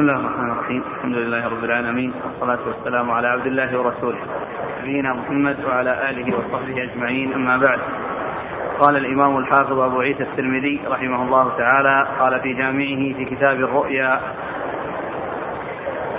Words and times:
بسم 0.00 0.08
الله 0.08 0.20
الرحمن 0.20 0.50
الرحيم. 0.52 0.82
الحمد 0.96 1.16
لله 1.16 1.48
رب 1.48 1.64
العالمين. 1.64 2.12
والصلاة 2.24 2.58
والسلام 2.66 3.10
على 3.10 3.28
عبد 3.28 3.46
الله 3.46 3.78
ورسوله. 3.78 4.18
نبينا 4.82 5.12
محمد 5.12 5.56
وعلى 5.68 6.10
آله 6.10 6.36
وصحبه 6.36 6.82
أجمعين. 6.82 7.32
أما 7.32 7.56
بعد. 7.56 7.78
قال 8.80 8.96
الإمام 8.96 9.36
الحافظ 9.38 9.78
أبو 9.78 10.00
عيسى 10.00 10.22
الترمذي 10.22 10.80
رحمه 10.88 11.22
الله 11.22 11.52
تعالى 11.58 12.06
قال 12.20 12.40
في 12.40 12.52
جامعه 12.52 13.12
في 13.16 13.24
كتاب 13.24 13.56
الرؤيا 13.56 14.20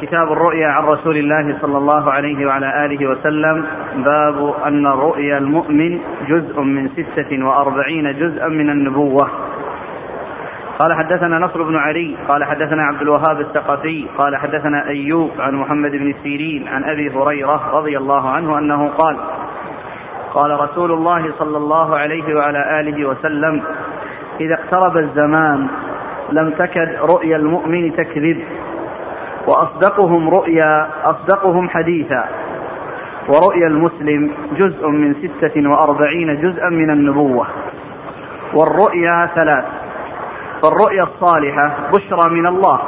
كتاب 0.01 0.31
الرؤيا 0.31 0.67
عن 0.67 0.83
رسول 0.83 1.17
الله 1.17 1.57
صلى 1.61 1.77
الله 1.77 2.11
عليه 2.11 2.45
وعلى 2.45 2.85
آله 2.85 3.09
وسلم. 3.09 3.65
باب 3.95 4.55
أن 4.67 4.87
رؤيا 4.87 5.37
المؤمن 5.37 5.99
جزء 6.27 6.61
من 6.61 6.89
ستة 6.89 7.45
وأربعين 7.45 8.13
جزءا 8.19 8.47
من 8.47 8.69
النبوة. 8.69 9.29
قال 10.81 10.93
حدثنا 10.93 11.39
نصر 11.39 11.63
بن 11.63 11.75
علي 11.75 12.15
قال 12.27 12.43
حدثنا 12.43 12.83
عبد 12.83 13.01
الوهاب 13.01 13.39
الثقفي 13.39 14.07
قال 14.17 14.37
حدثنا 14.37 14.87
أيوب 14.87 15.31
عن 15.39 15.55
محمد 15.55 15.91
بن 15.91 16.13
سيرين 16.23 16.67
عن 16.67 16.83
أبي 16.83 17.09
هريرة 17.09 17.71
رضي 17.73 17.97
الله 17.97 18.29
عنه 18.29 18.57
أنه 18.57 18.87
قال 18.87 19.17
قال 20.33 20.59
رسول 20.59 20.91
الله 20.91 21.31
صلى 21.39 21.57
الله 21.57 21.97
عليه 21.97 22.35
وعلى 22.35 22.79
آله 22.79 23.05
وسلم 23.09 23.63
إذا 24.39 24.53
اقترب 24.53 24.97
الزمان 24.97 25.67
لم 26.31 26.49
تكد 26.49 26.95
رؤيا 27.01 27.37
المؤمن 27.37 27.95
تكذب 27.95 28.43
وأصدقهم 29.47 30.29
رؤيا 30.29 30.87
أصدقهم 31.03 31.69
حديثا 31.69 32.25
ورؤيا 33.29 33.67
المسلم 33.67 34.31
جزء 34.57 34.87
من 34.87 35.13
ستة 35.13 35.69
وأربعين 35.69 36.41
جزءا 36.41 36.69
من 36.69 36.89
النبوة 36.89 37.47
والرؤيا 38.53 39.29
ثلاث 39.35 39.80
فالرؤيا 40.63 41.03
الصالحة 41.03 41.77
بشرى 41.93 42.33
من 42.33 42.47
الله 42.47 42.79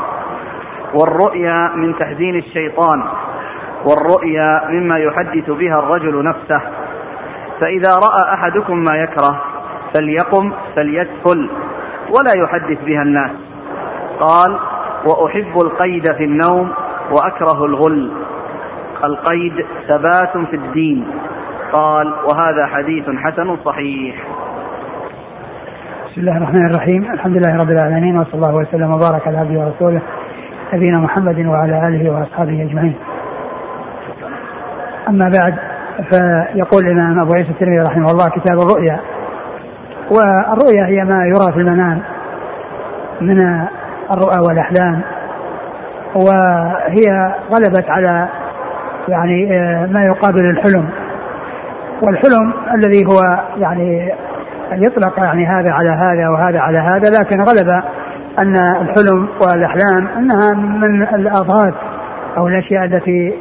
والرؤيا 0.93 1.71
من 1.75 1.97
تحزين 1.97 2.35
الشيطان 2.35 3.03
والرؤيا 3.85 4.61
مما 4.69 4.99
يحدث 4.99 5.49
بها 5.49 5.79
الرجل 5.79 6.23
نفسه. 6.23 6.61
فإذا 7.61 7.89
رأى 7.89 8.33
أحدكم 8.33 8.77
ما 8.77 8.97
يكره 8.97 9.41
فليقم 9.93 10.53
فليدخل 10.77 11.49
ولا 12.09 12.33
يحدث 12.43 12.83
بها 12.85 13.01
الناس. 13.01 13.31
قال 14.19 14.59
وأحب 15.05 15.61
القيد 15.61 16.11
في 16.13 16.23
النوم 16.23 16.73
وأكره 17.11 17.65
الغل. 17.65 18.11
القيد 19.03 19.65
ثبات 19.89 20.37
في 20.49 20.55
الدين. 20.55 21.07
قال 21.71 22.13
وهذا 22.13 22.65
حديث 22.65 23.09
حسن 23.09 23.57
صحيح. 23.65 24.15
بسم 26.13 26.21
الله 26.21 26.37
الرحمن 26.37 26.65
الرحيم. 26.65 27.11
الحمد 27.13 27.37
لله 27.37 27.55
رب 27.63 27.69
العالمين 27.69 28.15
وصلى 28.15 28.33
الله 28.33 28.55
وسلم 28.55 28.91
وبارك 28.95 29.27
على 29.27 29.37
عبده 29.37 29.59
ورسوله 29.59 30.01
نبينا 30.73 30.97
محمد 30.97 31.45
وعلى 31.45 31.87
آله 31.87 32.11
وأصحابه 32.11 32.61
أجمعين. 32.61 32.95
أما 35.09 35.29
بعد 35.39 35.53
فيقول 36.11 36.87
الإمام 36.87 37.19
أبو 37.19 37.33
عيسى 37.33 37.49
الترمذي 37.49 37.79
رحمه 37.79 38.11
الله 38.11 38.29
كتاب 38.29 38.57
الرؤيا. 38.59 38.99
والرؤيا 40.11 40.85
هي 40.85 41.03
ما 41.03 41.25
يرى 41.25 41.53
في 41.53 41.59
المنام 41.59 42.01
من 43.21 43.37
الرؤى 44.15 44.39
والأحلام 44.47 45.01
وهي 46.15 47.35
غلبت 47.51 47.89
على 47.89 48.27
يعني 49.07 49.45
ما 49.87 50.05
يقابل 50.05 50.49
الحلم. 50.49 50.89
والحلم 52.03 52.53
الذي 52.73 53.03
هو 53.05 53.39
يعني 53.57 54.13
يطلق 54.71 55.19
يعني 55.19 55.45
هذا 55.47 55.73
على 55.79 55.89
هذا 55.89 56.29
وهذا 56.29 56.59
على 56.59 56.79
هذا 56.79 57.09
لكن 57.19 57.41
غلب 57.41 57.83
أن 58.39 58.55
الحلم 58.81 59.29
والأحلام 59.41 60.07
أنها 60.17 60.51
من 60.53 61.03
الأضغاث 61.03 61.73
أو 62.37 62.47
الأشياء 62.47 62.83
التي 62.83 63.33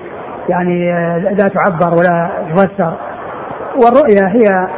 يعني 0.48 0.92
لا 1.20 1.48
تعبر 1.48 1.96
ولا 1.98 2.30
تفسر. 2.50 2.94
والرؤيا 3.84 4.28
هي 4.28 4.68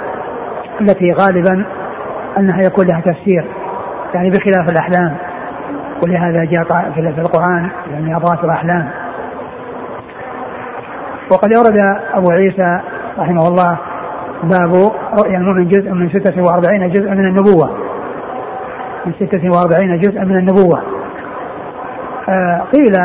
التي 0.80 1.12
غالبا 1.12 1.66
أنها 2.38 2.60
يكون 2.66 2.86
لها 2.86 3.00
تفسير 3.00 3.44
يعني 4.14 4.30
بخلاف 4.30 4.70
الأحلام. 4.70 5.16
ولهذا 6.02 6.44
جاء 6.44 6.92
في 6.94 7.00
القرآن 7.00 7.70
يعني 7.92 8.16
أضغاث 8.16 8.44
الاحلام 8.44 8.90
وقد 11.32 11.52
أورد 11.56 11.78
أبو 12.14 12.30
عيسى 12.30 12.80
رحمه 13.18 13.48
الله 13.48 13.78
باب 14.44 14.92
رؤيا 15.20 15.38
المؤمن 15.38 15.68
جزء 15.68 15.90
من 15.90 16.08
46 16.08 16.88
جزءا 16.92 17.14
من 17.14 17.26
النبوة. 17.26 17.70
من 19.06 19.12
46 19.20 19.98
جزءا 19.98 20.24
من 20.24 20.36
النبوة. 20.36 20.82
آه 22.28 22.62
قيل 22.74 22.96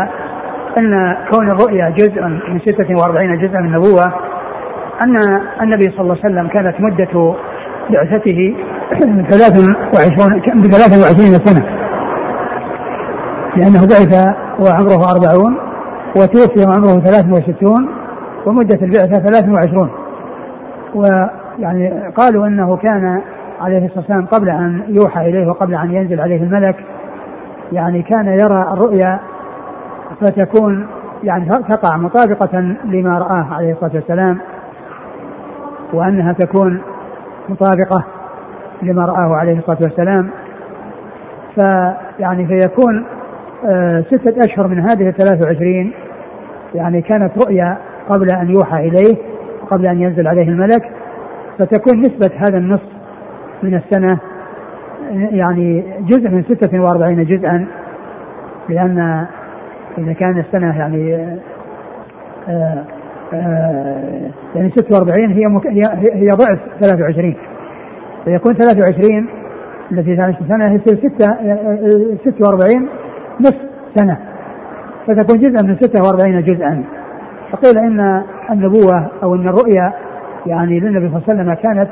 أن 0.77 1.17
كون 1.31 1.51
الرؤيا 1.51 1.89
جزء 1.89 2.21
من 2.23 2.59
46 2.65 3.39
جزءا 3.41 3.59
من 3.59 3.75
النبوة 3.75 4.13
أن 5.01 5.13
النبي 5.61 5.83
صلى 5.83 6.01
الله 6.01 6.17
عليه 6.23 6.25
وسلم 6.25 6.47
كانت 6.47 6.75
مدة 6.81 7.35
بعثته 7.89 8.55
23 9.29 9.75
ب 10.55 10.65
23 10.71 11.33
سنة. 11.45 11.65
لأنه 13.55 13.81
بعث 13.87 14.13
وعمره 14.59 15.11
40 15.11 15.57
وتوفي 16.17 16.65
وعمره 16.67 16.99
63 16.99 17.89
ومدة 18.45 18.79
البعثة 18.81 19.19
23 19.23 19.89
ويعني 20.95 22.07
قالوا 22.15 22.47
إنه 22.47 22.77
كان 22.77 23.21
عليه 23.61 23.85
الصلاة 23.85 23.99
والسلام 23.99 24.25
قبل 24.25 24.49
أن 24.49 24.83
يوحى 24.87 25.29
إليه 25.29 25.47
وقبل 25.47 25.75
أن 25.75 25.93
ينزل 25.93 26.21
عليه 26.21 26.43
الملك. 26.43 26.75
يعني 27.71 28.01
كان 28.01 28.27
يرى 28.27 28.61
الرؤيا 28.73 29.19
فتكون 30.21 30.87
يعني 31.23 31.45
تقع 31.69 31.97
مطابقة 31.97 32.75
لما 32.85 33.19
رآه 33.19 33.47
عليه 33.51 33.71
الصلاة 33.71 33.91
والسلام 33.93 34.37
وأنها 35.93 36.33
تكون 36.33 36.81
مطابقة 37.49 38.05
لما 38.81 39.05
رآه 39.05 39.35
عليه 39.35 39.57
الصلاة 39.59 39.77
والسلام. 39.81 40.29
فيعني 41.55 42.47
فيكون 42.47 43.05
آه 43.65 44.01
ستة 44.01 44.45
أشهر 44.45 44.67
من 44.67 44.79
هذه 44.79 45.09
الثلاث 45.09 45.45
وعشرين 45.45 45.93
يعني 46.75 47.01
كانت 47.01 47.31
رؤيا 47.45 47.77
قبل 48.09 48.31
أن 48.31 48.49
يوحى 48.49 48.87
إليه. 48.87 49.28
قبل 49.69 49.85
أن 49.85 50.01
ينزل 50.01 50.27
عليه 50.27 50.49
الملك 50.49 50.91
فتكون 51.59 51.99
نسبة 51.99 52.31
هذا 52.37 52.57
النصف 52.57 52.89
من 53.63 53.75
السنة 53.75 54.19
يعني 55.11 55.83
جزء 55.99 56.29
من 56.29 56.43
46 56.43 57.23
جزءا 57.23 57.67
لأن 58.69 59.25
إذا 59.97 60.13
كان 60.13 60.39
السنة 60.39 60.77
يعني 60.77 61.15
آآ 62.49 62.83
آآ 63.33 64.31
يعني 64.55 64.69
46 64.69 65.31
هي 65.31 65.45
هي 65.65 65.83
هي 66.13 66.29
ضعف 66.29 66.59
23 66.81 67.35
فيكون 68.25 68.53
23 68.53 69.27
التي 69.91 70.15
ثالث 70.15 70.37
سنة 70.47 70.73
يصير 70.73 70.97
6 70.97 71.35
46 72.25 72.89
نصف 73.41 73.57
سنة. 73.95 74.17
فتكون 75.07 75.39
جزءا 75.39 75.67
من 75.67 75.77
46 75.81 76.41
جزءا. 76.41 76.83
فقيل 77.51 77.77
إن 77.77 78.23
النبوة 78.51 79.07
أو 79.23 79.35
إن 79.35 79.47
الرؤيا 79.47 79.93
يعني 80.45 80.79
للنبي 80.79 81.09
صلى 81.09 81.17
الله 81.17 81.23
عليه 81.27 81.33
وسلم 81.33 81.53
كانت 81.53 81.89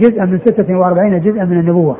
جزءا 0.00 0.24
من 0.24 0.38
46 0.38 1.20
جزءا 1.20 1.44
من 1.44 1.60
النبوة. 1.60 1.96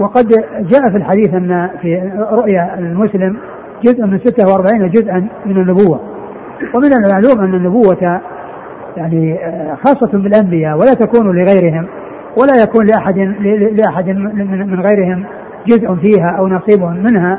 وقد 0.00 0.28
جاء 0.60 0.90
في 0.90 0.96
الحديث 0.96 1.34
أن 1.34 1.70
في 1.82 2.12
رؤيا 2.32 2.78
المسلم 2.78 3.36
جزء 3.84 4.06
من 4.06 4.18
46 4.18 4.90
جزءا 4.90 5.26
من 5.46 5.56
النبوة. 5.56 6.00
ومن 6.74 6.92
المعلوم 6.92 7.44
أن 7.44 7.54
النبوة 7.54 8.20
يعني 8.96 9.38
خاصة 9.84 10.18
بالأنبياء 10.18 10.78
ولا 10.78 10.94
تكون 10.94 11.26
لغيرهم 11.26 11.86
ولا 12.36 12.62
يكون 12.62 12.86
لأحد 12.86 13.18
لأحد 13.72 14.08
من 14.08 14.80
غيرهم 14.80 15.24
جزء 15.66 15.94
فيها 15.94 16.36
أو 16.38 16.48
نصيب 16.48 16.82
منها 16.82 17.38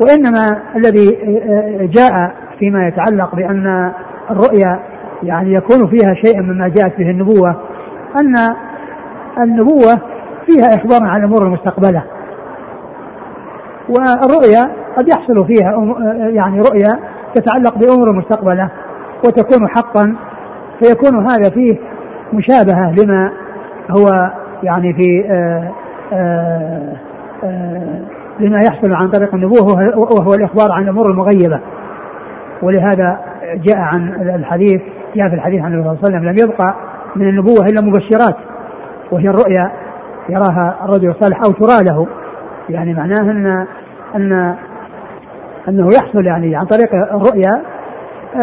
وإنما 0.00 0.62
الذي 0.76 1.18
جاء 1.86 2.34
فيما 2.58 2.88
يتعلق 2.88 3.34
بأن 3.34 3.92
الرؤيا 4.30 4.80
يعني 5.22 5.52
يكون 5.52 5.86
فيها 5.88 6.14
شيء 6.14 6.42
مما 6.42 6.68
جاءت 6.68 6.98
به 6.98 7.10
النبوة 7.10 7.56
أن 8.20 8.34
النبوة 9.42 10.00
فيها 10.46 10.74
إخبار 10.74 11.04
عن 11.04 11.20
الأمور 11.20 11.42
المستقبلة. 11.42 12.04
والرؤيا 13.88 14.72
قد 14.96 15.08
يحصل 15.08 15.46
فيها 15.46 15.96
يعني 16.28 16.58
رؤيا 16.60 17.00
تتعلق 17.34 17.78
بأمور 17.78 18.12
مستقبلة 18.12 18.70
وتكون 19.26 19.68
حقا 19.68 20.16
فيكون 20.82 21.28
هذا 21.30 21.50
فيه 21.50 21.78
مشابهة 22.32 22.92
لما 22.92 23.32
هو 23.90 24.30
يعني 24.62 24.94
في 24.94 25.24
آآ 25.30 25.72
آآ 26.12 26.96
آآ 27.44 28.00
لما 28.40 28.58
يحصل 28.64 28.92
عن 28.92 29.10
طريق 29.10 29.34
النبوة 29.34 29.62
وهو 29.96 30.34
الإخبار 30.34 30.72
عن 30.72 30.82
الأمور 30.82 31.10
المغيبة. 31.10 31.60
ولهذا 32.62 33.20
جاء 33.54 33.78
عن 33.78 34.08
الحديث 34.34 34.82
جاء 35.16 35.28
في 35.28 35.34
الحديث 35.34 35.62
عن 35.62 35.72
النبي 35.72 35.88
صلى 35.88 35.92
الله 35.92 36.04
عليه 36.04 36.16
وسلم 36.16 36.24
لم 36.24 36.36
يبقى 36.44 36.74
من 37.16 37.28
النبوة 37.28 37.66
إلا 37.66 37.80
مبشرات. 37.80 38.36
وهي 39.12 39.28
الرؤيا 39.28 39.70
يراها 40.28 40.78
الرجل 40.84 41.10
الصالح 41.10 41.40
أو 41.46 41.52
ترى 41.52 41.84
له. 41.90 42.06
يعني 42.68 42.94
معناه 42.94 43.20
أن 43.20 43.66
ان 44.16 44.56
أنه 45.68 45.88
يحصل 45.94 46.26
يعني 46.26 46.56
عن 46.56 46.66
طريق 46.66 46.94
الرؤيا 46.94 47.62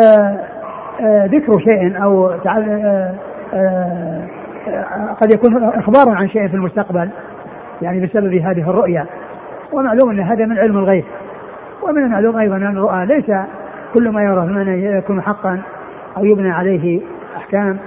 آه، 0.04 0.40
آه، 1.02 1.26
ذكر 1.26 1.60
شيء 1.60 2.04
أو 2.04 2.28
قد 5.22 5.34
يكون 5.34 5.64
إخبار 5.64 6.16
عن 6.16 6.30
شيء 6.30 6.48
في 6.48 6.54
المستقبل. 6.54 7.10
يعني 7.82 8.06
بسبب 8.06 8.34
هذه 8.34 8.70
الرؤيا. 8.70 9.06
ومعلوم 9.74 10.10
أن 10.10 10.20
هذا 10.20 10.46
من 10.46 10.58
علم 10.58 10.78
الغيب. 10.78 11.04
ومن 11.82 12.04
المعلوم 12.04 12.38
أيضا 12.38 12.56
أن 12.56 12.78
الرؤى 12.78 13.06
ليس 13.06 13.32
كل 13.94 14.10
ما 14.10 14.24
يرى 14.24 14.46
من 14.46 14.84
يكون 14.98 15.22
حقا 15.22 15.62
أو 16.18 16.26
يبنى 16.26 16.52
عليه 16.52 17.02
أحكام 17.38 17.78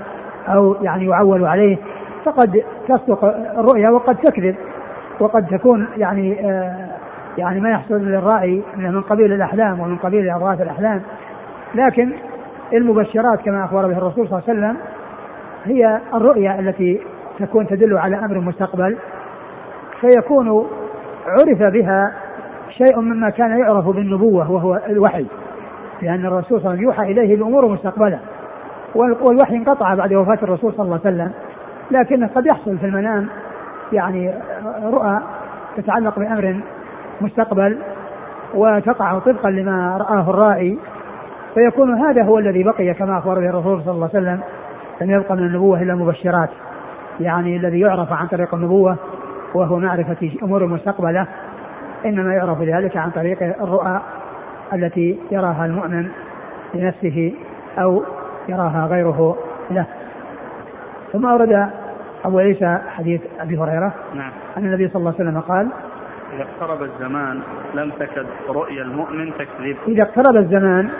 أو 0.48 0.76
يعني 0.82 1.06
يعول 1.06 1.44
عليه. 1.44 1.76
فقد 2.24 2.62
تصدق 2.88 3.24
الرؤيا 3.58 3.90
وقد 3.90 4.16
تكذب 4.16 4.56
وقد 5.20 5.46
تكون 5.46 5.86
يعني 5.96 6.50
آه 6.50 6.88
يعني 7.38 7.60
ما 7.60 7.70
يحصل 7.70 7.94
للرائي 7.94 8.62
من 8.76 9.00
قبيل 9.00 9.32
الأحلام 9.32 9.80
ومن 9.80 9.96
قبيل 9.96 10.30
اضغاث 10.30 10.60
الأحلام. 10.60 11.02
لكن 11.74 12.12
المبشرات 12.72 13.40
كما 13.40 13.64
أخبر 13.64 13.86
به 13.86 13.98
الرسول 13.98 14.28
صلى 14.28 14.38
الله 14.38 14.42
عليه 14.48 14.58
وسلم 14.58 14.76
هي 15.64 16.00
الرؤيا 16.14 16.60
التي 16.60 17.00
تكون 17.38 17.66
تدل 17.66 17.98
على 17.98 18.18
أمر 18.18 18.40
مستقبل. 18.40 18.96
فيكون 20.00 20.66
عرف 21.26 21.62
بها 21.62 22.12
شيء 22.70 23.00
مما 23.00 23.30
كان 23.30 23.58
يعرف 23.58 23.88
بالنبوة 23.88 24.50
وهو 24.50 24.80
الوحي. 24.88 25.26
لأن 26.02 26.26
الرسول 26.26 26.44
صلى 26.48 26.56
الله 26.58 26.70
عليه 26.70 26.78
وسلم 26.78 26.82
يوحى 26.82 27.02
إليه 27.12 27.36
بامور 27.36 27.68
مستقبله 27.68 28.18
والوحي 28.94 29.56
انقطع 29.56 29.94
بعد 29.94 30.14
وفاة 30.14 30.38
الرسول 30.42 30.72
صلى 30.72 30.84
الله 30.84 31.00
عليه 31.04 31.16
وسلم. 31.16 31.32
لكنه 31.90 32.30
قد 32.34 32.46
يحصل 32.46 32.78
في 32.78 32.86
المنام 32.86 33.28
يعني 33.92 34.34
رؤى 34.84 35.20
تتعلق 35.76 36.18
بأمر 36.18 36.60
مستقبل 37.20 37.78
وتقع 38.54 39.18
طبقا 39.18 39.50
لما 39.50 39.96
رآه 39.96 40.30
الرائي 40.30 40.78
فيكون 41.54 41.94
هذا 41.94 42.22
هو 42.22 42.38
الذي 42.38 42.62
بقي 42.62 42.94
كما 42.94 43.18
أخبر 43.18 43.34
به 43.34 43.48
الرسول 43.48 43.82
صلى 43.82 43.94
الله 43.94 44.10
عليه 44.14 44.18
وسلم 44.18 44.40
لم 45.00 45.10
يبقى 45.10 45.36
من 45.36 45.42
النبوة 45.42 45.82
إلا 45.82 45.94
مبشرات. 45.94 46.50
يعني 47.20 47.56
الذي 47.56 47.80
يعرف 47.80 48.12
عن 48.12 48.26
طريق 48.26 48.54
النبوة 48.54 48.96
وهو 49.56 49.78
معرفة 49.78 50.30
أمور 50.42 50.64
المستقبلة 50.64 51.26
إنما 52.06 52.34
يعرف 52.34 52.62
ذلك 52.62 52.96
عن 52.96 53.10
طريق 53.10 53.42
الرؤى 53.42 54.00
التي 54.72 55.18
يراها 55.30 55.66
المؤمن 55.66 56.08
لنفسه 56.74 57.34
أو 57.78 58.02
يراها 58.48 58.86
غيره 58.86 59.36
له. 59.70 59.86
ثم 61.12 61.26
أورد 61.26 61.68
أبو 62.24 62.38
عيسى 62.38 62.78
حديث 62.88 63.20
أبي 63.40 63.58
هريرة 63.58 63.94
نعم. 64.14 64.30
أن 64.56 64.64
النبي 64.64 64.88
صلى 64.88 65.00
الله 65.00 65.14
عليه 65.18 65.30
وسلم 65.30 65.40
قال 65.40 65.68
إذا 66.34 66.42
اقترب 66.42 66.82
الزمان 66.82 67.40
لم 67.74 67.90
تكد 67.90 68.26
رؤيا 68.48 68.82
المؤمن 68.82 69.32
تكذب 69.38 69.76
إذا 69.88 70.02
اقترب 70.02 70.36
الزمان 70.36 70.90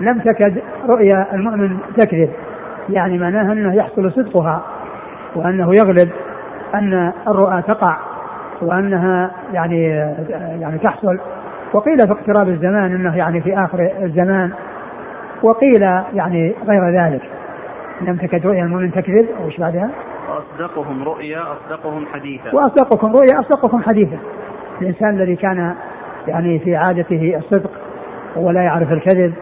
لم 0.00 0.18
تكد 0.18 0.62
رؤيا 0.88 1.34
المؤمن 1.34 1.78
تكذب 1.96 2.30
يعني 2.88 3.18
معناها 3.18 3.52
أنه 3.52 3.74
يحصل 3.74 4.12
صدقها 4.12 4.62
وأنه 5.34 5.74
يغلب 5.74 6.10
أن 6.74 7.12
الرؤى 7.28 7.62
تقع 7.62 7.96
وأنها 8.62 9.30
يعني 9.52 9.84
يعني 10.60 10.78
تحصل. 10.78 11.18
وقيل 11.72 11.98
في 11.98 12.12
اقتراب 12.12 12.48
الزمان 12.48 12.94
أنه 12.94 13.16
يعني 13.16 13.40
في 13.40 13.58
آخر 13.58 13.90
الزمان 14.02 14.52
وقيل 15.42 15.82
يعني 16.14 16.54
غير 16.66 17.00
ذلك. 17.00 17.22
لم 18.00 18.16
تكد 18.16 18.46
رؤيا 18.46 18.64
المؤمن 18.64 18.92
تكذب 18.92 19.26
إيش 19.44 19.60
بعدها؟ 19.60 19.90
وأصدقهم 20.28 21.04
رؤيا 21.04 21.42
أصدقهم 21.52 22.06
حديثا. 22.06 22.54
وأصدقكم 22.54 23.12
رؤيا 23.12 23.40
أصدقكم 23.40 23.82
حديثا. 23.82 24.18
الإنسان 24.80 25.08
الذي 25.08 25.36
كان 25.36 25.74
يعني 26.28 26.58
في 26.58 26.76
عادته 26.76 27.36
الصدق 27.36 27.70
ولا 28.36 28.62
يعرف 28.62 28.92
الكذب 28.92 29.34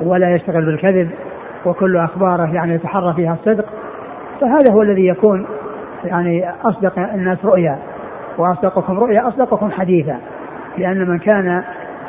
ولا 0.00 0.34
يشتغل 0.34 0.66
بالكذب 0.66 1.10
وكل 1.66 1.96
أخباره 1.96 2.54
يعني 2.54 2.74
يتحرى 2.74 3.14
فيها 3.14 3.32
الصدق 3.32 3.66
فهذا 4.40 4.72
هو 4.72 4.82
الذي 4.82 5.06
يكون 5.06 5.46
يعني 6.04 6.50
أصدق 6.64 6.98
الناس 6.98 7.44
رؤيا 7.44 7.78
وأصدقكم 8.38 8.98
رؤيا 8.98 9.28
أصدقكم 9.28 9.70
حديثا. 9.70 10.18
لأن 10.78 11.08
من 11.08 11.18
كان 11.18 11.62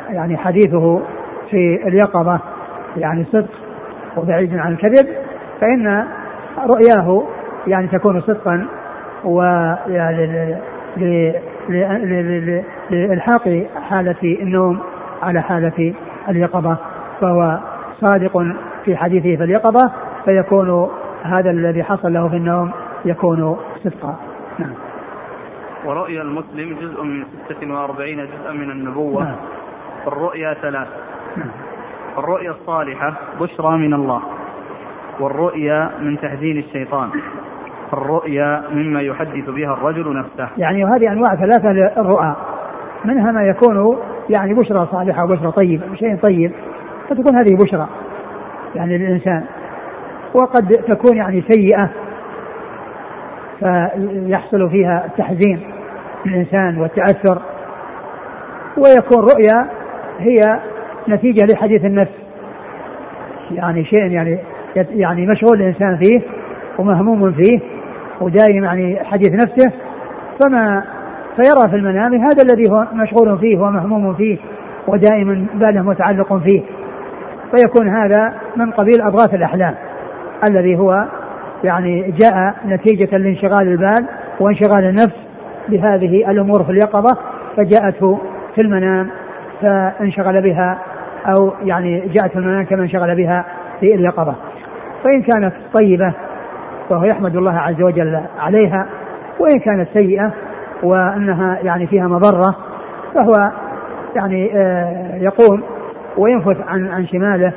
يعني 0.10 0.38
حديثه 0.38 1.02
في 1.50 1.88
اليقظة 1.88 2.40
يعني 2.98 3.24
صدق 3.24 3.50
وبعيد 4.18 4.58
عن 4.58 4.72
الكذب 4.72 5.08
فإن 5.62 6.08
رؤياه 6.58 7.24
يعني 7.68 7.88
تكون 7.88 8.22
صدقا 8.22 8.68
ويعني 9.24 10.56
لإلحاق 12.90 13.66
حالة 13.90 14.16
النوم 14.24 14.80
على 15.24 15.42
حالة 15.42 15.94
اليقظة. 16.30 16.78
فهو 17.22 17.60
صادق 18.02 18.44
في 18.86 18.98
حديثه 18.98 19.36
في 19.36 19.44
اليقظة 19.44 19.92
فيكون 20.26 20.90
هذا 21.24 21.50
الذي 21.50 21.84
حصل 21.84 22.14
له 22.14 22.30
في 22.30 22.36
النوم 22.36 22.72
يكون 23.06 23.58
صدقا. 23.90 24.16
نعم. 24.60 24.74
ورؤيا 25.86 26.22
المسلم 26.22 26.78
جزء 26.82 27.04
من 27.04 27.24
46 27.50 28.18
جزءا 28.18 28.52
من 28.52 28.72
النبوة. 28.72 29.24
نعم. 29.24 29.36
الرؤيا 30.08 30.54
ثلاث 30.54 30.88
نعم. 31.38 31.50
الرؤيا 32.18 32.52
الصالحة 32.52 33.14
بشرى 33.40 33.78
من 33.78 33.94
الله. 33.94 34.22
والرؤيا 35.20 35.92
من 36.00 36.20
تحزين 36.20 36.58
الشيطان. 36.58 37.10
الرؤيا 37.94 38.64
مما 38.72 39.02
يحدث 39.02 39.50
بها 39.50 39.74
الرجل 39.74 40.18
نفسه. 40.20 40.50
يعني 40.58 40.86
هذه 40.86 41.12
أنواع 41.12 41.36
ثلاثة 41.36 41.72
للرؤى. 41.72 42.36
منها 43.06 43.32
ما 43.32 43.44
يكون 43.44 43.98
يعني 44.30 44.54
بشرى 44.54 44.88
صالحة 44.92 45.24
وبشرى 45.24 45.52
طيب 45.52 45.82
شيء 45.96 46.18
طيب 46.30 46.52
فتكون 47.10 47.36
هذه 47.36 47.56
بشرى 47.56 47.88
يعني 48.76 48.98
للإنسان. 48.98 49.46
وقد 50.34 50.68
تكون 50.68 51.18
يعني 51.18 51.42
سيئة. 51.42 51.90
فيحصل 53.60 54.70
فيها 54.70 55.06
التحزين 55.06 55.60
للإنسان 56.26 56.78
والتأثر. 56.78 57.42
ويكون 58.78 59.20
رؤيا 59.20 59.68
هي 60.20 60.60
نتيجة 61.10 61.46
لحديث 61.46 61.86
النفس. 61.86 62.12
يعني 63.52 63.86
شيء 63.86 64.12
يعني 64.12 64.40
يعني 64.76 65.28
مشغول 65.28 65.62
الإنسان 65.62 65.98
فيه 65.98 66.22
ومهموم 66.78 67.32
فيه 67.32 67.60
ودائم 68.22 68.64
يعني 68.64 69.00
حديث 69.04 69.30
نفسه. 69.30 69.72
فما 70.40 70.84
فيرى 71.36 71.70
في 71.70 71.76
المنام 71.76 72.14
هذا 72.16 72.44
الذي 72.44 72.72
هو 72.72 72.88
مشغول 72.94 73.40
فيه 73.40 73.58
ومهموم 73.58 74.14
فيه 74.14 74.38
ودائما 74.88 75.46
باله 75.54 75.82
متعلق 75.82 76.38
فيه. 76.38 76.62
فيكون 77.56 77.90
هذا 77.90 78.34
من 78.56 78.72
قبيل 78.72 79.02
أضغاث 79.02 79.34
الأحلام 79.34 79.76
الذي 80.50 80.78
هو 80.78 81.06
يعني 81.64 82.12
جاء 82.12 82.56
نتيجة 82.66 83.18
لانشغال 83.18 83.68
البال 83.68 84.08
وانشغال 84.40 84.84
النفس 84.84 85.16
بهذه 85.70 86.32
الأمور 86.32 86.64
في 86.64 86.72
اليقظة 86.72 87.18
فجاءته 87.58 88.20
في 88.56 88.62
المنام 88.62 89.10
فانشغل 89.62 90.42
بها 90.42 90.78
أو 91.26 91.54
يعني 91.64 92.00
جاءت 92.00 92.32
في 92.32 92.40
المنام 92.40 92.66
كما 92.66 92.82
انشغل 92.82 93.16
بها 93.16 93.46
في 93.80 93.96
اليقظة. 93.96 94.36
فإن 95.04 95.22
كانت 95.22 95.54
طيبة 95.74 96.14
فهو 96.90 97.04
يحمد 97.04 97.36
الله 97.36 97.58
عز 97.58 97.82
وجل 97.82 98.22
عليها 98.40 98.88
وإن 99.40 99.60
كانت 99.60 99.88
سيئة 99.94 100.32
وأنها 100.84 101.60
يعني 101.64 101.88
فيها 101.88 102.08
مضرة 102.08 102.56
فهو 103.14 103.52
يعني 104.16 104.52
آه، 104.56 105.16
يقوم 105.16 105.64
وينفث 106.18 106.58
عن 106.68 106.88
عن 106.88 107.08
شماله 107.08 107.54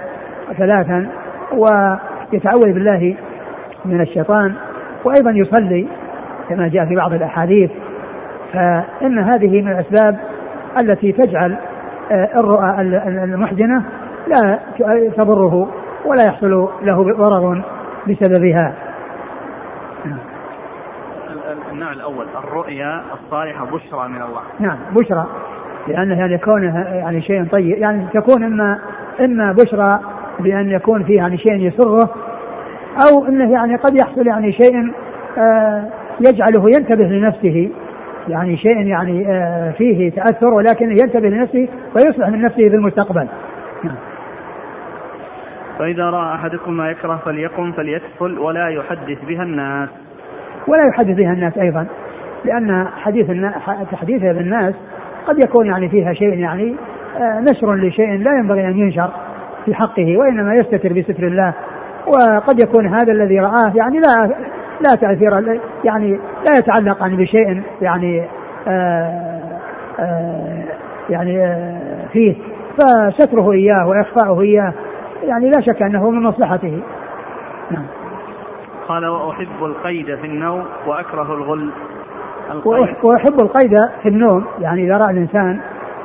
ثلاثا 0.59 1.07
ويتعوذ 1.53 2.73
بالله 2.73 3.17
من 3.85 4.01
الشيطان 4.01 4.55
وأيضا 5.05 5.31
يصلي 5.31 5.89
كما 6.49 6.69
جاء 6.69 6.87
في 6.87 6.97
بعض 6.97 7.13
الأحاديث 7.13 7.71
فإن 8.53 9.19
هذه 9.19 9.63
من 9.63 9.69
الأسباب 9.69 10.21
التي 10.81 11.13
تجعل 11.13 11.57
آه، 12.13 12.41
الرؤى 12.41 12.81
المحزنة 13.25 13.85
لا 14.27 14.59
تضره 15.17 15.69
ولا 16.05 16.23
يحصل 16.27 16.51
له 16.83 17.15
ضرر 17.15 17.63
بسببها. 18.09 18.75
النوع 21.73 21.93
الأول 21.93 22.27
الرؤيا 22.45 23.03
الصالحة 23.13 23.65
بشرى 23.65 24.09
من 24.09 24.23
الله. 24.23 24.41
نعم 24.61 24.79
بشرى 24.93 25.27
لأنه 25.89 26.19
يعني 26.19 26.39
كونه 26.39 26.79
يعني 26.79 27.23
شيء 27.23 27.45
طيب 27.45 27.79
يعني 27.79 28.07
تكون 28.15 28.45
إما 28.45 28.79
إما 29.21 29.53
بشرى 29.53 30.01
بأن 30.41 30.71
يكون 30.71 31.05
فيه 31.05 31.17
يعني 31.17 31.39
شيء 31.39 31.55
يسره 31.55 32.11
أو 32.99 33.27
أنه 33.29 33.53
يعني 33.53 33.77
قد 33.77 33.97
يحصل 33.97 34.27
يعني 34.27 34.53
شيء 34.53 34.93
آه 35.39 35.85
يجعله 36.21 36.65
ينتبه 36.77 37.05
لنفسه 37.05 37.71
يعني 38.29 38.57
شيء 38.57 38.87
يعني 38.87 39.27
آه 39.29 39.71
فيه 39.71 40.11
تأثر 40.11 40.55
ولكن 40.55 40.91
ينتبه 40.91 41.29
لنفسه 41.29 41.69
ويصلح 41.97 42.29
من 42.29 42.43
نفسه 42.43 42.69
في 42.69 42.75
المستقبل. 42.75 43.29
فإذا 45.79 46.11
رأى 46.11 46.35
أحدكم 46.35 46.73
ما 46.73 46.91
يكره 46.91 47.17
فليقم 47.25 47.73
فليتفل 47.73 48.39
ولا 48.39 48.69
يحدث 48.69 49.25
بها 49.29 49.43
الناس 49.43 49.89
ولا 50.69 50.89
يحدث 50.89 51.17
بها 51.17 51.33
الناس 51.33 51.59
أيضا 51.59 51.87
لأن 52.45 52.89
حديث 53.03 53.31
الناس 53.31 53.55
تحديثها 53.93 54.33
بالناس 54.33 54.75
قد 55.27 55.45
يكون 55.45 55.67
يعني 55.67 55.89
فيها 55.89 56.13
شيء 56.13 56.39
يعني 56.39 56.75
آه، 57.17 57.41
نشر 57.41 57.75
لشيء 57.75 58.19
لا 58.19 58.39
ينبغي 58.39 58.69
أن 58.69 58.79
ينشر 58.79 59.11
في 59.65 59.75
حقه 59.75 60.17
وإنما 60.17 60.55
يستتر 60.55 60.93
بستر 60.93 61.27
الله 61.27 61.55
وقد 62.07 62.63
يكون 62.63 62.87
هذا 62.87 63.13
الذي 63.13 63.41
رآه 63.41 63.73
يعني 63.75 63.99
لا 63.99 64.35
لا 64.81 64.95
تأثير 64.95 65.61
يعني 65.85 66.19
لا 66.47 66.59
يتعلق 66.59 67.01
يعني 67.01 67.17
بشيء 67.17 67.63
يعني 67.83 68.29
آآ 68.69 69.41
آآ 70.01 70.65
يعني 71.11 71.45
آآ 71.45 72.09
فيه. 72.13 72.35
فستره 72.79 73.53
إياه 73.53 73.89
وإخفاؤه 73.89 74.41
إياه 74.41 74.73
يعني 75.23 75.51
لا 75.51 75.61
شك 75.61 75.83
أنه 75.83 76.11
من 76.11 76.23
مصلحته. 76.23 76.83
نعم. 77.71 77.87
قال 78.89 79.07
وأحب 79.07 79.65
القيد 79.65 80.15
في 80.15 80.27
النوم 80.27 80.65
وأكره 80.87 81.35
الغل. 81.35 81.71
وأحب 83.05 83.41
القيد 83.41 83.75
في 84.03 84.09
النوم. 84.09 84.45
يعني 84.61 84.85
إذا 84.85 84.97
رأى 84.97 85.11
الإنسان 85.11 85.61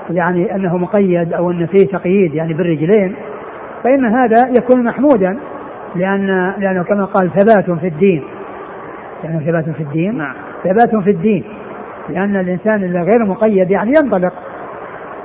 يعني 0.09 0.55
أنه 0.55 0.77
مقيد 0.77 1.33
أو 1.33 1.51
أن 1.51 1.65
فيه 1.65 1.87
تقييد 1.87 2.35
يعني 2.35 2.53
بالرجلين 2.53 3.15
فإن 3.83 4.05
هذا 4.05 4.47
يكون 4.57 4.83
محمودا. 4.83 5.39
لأن 5.95 6.53
لأنه 6.57 6.83
كما 6.83 7.05
قال 7.05 7.31
ثبات 7.31 7.79
في 7.79 7.87
الدين. 7.87 8.23
يعني 9.23 9.45
ثبات 9.45 9.69
في 9.69 9.83
الدين. 9.83 10.17
نعم. 10.17 10.35
ثبات 10.63 11.03
في 11.03 11.09
الدين. 11.09 11.43
لأن 12.09 12.35
الإنسان 12.35 12.83
اللي 12.83 13.01
غير 13.01 13.25
مقيد 13.25 13.71
يعني 13.71 13.89
ينطلق. 13.89 14.33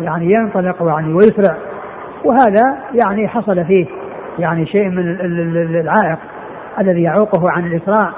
يعني 0.00 0.32
ينطلق 0.32 0.82
يعني 0.82 1.12
ويسرع. 1.12 1.56
وهذا 2.24 2.78
يعني 2.94 3.28
حصل 3.28 3.64
فيه 3.64 3.86
يعني 4.38 4.66
شيء 4.66 4.88
من 4.88 5.16
العائق 5.80 6.18
الذي 6.80 7.02
يعوقه 7.02 7.50
عن 7.50 7.66
الإسراع 7.66 8.10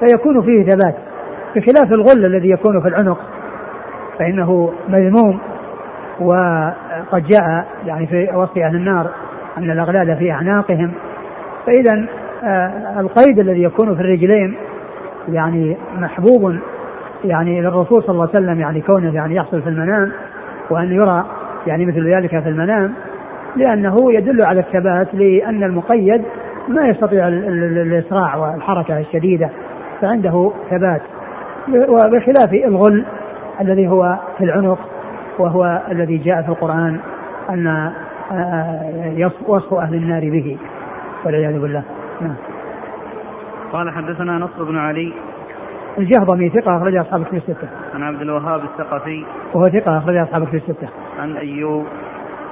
فيكون 0.00 0.42
فيه 0.42 0.64
ثبات. 0.70 0.94
بخلاف 1.56 1.92
الغل 1.92 2.24
الذي 2.24 2.50
يكون 2.50 2.80
في 2.82 2.88
العنق. 2.88 3.18
فإنه 4.18 4.72
مذموم. 4.88 5.40
وقد 6.20 7.26
جاء 7.26 7.66
يعني 7.86 8.06
في 8.06 8.28
وصف 8.34 8.58
أهل 8.58 8.76
النار 8.76 9.10
أن 9.58 9.70
الأغلال 9.70 10.16
في 10.16 10.32
أعناقهم. 10.32 10.92
فإذا 11.66 12.06
آه، 12.44 13.00
القيد 13.00 13.38
الذي 13.38 13.62
يكون 13.62 13.94
في 13.94 14.00
الرجلين 14.00 14.54
يعني 15.28 15.76
محبوب 15.98 16.56
يعني 17.24 17.60
للرسول 17.60 18.02
صلى 18.02 18.10
الله 18.10 18.28
عليه 18.34 18.46
وسلم 18.46 18.60
يعني 18.60 18.80
كونه 18.80 19.14
يعني 19.14 19.34
يحصل 19.34 19.62
في 19.62 19.68
المنام 19.68 20.12
وأن 20.70 20.92
يرى 20.92 21.24
يعني 21.66 21.86
مثل 21.86 22.14
ذلك 22.14 22.42
في 22.42 22.48
المنام 22.48 22.92
لأنه 23.56 24.12
يدل 24.12 24.46
على 24.46 24.60
الثبات 24.60 25.14
لأن 25.14 25.64
المقيد 25.64 26.24
ما 26.68 26.88
يستطيع 26.88 27.28
الإسراع 27.28 28.36
والحركة 28.36 28.98
الشديدة 28.98 29.50
فعنده 30.00 30.52
ثبات. 30.70 31.02
وبخلاف 31.68 32.52
الغل 32.52 33.04
الذي 33.60 33.88
هو 33.88 34.18
في 34.38 34.44
العنق 34.44 34.78
وهو 35.38 35.82
الذي 35.90 36.16
جاء 36.16 36.42
في 36.42 36.48
القرآن 36.48 37.00
أن 37.50 37.66
آه، 38.32 39.30
وصف 39.46 39.74
أهل 39.74 39.94
النار 39.94 40.20
به. 40.20 40.58
والعياذ 41.24 41.60
بالله 41.60 41.84
نعم 42.20 42.36
قال 43.72 43.90
حدثنا 43.90 44.38
نصر 44.38 44.64
بن 44.64 44.78
علي 44.78 45.12
الجهضمي 45.98 46.50
ثقة 46.50 46.76
أخرج 46.76 46.96
أصحاب 46.96 47.22
في 47.22 47.36
الستة. 47.36 47.68
عن 47.94 48.02
عبد 48.02 48.20
الوهاب 48.20 48.64
الثقفي 48.64 49.24
وهو 49.54 49.68
ثقة 49.68 49.98
أخرج 49.98 50.16
أصحاب 50.16 50.44
في 50.44 50.56
الستة. 50.56 50.88
عن 51.18 51.36
أيوب 51.36 51.86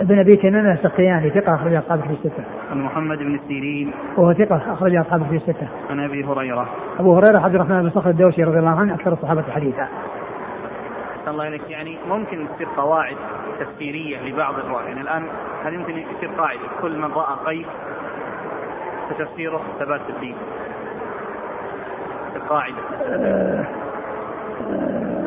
ابن 0.01 0.19
أبي 0.19 0.37
كنانة 0.37 0.73
السقياني 0.73 1.31
ثقة 1.31 1.55
أخرج 1.55 1.75
أصحاب 1.75 2.01
في 2.01 2.11
الستة. 2.11 2.45
عن 2.71 2.83
محمد 2.83 3.19
بن 3.19 3.41
سيرين 3.49 3.93
وهو 4.17 4.33
ثقة 4.33 4.73
أخرج 4.73 4.97
أصحاب 4.97 5.23
في 5.31 5.37
الستة. 5.37 5.69
عن 5.91 6.01
أبي 6.01 6.25
هريرة. 6.25 6.69
أبو 6.99 7.17
هريرة 7.17 7.39
عبد 7.39 7.55
الرحمن 7.55 7.83
بن 7.83 7.91
صخر 7.91 8.11
الدوسي 8.11 8.45
رضي 8.45 8.59
الله 8.59 8.81
عنه 8.81 8.95
أكثر 8.95 9.13
الصحابة 9.13 9.43
حديثا. 9.43 9.89
الله 11.29 11.49
إليك 11.49 11.71
يعني 11.71 11.99
ممكن 12.09 12.47
تصير 12.55 12.69
قواعد 12.77 13.17
تفسيرية 13.61 14.19
لبعض 14.21 14.55
الرواة 14.55 14.83
يعني 14.83 15.01
الآن 15.01 15.23
هل 15.65 15.75
يمكن 15.75 15.93
يصير 15.93 16.29
قاعدة 16.39 16.61
كل 16.83 16.99
من 16.99 17.13
رأى 17.13 17.37
قيد 17.47 17.67
فتفسيره 19.11 19.61
ثبات 19.79 20.01
الدين. 20.17 20.35
القاعدة. 22.37 22.77
آه، 23.07 23.65
آه، 24.71 25.25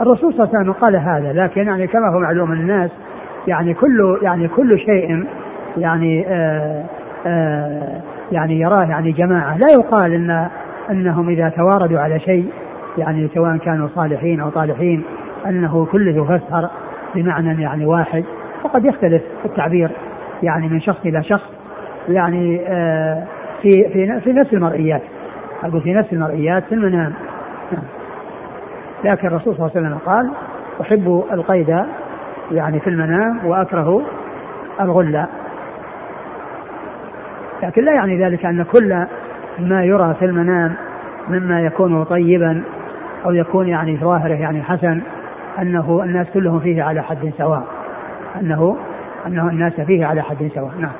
الرسول 0.00 0.34
صلى 0.34 0.44
الله 0.44 0.58
عليه 0.58 0.58
وسلم 0.58 0.72
قال 0.72 0.96
هذا 0.96 1.32
لكن 1.32 1.66
يعني 1.66 1.86
كما 1.86 2.08
هو 2.14 2.18
معلوم 2.18 2.52
الناس 2.52 2.90
يعني 3.46 3.74
كل 3.74 4.18
يعني 4.22 4.48
كل 4.48 4.78
شيء 4.78 5.26
يعني 5.76 6.26
آآ 6.28 6.84
آه، 7.26 7.28
آآ 7.28 8.02
يعني 8.32 8.60
يراه 8.60 8.84
يعني 8.84 9.12
جماعة. 9.12 9.58
لا 9.58 9.66
يقال 9.72 10.12
إن 10.12 10.48
إنهم 10.90 11.28
إذا 11.28 11.48
تواردوا 11.48 12.00
على 12.00 12.20
شيء 12.20 12.50
يعني 12.98 13.28
سواء 13.34 13.56
كانوا 13.56 13.88
صالحين 13.94 14.40
أو 14.40 14.50
طالحين 14.50 15.04
أنه 15.46 15.86
كله 15.92 16.22
يفسر 16.22 16.68
بمعنى 17.14 17.62
يعني 17.62 17.86
واحد. 17.86 18.24
وقد 18.64 18.84
يختلف 18.84 19.22
التعبير 19.44 19.90
يعني 20.42 20.68
من 20.68 20.80
شخص 20.80 21.00
إلى 21.06 21.22
شخص. 21.22 21.55
يعني 22.08 22.58
في 23.62 23.70
في 23.92 24.20
في 24.20 24.32
نفس 24.32 24.52
المرئيات. 24.52 25.02
أقول 25.64 25.80
في 25.80 25.92
نفس 25.94 26.12
المرئيات 26.12 26.64
في 26.64 26.74
المنام 26.74 27.12
لكن 29.04 29.26
الرسول 29.26 29.56
صلى 29.56 29.66
الله 29.66 29.76
عليه 29.76 29.86
وسلم 29.86 29.98
قال 30.06 30.30
أحب 30.80 31.24
القيد 31.32 31.84
يعني 32.52 32.80
في 32.80 32.90
المنام 32.90 33.46
وأكره 33.46 34.02
الغلة. 34.80 35.26
لكن 37.62 37.84
لا 37.84 37.92
يعني 37.94 38.24
ذلك 38.24 38.44
أن 38.46 38.62
كل 38.62 39.06
ما 39.58 39.84
يرى 39.84 40.14
في 40.18 40.24
المنام 40.24 40.74
مما 41.28 41.60
يكون 41.60 42.04
طيبا 42.04 42.62
أو 43.24 43.32
يكون 43.32 43.68
يعني 43.68 43.96
ظاهره 43.96 44.34
يعني 44.34 44.62
حسن 44.62 45.00
أنه 45.62 46.00
الناس 46.04 46.26
كلهم 46.34 46.60
فيه 46.60 46.82
على 46.82 47.02
حد 47.02 47.32
سواء. 47.38 47.64
أنه 48.40 48.76
أنه 49.26 49.48
الناس 49.48 49.80
فيه 49.80 50.06
على 50.06 50.22
حد 50.22 50.50
سواء. 50.54 50.72
نعم. 50.78 50.92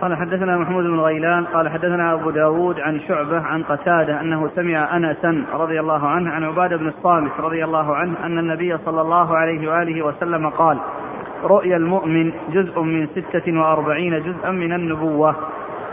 قال 0.00 0.16
حدثنا 0.16 0.58
محمود 0.58 0.84
بن 0.84 1.00
غيلان 1.00 1.44
قال 1.44 1.68
حدثنا 1.68 2.12
أبو 2.12 2.30
داود 2.30 2.80
عن 2.80 3.00
شعبة 3.00 3.40
عن 3.40 3.62
قتادة 3.62 4.20
أنه 4.20 4.50
سمع 4.56 4.96
أنسا 4.96 5.44
رضي 5.52 5.80
الله 5.80 6.08
عنه 6.08 6.30
عن 6.30 6.44
عبادة 6.44 6.76
بن 6.76 6.88
الصامت 6.88 7.40
رضي 7.40 7.64
الله 7.64 7.96
عنه 7.96 8.26
أن 8.26 8.38
النبي 8.38 8.78
صلى 8.78 9.00
الله 9.00 9.36
عليه 9.36 9.70
وآله 9.70 10.02
وسلم 10.02 10.48
قال 10.48 10.78
رؤيا 11.44 11.76
المؤمن 11.76 12.32
جزء 12.52 12.80
من 12.80 13.06
ستة 13.06 13.60
وأربعين 13.60 14.22
جزءا 14.22 14.50
من 14.50 14.72
النبوة. 14.72 15.36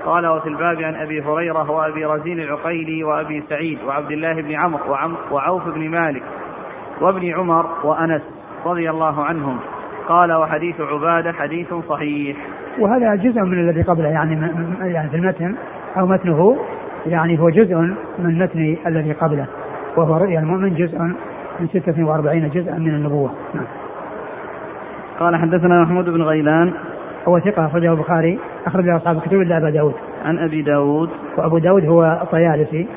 قال 0.05 0.27
وفي 0.27 0.49
الباب 0.49 0.81
عن 0.81 0.95
أبي 0.95 1.21
هريرة 1.21 1.71
وأبي 1.71 2.05
رزين 2.05 2.39
العقيلي 2.39 3.03
وأبي 3.03 3.43
سعيد 3.49 3.79
وعبد 3.87 4.11
الله 4.11 4.33
بن 4.33 4.55
عمرو 4.55 4.95
وعوف 5.31 5.67
بن 5.67 5.89
مالك 5.89 6.23
وابن 7.01 7.33
عمر 7.33 7.65
وأنس 7.83 8.21
رضي 8.65 8.89
الله 8.89 9.25
عنهم. 9.25 9.59
قال 10.07 10.33
وحديث 10.33 10.81
عبادة 10.81 11.31
حديث 11.31 11.73
صحيح. 11.89 12.37
وهذا 12.79 13.15
جزء 13.15 13.41
من 13.41 13.69
الذي 13.69 13.81
قبله 13.81 14.07
يعني 14.07 14.51
يعني 14.81 15.09
في 15.09 15.15
المتن 15.15 15.55
أو 15.97 16.07
متنه 16.07 16.57
يعني 17.05 17.39
هو 17.39 17.49
جزء 17.49 17.75
من 18.19 18.39
متن 18.39 18.77
الذي 18.87 19.11
قبله 19.11 19.45
وهو 19.97 20.17
رؤيا 20.17 20.39
المؤمن 20.39 20.73
جزء 20.73 20.99
من 21.59 21.67
46 21.73 22.49
جزءا 22.49 22.77
من 22.77 22.95
النبوة 22.95 23.31
نعم. 23.53 23.65
قال 25.19 25.35
حدثنا 25.35 25.83
محمود 25.83 26.09
بن 26.09 26.21
غيلان 26.21 26.73
هو 27.27 27.39
ثقة 27.39 27.65
أخرجه 27.65 27.91
البخاري 27.91 28.39
أخرجه 28.67 28.97
أصحاب 28.97 29.17
الكتب 29.17 29.41
إلا 29.41 29.57
أبا 29.57 29.69
داود 29.69 29.93
عن 30.25 30.39
أبي 30.39 30.61
داود 30.61 31.09
وأبو 31.37 31.57
داود 31.57 31.85
هو 31.85 32.19
الطيالسي 32.21 32.87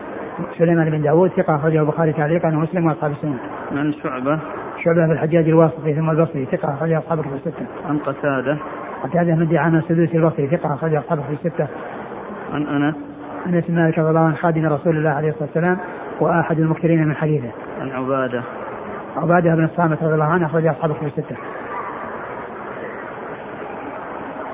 سليمان 0.58 0.90
بن 0.90 1.02
داود 1.02 1.30
ثقة 1.30 1.56
أخرجه 1.56 1.80
البخاري 1.80 2.12
تعليقا 2.12 2.48
ومسلم 2.48 2.86
وأصحاب 2.86 3.10
السنة 3.10 3.38
عن 3.72 3.92
شعبة 3.92 4.38
شعبة 4.84 5.06
بن 5.06 5.12
الحجاج 5.12 5.48
الواسطي 5.48 5.94
ثم 5.94 6.10
البصري 6.10 6.44
ثقة 6.44 6.74
أخرج 6.74 6.92
أصحاب 6.92 7.18
الكتب 7.18 7.34
الستة. 7.34 7.66
عن 7.88 7.98
قتادة. 7.98 8.58
قتادة 9.02 9.34
بن 9.34 9.48
دعامة 9.48 9.78
السدوسي 9.78 10.16
البصري 10.16 10.46
ثقة 10.46 10.74
أخرج 10.74 10.94
أصحاب 10.94 11.18
الكتب 11.18 11.46
الستة. 11.46 11.66
عن 12.52 12.66
أنس. 12.66 12.94
أنس 13.46 13.64
بن 13.68 13.74
مالك 13.74 13.98
رضي 13.98 14.08
الله 14.08 14.20
عنه 14.20 14.36
خادم 14.36 14.66
رسول 14.66 14.96
الله 14.96 15.10
عليه 15.10 15.28
الصلاة 15.28 15.44
والسلام 15.44 15.78
وأحد 16.20 16.58
المكثرين 16.58 17.08
من 17.08 17.16
حديثه. 17.16 17.50
عن 17.80 17.90
عبادة. 17.90 18.42
عبادة 19.16 19.54
بن 19.54 19.64
الصامت 19.64 20.02
رضي 20.02 20.14
الله 20.14 20.24
عنه 20.24 20.46
أخرج 20.46 20.66
أصحاب 20.66 20.90
الكتب 20.90 21.06
الستة. 21.06 21.36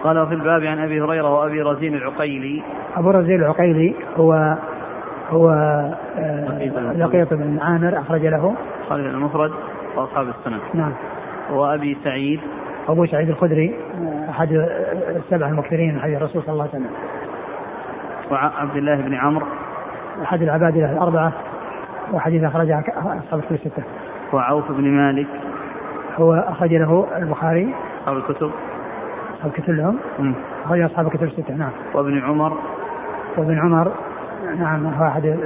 قال 0.04 0.18
وفي 0.18 0.34
الباب 0.34 0.64
عن 0.64 0.78
أبي 0.78 1.00
هريرة 1.00 1.34
وأبي 1.34 1.62
رزين 1.62 1.94
العقيلي 1.94 2.62
أبو 2.96 3.10
رزين 3.10 3.40
العقيلي 3.40 3.94
هو 4.16 4.56
هو 5.30 5.50
آه، 6.18 6.92
لقيط 6.96 7.34
بن 7.34 7.58
عامر 7.58 7.98
أخرج 7.98 8.26
له 8.26 8.56
خالد 8.88 9.06
المفرد 9.06 9.50
وأصحاب 9.96 10.28
السنن 10.28 10.58
نعم 10.74 10.92
وأبي 11.50 11.96
سعيد 12.04 12.40
أبو 12.88 13.06
سعيد 13.06 13.28
الخدري 13.28 13.74
أحد 14.36 14.52
السبع 15.16 15.48
المكثرين 15.48 15.94
من 15.94 16.00
حديث 16.00 16.16
الرسول 16.16 16.42
صلى 16.42 16.52
الله 16.52 16.68
عليه 16.72 16.72
وسلم. 16.72 16.90
وعبد 18.30 18.76
الله 18.76 18.96
بن 18.96 19.14
عمرو. 19.14 19.46
أحد 20.22 20.42
العباد 20.42 20.76
له 20.76 20.92
الأربعة 20.92 21.32
وحديث 22.12 22.44
اخرجه 22.44 22.84
أصحاب 22.96 23.40
الكتب 23.40 23.52
الستة. 23.52 23.82
وعوف 24.32 24.72
بن 24.72 24.84
مالك. 24.84 25.26
هو 26.16 26.34
أخرج 26.34 26.74
له 26.74 27.06
البخاري. 27.16 27.74
أصحاب 28.00 28.16
الكتب. 28.16 28.50
أصحاب 29.34 29.50
الكتب 29.58 29.70
لهم. 29.70 29.98
أخرج 30.64 30.80
أصحاب 30.80 31.06
الكتب 31.06 31.22
الستة 31.22 31.54
نعم. 31.54 31.70
وابن 31.94 32.22
عمر. 32.22 32.58
وابن 33.36 33.58
عمر 33.58 33.92
نعم 34.58 34.86
هو 34.86 35.06
أحد 35.06 35.38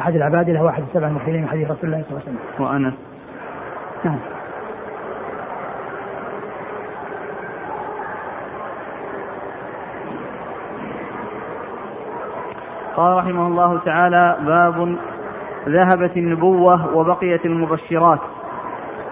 أحد 0.00 0.14
العباد 0.14 0.50
له 0.50 0.68
احد 0.68 0.82
السبع 0.88 1.06
المخيلين 1.06 1.42
من 1.42 1.48
حديث 1.48 1.70
رسول 1.70 1.84
الله 1.84 2.04
صلى 2.08 2.10
الله 2.10 2.22
عليه 2.26 2.38
وسلم. 2.38 2.66
وأنس. 2.66 2.94
نعم. 4.04 4.18
قال 12.96 13.16
رحمه 13.16 13.46
الله 13.46 13.78
تعالى 13.78 14.36
باب 14.40 14.96
ذهبت 15.68 16.16
النبوة 16.16 16.96
وبقيت 16.96 17.46
المبشرات. 17.46 18.20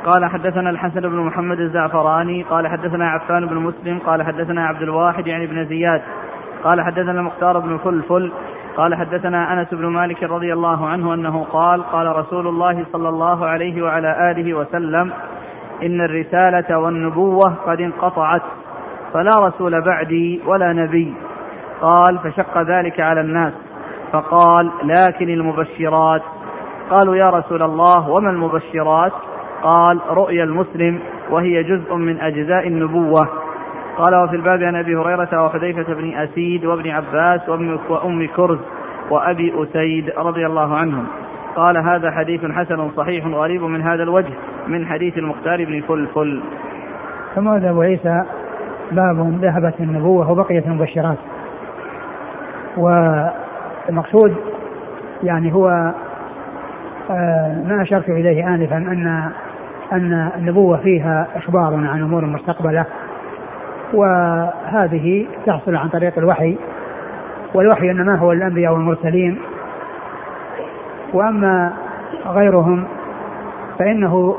قال 0.06 0.30
حدثنا 0.30 0.70
الحسن 0.70 1.00
بن 1.00 1.16
محمد 1.16 1.60
الزعفراني 1.60 2.42
قال 2.42 2.68
حدثنا 2.68 3.10
عفان 3.10 3.46
بن 3.46 3.56
مسلم 3.56 3.99
قال 3.99 4.22
حدثنا 4.22 4.66
عبد 4.66 4.82
الواحد 4.82 5.26
يعني 5.26 5.46
بن 5.46 5.64
زياد 5.64 6.02
قال 6.64 6.80
حدثنا 6.80 7.10
المختار 7.10 7.58
بن 7.58 7.78
فلفل 7.78 8.32
قال 8.76 8.94
حدثنا 8.94 9.52
أنس 9.52 9.75
بن 9.75 9.87
مالك 9.87 10.22
رضي 10.22 10.52
الله 10.52 10.88
عنه 10.88 11.14
أنه 11.14 11.44
قال 11.44 11.82
قال 11.82 12.16
رسول 12.16 12.46
الله 12.46 12.84
صلى 12.92 13.08
الله 13.08 13.46
عليه 13.46 13.82
وعلى 13.82 14.30
آله 14.30 14.54
وسلم 14.54 15.12
إن 15.82 16.00
الرسالة 16.00 16.78
والنبوة 16.78 17.54
قد 17.66 17.80
انقطعت 17.80 18.42
فلا 19.12 19.46
رسول 19.46 19.80
بعدي 19.80 20.40
ولا 20.46 20.72
نبي. 20.72 21.14
قال 21.80 22.18
فشق 22.18 22.62
ذلك 22.62 23.00
على 23.00 23.20
الناس. 23.20 23.52
فقال 24.12 24.71
لكن 24.85 25.29
المبشرات. 25.29 26.23
قالوا 26.90 27.17
يا 27.17 27.31
رسول 27.31 27.62
الله 27.62 28.11
وما 28.11 28.31
المبشرات؟ 28.31 29.12
قال 29.62 30.00
رؤيا 30.11 30.45
المسلم 30.45 31.00
وهي 31.31 31.62
جزء 31.62 31.95
من 31.95 32.21
أجزاء 32.21 32.69
النبوة. 32.69 33.29
قال 33.99 34.14
وفي 34.25 34.37
الباب 34.37 34.62
عن 34.62 34.76
أبي 34.76 34.97
هريرة 34.97 35.45
وحذيفة 35.45 35.95
بن 35.95 36.14
أسيد 36.14 36.64
وابن 36.64 36.90
عباس 36.90 37.49
وأم 37.88 38.26
كرز 38.37 38.59
وأبي 39.11 39.62
أسيد 39.62 40.11
رضي 40.19 40.47
الله 40.47 40.76
عنهم. 40.76 41.07
قال 41.57 41.79
هذا 41.79 42.11
حديث 42.11 42.45
حسن 42.45 42.90
صحيح 42.97 43.26
غريب 43.26 43.62
من 43.62 43.83
هذا 43.83 44.02
الوجه 44.02 44.33
من 44.69 44.87
حديث 44.87 45.19
المختار 45.19 45.64
بن 45.64 45.81
فلفل. 45.81 46.43
ثم 47.35 47.49
هذا 47.49 47.71
أبو 47.71 47.81
عيسى؟ 47.81 48.23
باب 48.93 49.38
ذهبت 49.43 49.81
النبوة 49.81 50.31
وبقيت 50.31 50.67
المبشرات. 50.67 51.19
والمقصود 53.87 54.37
يعني 55.22 55.54
هو 55.54 55.92
آه، 57.10 57.62
ما 57.68 57.82
أشرت 57.82 58.08
إليه 58.08 58.54
آنفا 58.54 58.76
أن 58.76 59.30
أن 59.92 60.30
النبوة 60.37 60.76
فيها 60.76 61.26
إخبار 61.37 61.75
عن 61.75 62.02
أمور 62.02 62.26
مستقبلة 62.26 62.84
وهذه 63.94 65.26
تحصل 65.46 65.76
عن 65.76 65.88
طريق 65.88 66.18
الوحي 66.18 66.56
والوحي 67.54 67.90
إنما 67.90 68.16
هو 68.16 68.32
الأنبياء 68.32 68.72
والمرسلين 68.72 69.38
وأما 71.12 71.72
غيرهم 72.26 72.84
فإنه 73.78 74.37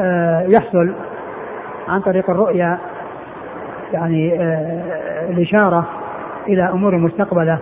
آه، 0.00 0.42
يحصل 0.42 0.92
عن 1.88 2.00
طريق 2.00 2.30
الرؤيا 2.30 2.78
يعني 3.92 4.42
آه، 4.42 5.30
الإشارة 5.30 5.88
إلى 6.48 6.70
أمور 6.70 6.96
مستقبلة. 6.96 7.58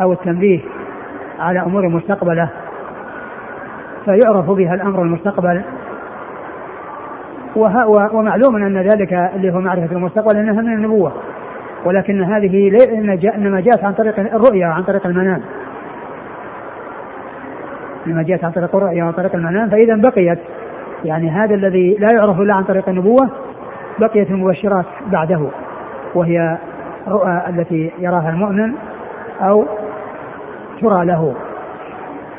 أو 0.00 0.12
التنبيه 0.12 0.60
على 1.38 1.60
أمور 1.60 1.88
مستقبلة 1.88 2.48
فيعرف 4.04 4.50
بها 4.50 4.74
الأمر 4.74 5.02
المستقبل. 5.02 5.62
ومعلوم 8.12 8.56
أن 8.56 8.78
ذلك 8.78 9.12
اللي 9.12 9.52
هو 9.52 9.60
معرفة 9.60 9.96
المستقبل 9.96 10.36
أنها 10.36 10.62
من 10.62 10.72
النبوة 10.72 11.12
ولكن 11.84 12.22
هذه 12.22 12.70
إنما 13.34 13.60
جاءت 13.60 13.84
عن 13.84 13.92
طريق 13.92 14.18
الرؤيا 14.18 14.66
عن 14.66 14.82
طريق 14.82 15.06
المنام. 15.06 15.42
إنما 18.06 18.22
جاءت 18.22 18.44
عن 18.44 18.50
طريق 18.50 18.76
الرؤيا 18.76 19.04
وعن 19.04 19.12
طريق 19.12 19.34
المنام 19.34 19.70
فإذا 19.70 19.96
بقيت 19.96 20.38
يعني 21.04 21.30
هذا 21.30 21.54
الذي 21.54 21.96
لا 22.00 22.08
يعرف 22.14 22.40
إلا 22.40 22.54
عن 22.54 22.64
طريق 22.64 22.88
النبوة 22.88 23.30
بقيت 23.98 24.30
المبشرات 24.30 24.84
بعده 25.12 25.46
وهي 26.14 26.58
الرؤى 27.06 27.42
التي 27.48 27.92
يراها 27.98 28.30
المؤمن 28.30 28.72
أو 29.40 29.66
ترى 30.82 31.04
له. 31.04 31.34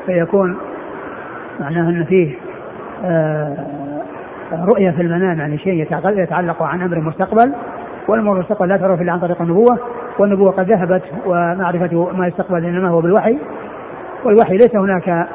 فيكون 0.06 0.56
معناه 1.60 1.88
أن 1.88 2.04
فيه 2.04 2.34
آه، 3.04 3.56
رؤية 4.52 4.90
في 4.90 5.02
المنام 5.02 5.38
يعني 5.38 5.58
شيء 5.58 5.86
يتعلق 6.06 6.62
عن 6.62 6.82
أمر 6.82 7.00
مستقبل. 7.00 7.52
والأمور 8.08 8.36
المستقبل 8.36 8.68
لا 8.68 8.76
تعرف 8.76 9.00
إلا 9.00 9.12
عن 9.12 9.20
طريق 9.20 9.42
النبوة. 9.42 9.78
والنبوة 10.18 10.50
قد 10.50 10.70
ذهبت 10.70 11.02
ومعرفة 11.26 12.12
ما 12.12 12.26
يستقبل 12.26 12.64
إنما 12.64 12.88
هو 12.88 13.00
بالوحي. 13.00 13.38
والوحي 14.24 14.56
ليس 14.56 14.76
هناك 14.76 15.28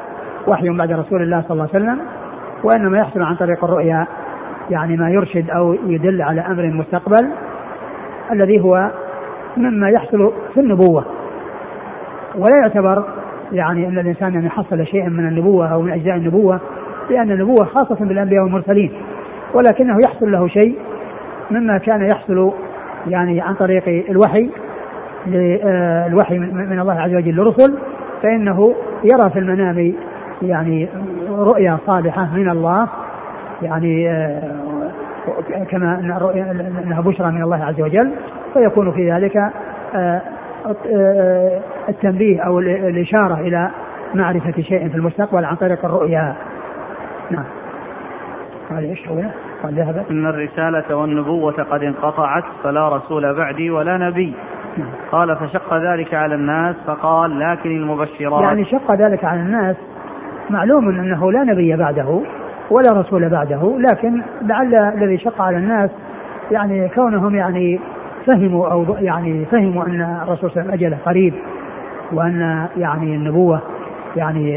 وحي 0.46 0.68
بعد 0.68 0.92
رسول 0.92 1.22
الله 1.22 1.42
صلى 1.42 1.50
الله 1.50 1.68
عليه 1.74 1.84
وسلم 1.84 2.00
وإنما 2.64 2.98
يحصل 2.98 3.22
عن 3.22 3.36
طريق 3.36 3.64
الرؤيا 3.64 4.06
يعني 4.70 4.96
ما 4.96 5.10
يرشد 5.10 5.50
أو 5.50 5.72
يدل 5.72 6.22
على 6.22 6.40
أمر 6.40 6.66
مستقبل 6.66 7.30
الذي 8.32 8.60
هو 8.60 8.90
مما 9.56 9.90
يحصل 9.90 10.32
في 10.54 10.60
النبوة. 10.60 11.04
ولا 12.34 12.54
يعتبر 12.62 13.04
يعني 13.52 13.88
أن 13.88 13.98
الإنسان 13.98 14.36
ان 14.36 14.44
يحصل 14.44 14.86
شيئا 14.86 15.08
من 15.08 15.28
النبوة 15.28 15.72
أو 15.72 15.82
من 15.82 15.92
أجزاء 15.92 16.16
النبوة 16.16 16.60
لأن 17.10 17.30
النبوة 17.30 17.64
خاصة 17.64 18.04
بالأنبياء 18.04 18.42
والمرسلين 18.42 18.92
ولكنه 19.54 19.98
يحصل 20.04 20.32
له 20.32 20.48
شيء 20.48 20.78
مما 21.50 21.78
كان 21.78 22.08
يحصل 22.12 22.52
يعني 23.06 23.40
عن 23.40 23.54
طريق 23.54 24.04
الوحي 24.10 24.50
الوحي 26.06 26.38
من 26.38 26.80
الله 26.80 27.00
عز 27.00 27.14
وجل 27.14 27.34
للرسل 27.34 27.78
فإنه 28.22 28.74
يرى 29.04 29.30
في 29.30 29.38
المنام 29.38 29.94
يعني 30.42 30.88
رؤيا 31.28 31.78
صالحة 31.86 32.36
من 32.36 32.50
الله 32.50 32.88
يعني 33.62 34.10
آه، 34.10 35.64
كما 35.70 35.98
أنها 36.84 37.00
بشرى 37.00 37.32
من 37.32 37.42
الله 37.42 37.64
عز 37.64 37.80
وجل 37.80 38.12
فيكون 38.54 38.92
في 38.92 39.12
ذلك 39.12 39.36
آه، 39.94 40.22
التنبيه 41.88 42.40
أو 42.40 42.58
الإشارة 42.58 43.34
إلى 43.34 43.70
معرفة 44.14 44.62
شيء 44.62 44.88
في 44.88 44.94
المستقبل 44.94 45.44
عن 45.44 45.56
طريق 45.56 45.84
الرؤيا. 45.84 46.34
نعم. 47.30 47.44
قال 48.70 48.84
إيش 48.84 49.08
هو؟ 49.08 49.22
قال 49.62 49.74
ذهبت 49.74 50.10
إن 50.10 50.26
الرسالة 50.26 50.96
والنبوة 50.96 51.52
قد 51.52 51.82
انقطعت 51.82 52.44
فلا 52.62 52.96
رسول 52.96 53.34
بعدي 53.34 53.70
ولا 53.70 53.98
نبي. 53.98 54.34
نعم. 54.76 54.88
قال 55.12 55.36
فشق 55.36 55.74
ذلك 55.74 56.14
على 56.14 56.34
الناس 56.34 56.76
فقال 56.86 57.40
لكن 57.40 57.70
المبشرات 57.70 58.42
يعني 58.42 58.64
شق 58.64 58.94
ذلك 58.94 59.24
على 59.24 59.40
الناس 59.40 59.76
معلوم 60.50 60.88
أنه 60.88 61.32
لا 61.32 61.44
نبي 61.44 61.76
بعده 61.76 62.20
ولا 62.70 62.92
رسول 62.92 63.28
بعده 63.28 63.78
لكن 63.78 64.22
لعل 64.42 64.74
الذي 64.74 65.18
شق 65.18 65.42
على 65.42 65.56
الناس 65.56 65.90
يعني 66.50 66.88
كونهم 66.88 67.34
يعني 67.34 67.80
فهموا 68.26 68.68
أو 68.68 68.96
يعني 68.98 69.44
فهموا 69.44 69.84
أن 69.84 70.00
الرسول 70.00 70.50
صلى 70.50 70.62
الله 70.62 70.62
عليه 70.62 70.62
وسلم 70.62 70.72
اجله 70.72 70.98
قريب 71.06 71.34
وأن 72.12 72.68
يعني 72.76 73.14
النبوة 73.14 73.60
يعني 74.16 74.52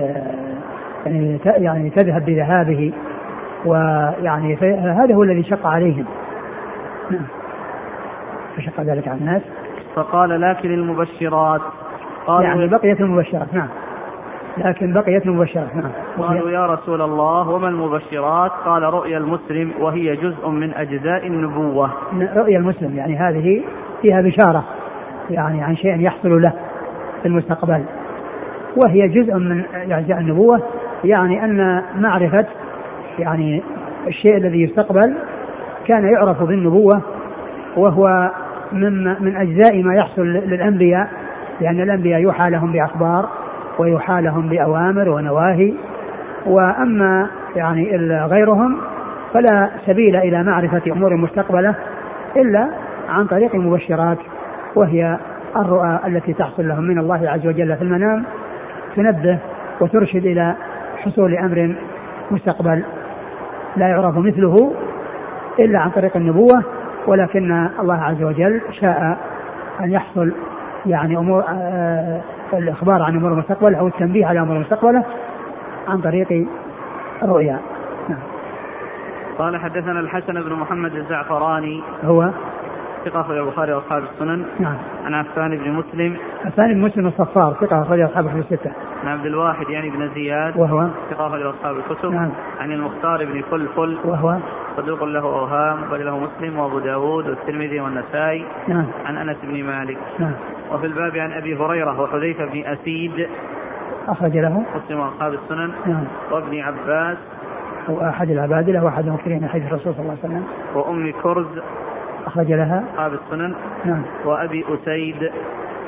يعني 1.06 1.39
يعني 1.45 1.89
تذهب 1.89 2.26
بذهابه 2.26 2.93
ويعني 3.65 4.56
هذا 4.71 5.15
هو 5.15 5.23
الذي 5.23 5.43
شق 5.43 5.67
عليهم. 5.67 6.06
نعم. 7.12 7.26
فشق 8.58 8.82
ذلك 8.82 9.08
على 9.08 9.19
الناس. 9.19 9.41
فقال 9.95 10.41
لكن 10.41 10.73
المبشرات. 10.73 11.62
قالوا 12.28 12.43
يعني 12.43 12.67
بقيت 12.67 13.02
المبشرات. 13.02 13.54
نعم. 13.54 13.67
لكن 14.58 14.94
بقيت 14.94 15.26
المبشرات 15.26 15.76
نعم. 15.76 15.92
قالوا 16.18 16.50
يا 16.50 16.66
رسول 16.66 17.02
الله 17.02 17.50
وما 17.50 17.68
المبشرات؟ 17.68 18.52
قال 18.66 18.84
رؤيا 18.84 19.18
المسلم 19.18 19.72
وهي 19.80 20.16
جزء 20.16 20.50
من 20.50 20.74
أجزاء 20.74 21.28
النبوة. 21.28 21.92
رؤيا 22.36 22.58
المسلم 22.58 22.98
يعني 22.98 23.18
هذه 23.18 23.63
فيها 24.02 24.22
بشارة 24.22 24.63
يعني 25.30 25.63
عن 25.63 25.76
شيء 25.76 26.00
يحصل 26.00 26.42
له 26.42 26.54
في 27.22 27.28
المستقبل. 27.28 27.84
وهي 28.84 29.08
جزء 29.08 29.34
من 29.36 29.63
أجزاء 29.74 30.20
النبوة 30.20 30.62
يعني 31.04 31.46
أن 31.46 31.84
معرفة 31.96 32.46
يعني 33.20 33.63
الشيء 34.08 34.38
الذي 34.38 34.62
يستقبل 34.62 35.16
كان 35.88 36.06
يعرف 36.13 36.44
بالنبوة 36.44 37.02
وهو 37.78 38.32
من 38.72 39.04
من 39.04 39.36
أجزاء 39.36 39.84
ما 39.84 39.96
يحصل 39.96 40.22
للأنبياء 40.22 41.10
لأن 41.62 41.82
الأنبياء 41.82 42.22
يوحى 42.22 42.50
لهم 42.50 42.72
بأخبار 42.72 43.30
ويوحى 43.80 44.22
لهم 44.22 44.50
بأوامر 44.50 45.10
ونواهي 45.10 45.74
وأما 46.46 47.28
يعني 47.56 47.98
غيرهم 48.26 48.78
فلا 49.34 49.70
سبيل 49.86 50.16
إلى 50.16 50.44
معرفة 50.44 50.82
أمور 50.92 51.16
مستقبلة 51.16 51.76
إلا 52.36 52.70
عن 53.10 53.28
طريق 53.28 53.56
المبشرات 53.56 54.18
وهي 54.76 55.18
الرؤى 55.56 56.00
التي 56.08 56.34
تحصل 56.34 56.68
لهم 56.68 56.84
من 56.84 57.00
الله 57.00 57.30
عز 57.30 57.48
وجل 57.48 57.76
في 57.76 57.82
المنام 57.82 58.24
تنبه 58.96 59.38
وترشد 59.82 60.26
إلى 60.26 60.56
حصول 60.98 61.38
أمر 61.38 61.76
مستقبل 62.32 62.84
لا 63.76 63.88
يعرف 63.88 64.18
مثله 64.18 64.74
إلا 65.60 65.80
عن 65.80 65.90
طريق 65.90 66.18
النبوة 66.18 66.64
ولكن 67.08 67.70
الله 67.80 68.04
عز 68.04 68.24
وجل 68.24 68.62
شاء 68.72 69.18
أن 69.82 69.92
يحصل 69.92 70.32
يعني 70.86 71.18
أمور 71.18 71.44
آه، 71.50 72.22
الإخبار 72.58 73.02
عن 73.02 73.16
أمور 73.16 73.32
المستقبل 73.34 73.76
أو 73.76 73.88
التنبيه 73.88 74.26
على 74.26 74.39
أمور 74.39 74.56
المستقبل 74.56 75.04
عن 75.88 76.02
طريق 76.02 76.48
الرؤيا 77.24 77.60
نعم. 78.10 78.20
قال 79.38 79.58
حدثنا 79.58 80.00
الحسن 80.00 80.34
بن 80.34 80.54
محمد 80.54 80.96
الزعفراني 80.96 81.82
هو 82.04 82.30
ثقة 83.06 83.22
أخرج 83.22 83.38
البخاري 83.38 83.74
وأصحاب 83.74 84.04
السنن. 84.04 84.46
نعم. 84.60 84.78
عن 85.06 85.13
عفان 85.13 85.58
بن 85.58 85.72
مسلم. 85.72 86.18
عفان 86.46 86.74
بن 86.74 86.82
مسلم 86.82 87.08
الصفار 87.08 87.54
ثقة 87.62 87.82
أخرج 87.82 88.00
أصحاب 88.00 88.28
في 88.28 88.38
الستة. 88.38 88.72
عن 89.04 89.08
عبد 89.08 89.26
الواحد 89.26 89.70
يعني 89.70 89.89
بن 89.89 90.10
زياد. 90.16 90.58
وهو؟ 90.58 90.88
ثقة 91.10 91.28
أخرج 91.28 91.42
أصحاب 91.42 91.76
الكتب. 91.78 92.12
نعم. 92.12 92.32
عن 92.60 92.72
المختار 92.72 93.26
بن 93.26 93.42
فلفل. 93.52 93.98
وهو؟ 94.06 94.38
صدوق 94.78 95.04
له 95.04 95.20
أوهام 95.20 95.78
بل 95.92 96.06
له 96.06 96.20
مسلم 96.20 96.60
وأبو 96.60 96.80
داود 96.80 97.30
والترمذي 97.30 97.80
والنسائي. 97.80 98.46
نعم. 98.68 98.86
عن 99.06 99.18
أنس 99.18 99.38
بن 99.44 99.63
مالك. 99.63 99.98
نعم. 100.20 100.34
وفي 100.72 100.86
الباب 100.86 101.18
عن 101.18 101.32
أبي 101.32 101.56
هريرة 101.56 102.02
وحذيفة 102.02 102.46
بن 102.46 102.63
أسيد. 102.66 103.28
أخرج 104.08 104.38
له؟ 104.38 104.63
مسلم 104.76 105.00
وأصحاب 105.00 105.34
السنن. 105.34 105.72
نعم. 105.86 106.04
وابن 106.32 106.60
عباس. 106.60 107.18
هو 107.89 108.02
أحد 108.02 108.30
العبادلة 108.30 108.84
وأحد 108.84 109.08
المكثرين 109.08 109.48
حديث 109.48 109.68
الرسول 109.68 109.94
صلى 109.94 110.02
الله 110.02 110.18
عليه 110.24 110.34
وسلم. 110.34 110.44
وأم 110.76 111.13
كرز. 111.24 111.46
أخرج 112.28 112.52
لها. 112.52 112.84
أصحاب 112.94 113.14
السنن. 113.14 113.54
نعم. 113.86 114.02
وأبي 114.26 114.66
أسيد. 114.70 115.32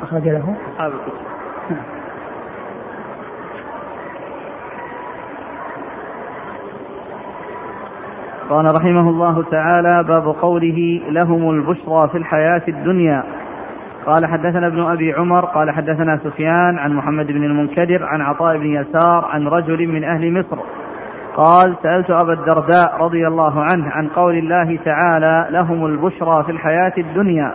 أخرج 0.01 0.27
له. 0.27 0.55
أصحاب 0.73 0.91
الكتب. 0.91 1.21
نعم. 1.69 1.83
قال 8.49 8.65
رحمه 8.77 9.09
الله 9.09 9.43
تعالى 9.43 10.03
باب 10.07 10.27
قوله 10.27 11.01
لهم 11.09 11.49
البشرى 11.49 12.09
في 12.11 12.17
الحياة 12.17 12.61
الدنيا. 12.67 13.23
قال 14.05 14.25
حدثنا 14.25 14.67
ابن 14.67 14.81
أبي 14.81 15.13
عمر. 15.13 15.45
قال 15.45 15.71
حدثنا 15.71 16.19
سفيان 16.23 16.77
عن 16.77 16.93
محمد 16.93 17.27
بن 17.27 17.43
المنكدر 17.43 18.05
عن 18.05 18.21
عطاء 18.21 18.57
بن 18.57 18.65
يسار 18.65 19.25
عن 19.25 19.47
رجل 19.47 19.87
من 19.87 20.03
أهل 20.03 20.39
مصر. 20.39 20.57
قال 21.35 21.75
سألت 21.83 22.09
أبا 22.09 22.33
الدرداء 22.33 22.97
رضي 22.99 23.27
الله 23.27 23.61
عنه 23.61 23.89
عن 23.89 24.07
قول 24.07 24.37
الله 24.37 24.79
تعالى 24.85 25.47
لهم 25.49 25.85
البشرى 25.85 26.43
في 26.43 26.51
الحياة 26.51 26.93
الدنيا. 26.97 27.51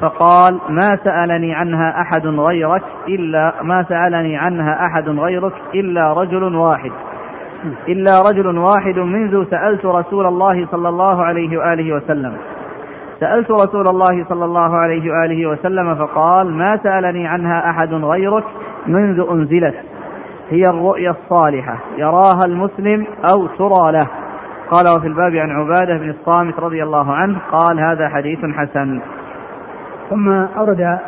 فقال 0.00 0.60
ما 0.68 0.96
سألني 1.04 1.54
عنها 1.54 1.94
أحد 2.02 2.26
غيرك 2.26 2.82
إلا 3.08 3.54
ما 3.62 3.82
سألني 3.82 4.36
عنها 4.36 4.86
أحد 4.86 5.08
غيرك 5.08 5.52
إلا 5.74 6.12
رجل 6.12 6.54
واحد. 6.54 6.92
إلا 7.88 8.22
رجل 8.30 8.58
واحد 8.58 8.98
منذ 8.98 9.44
سألت 9.50 9.84
رسول 9.84 10.26
الله 10.26 10.66
صلى 10.70 10.88
الله 10.88 11.24
عليه 11.24 11.58
وآله 11.58 11.96
وسلم. 11.96 12.36
سألت 13.20 13.50
رسول 13.50 13.84
الله 13.88 14.24
صلى 14.28 14.44
الله 14.44 14.76
عليه 14.76 15.12
وآله 15.12 15.46
وسلم 15.46 15.94
فقال 15.94 16.52
ما 16.52 16.76
سألني 16.76 17.26
عنها 17.26 17.70
أحد 17.70 17.94
غيرك 17.94 18.44
منذ 18.86 19.26
أنزلت. 19.30 19.89
هي 20.50 20.62
الرؤيا 20.70 21.10
الصالحة 21.10 21.78
يراها 21.98 22.44
المسلم 22.46 23.06
أو 23.32 23.46
ترى 23.46 23.92
له. 23.92 24.06
قال 24.70 24.98
وفي 24.98 25.06
الباب 25.06 25.36
عن 25.36 25.50
عبادة 25.50 25.96
بن 25.98 26.10
الصامت 26.10 26.60
رضي 26.60 26.82
الله 26.82 27.12
عنه 27.12 27.38
قال 27.52 27.80
هذا 27.80 28.08
حديث 28.08 28.38
حسن. 28.38 29.00
ثم 30.10 30.28
أورد 30.28 30.98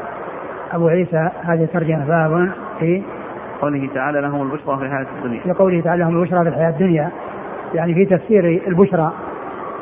أبو 0.73 0.89
عيسى 0.89 1.31
هذه 1.43 1.65
الترجمة 1.65 2.07
باب 2.07 2.51
في 2.79 3.03
قوله 3.63 3.89
تعالى 3.95 4.21
لهم 4.21 4.43
البشرى 4.43 4.79
في 4.79 4.85
الحياة 4.85 5.07
الدنيا. 5.19 5.43
في 5.43 5.53
قوله 5.53 5.81
تعالى 5.81 6.03
لهم 6.03 6.17
البشرى 6.17 6.43
في 6.43 6.49
الحياة 6.49 6.71
الدنيا 6.71 7.11
يعني 7.75 7.95
في 7.95 8.05
تفسير 8.05 8.63
البشرى 8.67 9.13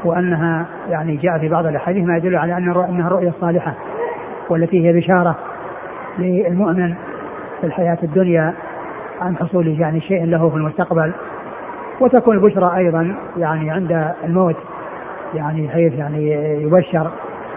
وأنها 0.04 0.66
يعني 0.88 1.16
جاء 1.16 1.38
في 1.38 1.48
بعض 1.48 1.66
الأحاديث 1.66 2.04
ما 2.04 2.16
يدل 2.16 2.36
على 2.36 2.56
أن 2.56 2.70
أنها 2.70 3.06
الرؤيا 3.06 3.28
الصالحة 3.28 3.74
والتي 4.48 4.88
هي 4.88 4.92
بشارة 4.92 5.36
للمؤمن 6.18 6.94
في 7.60 7.66
الحياة 7.66 7.98
الدنيا. 8.02 8.54
عن 9.20 9.36
حصول 9.36 9.80
يعني 9.80 10.00
شيء 10.00 10.24
له 10.24 10.50
في 10.50 10.56
المستقبل 10.56 11.12
وتكون 12.00 12.36
البشرى 12.36 12.76
أيضا 12.76 13.16
يعني 13.36 13.70
عند 13.70 14.14
الموت 14.24 14.56
يعني 15.34 15.68
حيث 15.68 15.92
يعني 15.92 16.30
يبشر 16.62 17.10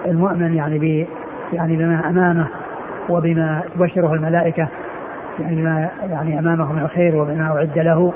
المؤمن 0.06 0.56
يعني 0.56 0.80
ب 0.80 1.08
يعني 1.54 1.76
بما 1.76 2.10
أمامه 2.10 2.48
وبما 3.10 3.62
تبشره 3.76 4.14
الملائكة 4.14 4.68
يعني 5.40 5.56
بما 5.56 5.90
يعني 6.10 6.40
أمامه 6.40 6.74
من 6.74 6.82
الخير 6.82 7.16
وبما 7.16 7.44
أعد 7.44 7.80
له. 7.80 8.14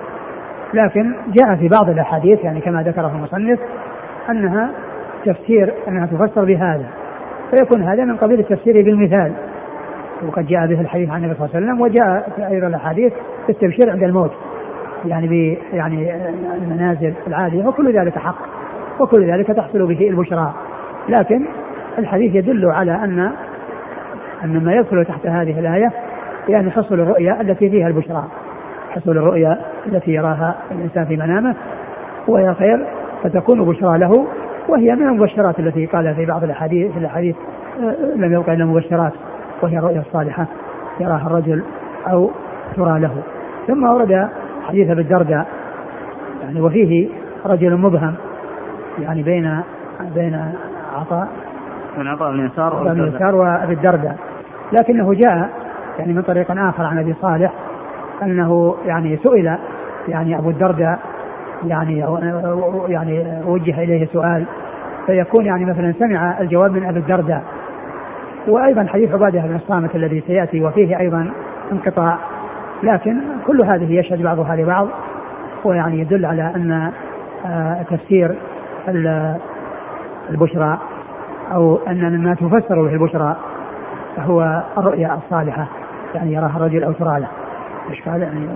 لكن 0.74 1.14
جاء 1.28 1.56
في 1.56 1.68
بعض 1.68 1.90
الأحاديث 1.90 2.44
يعني 2.44 2.62
كما 2.62 2.84
ذكره 2.84 3.08
المصنف 3.08 3.60
أنها 4.30 4.72
تفسير 5.26 5.74
أنها 5.88 6.06
تفسر 6.06 6.46
بهذا 6.46 6.86
فيكون 7.52 7.84
هذا 7.84 8.06
من 8.06 8.18
قبيل 8.18 8.40
التفسير 8.40 8.74
بالمثال. 8.84 9.34
وقد 10.28 10.48
جاء 10.48 10.68
به 10.68 10.82
الحديث 10.82 11.10
عن 11.10 11.24
النبي 11.24 11.40
صلى 11.40 11.46
الله 11.46 11.56
عليه 11.56 11.66
وسلم 11.66 11.82
وجاء 11.82 12.30
في 12.36 12.48
أيضا 12.48 12.68
الأحاديث 12.68 13.14
في 13.46 13.52
التبشير 13.52 13.92
عند 13.92 14.04
الموت. 14.04 14.32
يعني 15.06 15.28
ب 15.28 15.58
يعني 15.74 16.16
المنازل 16.56 17.14
العالية 17.28 17.68
وكل 17.68 17.94
ذلك 18.00 18.18
حق 18.18 18.38
وكل 19.00 19.32
ذلك 19.32 19.48
تحصل 19.48 19.88
به 19.88 20.10
البشرى. 20.10 20.54
لكن 21.10 21.46
الحديث 21.98 22.36
يدل 22.36 22.66
على 22.72 22.92
أن 22.92 23.32
أن 24.44 24.64
ما 24.64 24.74
يدخل 24.74 25.06
تحت 25.06 25.28
هذه 25.28 25.60
الآية 25.60 25.92
يعني 26.50 26.72
حصل 26.72 26.96
الرؤيا 26.96 27.42
التي 27.42 27.70
فيها 27.70 27.88
البشرى. 27.88 28.24
حصل 28.90 29.12
الرؤيا 29.12 29.58
التي 29.86 30.12
يراها 30.12 30.56
الإنسان 30.72 31.06
في 31.06 31.16
منامه 31.16 31.56
وهي 32.28 32.54
خير 32.54 32.86
فتكون 33.24 33.66
بشرى 33.66 33.98
له 33.98 34.28
وهي 34.68 34.96
من 34.96 35.08
المبشرات 35.08 35.60
التي 35.60 35.86
قال 35.86 36.16
في 36.16 36.26
بعض 36.26 36.44
الأحاديث 36.44 36.92
في 36.92 37.00
الأحاديث 37.00 37.36
آه، 37.82 38.16
لم 38.16 38.34
يبقى 38.34 38.54
إلا 38.54 38.66
مبشرات. 38.66 39.14
وهي 39.62 39.78
الرؤيا 39.78 40.00
الصالحة 40.00 40.48
يراها 41.00 41.28
الرجل 41.28 41.64
أو 42.08 42.32
ترى 42.76 43.00
له. 43.00 43.12
ثم 43.68 43.84
ورد 43.84 44.30
حديث 44.68 44.90
أبي 44.90 45.02
الدرداء 45.02 45.48
يعني 46.44 46.62
وفيه 46.62 47.10
رجل 47.46 47.78
مبهم 47.78 48.14
يعني 49.00 49.24
بين 49.24 49.62
بين 50.16 50.42
عطاء 50.96 51.28
من 51.98 52.08
عطاء 52.08 52.32
بن 52.32 52.46
يسار 52.46 52.84
بن 52.84 53.08
يسار 53.08 53.36
وأبي 53.36 53.74
الدرداء. 53.74 54.16
لكنه 54.72 55.14
جاء 55.14 55.50
يعني 56.00 56.14
من 56.14 56.22
طريق 56.22 56.52
آخر 56.52 56.84
عن 56.84 57.00
أبي 57.00 57.16
صالح 57.22 57.54
أنه 58.24 58.76
يعني 58.86 59.18
سئل 59.18 59.58
يعني 60.08 60.38
أبو 60.38 60.50
الدرداء 60.50 61.00
يعني 61.66 62.06
يعني 62.88 63.42
وجه 63.46 63.84
إليه 63.84 64.08
سؤال 64.14 64.46
فيكون 65.06 65.46
يعني 65.46 65.66
مثلا 65.66 65.94
سمع 66.00 66.42
الجواب 66.42 66.72
من 66.72 66.86
أبي 66.86 67.00
الدرداء. 67.00 67.44
وأيضا 68.48 68.86
حديث 68.88 69.14
عبادة 69.14 69.42
بن 69.42 69.56
الصامت 69.56 69.96
الذي 69.96 70.24
سيأتي 70.28 70.62
وفيه 70.62 71.00
أيضا 71.00 71.32
انقطاع. 71.72 72.18
لكن 72.84 73.18
كل 73.48 73.66
هذه 73.66 74.00
يشهد 74.00 74.22
بعضها 74.22 74.56
لبعض 74.56 74.88
ويعني 75.64 76.00
يدل 76.00 76.26
على 76.26 76.52
أن 76.56 76.92
آه، 77.46 77.84
تفسير 77.90 78.36
البشرى 80.30 80.78
أو 81.52 81.80
أن 81.88 82.18
مما 82.18 82.34
تفسر 82.34 82.82
به 82.82 82.94
البشرى 82.94 83.36
هو 84.20 84.64
الرؤيا 84.78 85.20
الصالحة 85.26 85.68
يعني 86.16 86.34
يراها 86.34 86.58
الرجل 86.58 86.84
أو 86.84 86.92
ترى 86.92 87.20
له. 87.20 87.28
إيش 87.90 88.02
قال؟ 88.02 88.22
يعني 88.22 88.50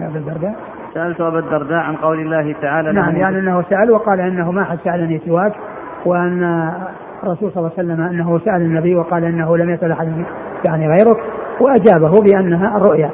ابا 0.00 0.18
الدرداء؟ 0.18 0.56
سالت 0.94 1.20
ابا 1.20 1.38
الدرداء 1.38 1.78
عن 1.78 1.96
قول 1.96 2.20
الله 2.20 2.54
تعالى 2.62 2.92
نعم 2.92 3.16
يعني 3.16 3.38
أنه 3.38 3.62
سأل 3.70 3.90
وقال 3.90 4.20
أنه 4.20 4.50
ما 4.50 4.64
حد 4.64 4.78
سألني 4.84 5.20
سواك 5.26 5.52
وأن 6.04 6.72
الرسول 7.22 7.52
صلى 7.52 7.56
الله 7.56 7.72
عليه 7.78 7.88
وسلم 7.88 8.00
أنه 8.00 8.38
سأل 8.38 8.62
النبي 8.62 8.94
وقال 8.94 9.24
إنه 9.24 9.56
لم 9.56 9.70
يسأل 9.70 9.92
أحد 9.92 10.24
يعني 10.68 10.88
غيرك 10.88 11.16
وأجابه 11.60 12.10
بأنها 12.20 12.76
الرؤيا 12.76 13.10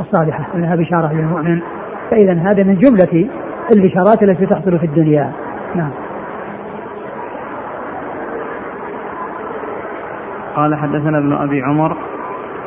الصالحة 0.00 0.44
أنها 0.54 0.76
بشارة 0.76 1.12
للمؤمن. 1.12 1.60
فإذا 2.10 2.32
هذا 2.32 2.62
من 2.62 2.74
جملة 2.74 3.28
البشارات 3.76 4.22
التي 4.22 4.46
تحصل 4.46 4.78
في 4.78 4.86
الدنيا. 4.86 5.32
نعم. 5.74 5.90
قال 10.56 10.74
حدثنا 10.74 11.18
ابن 11.18 11.32
أبي 11.32 11.62
عمر. 11.62 11.96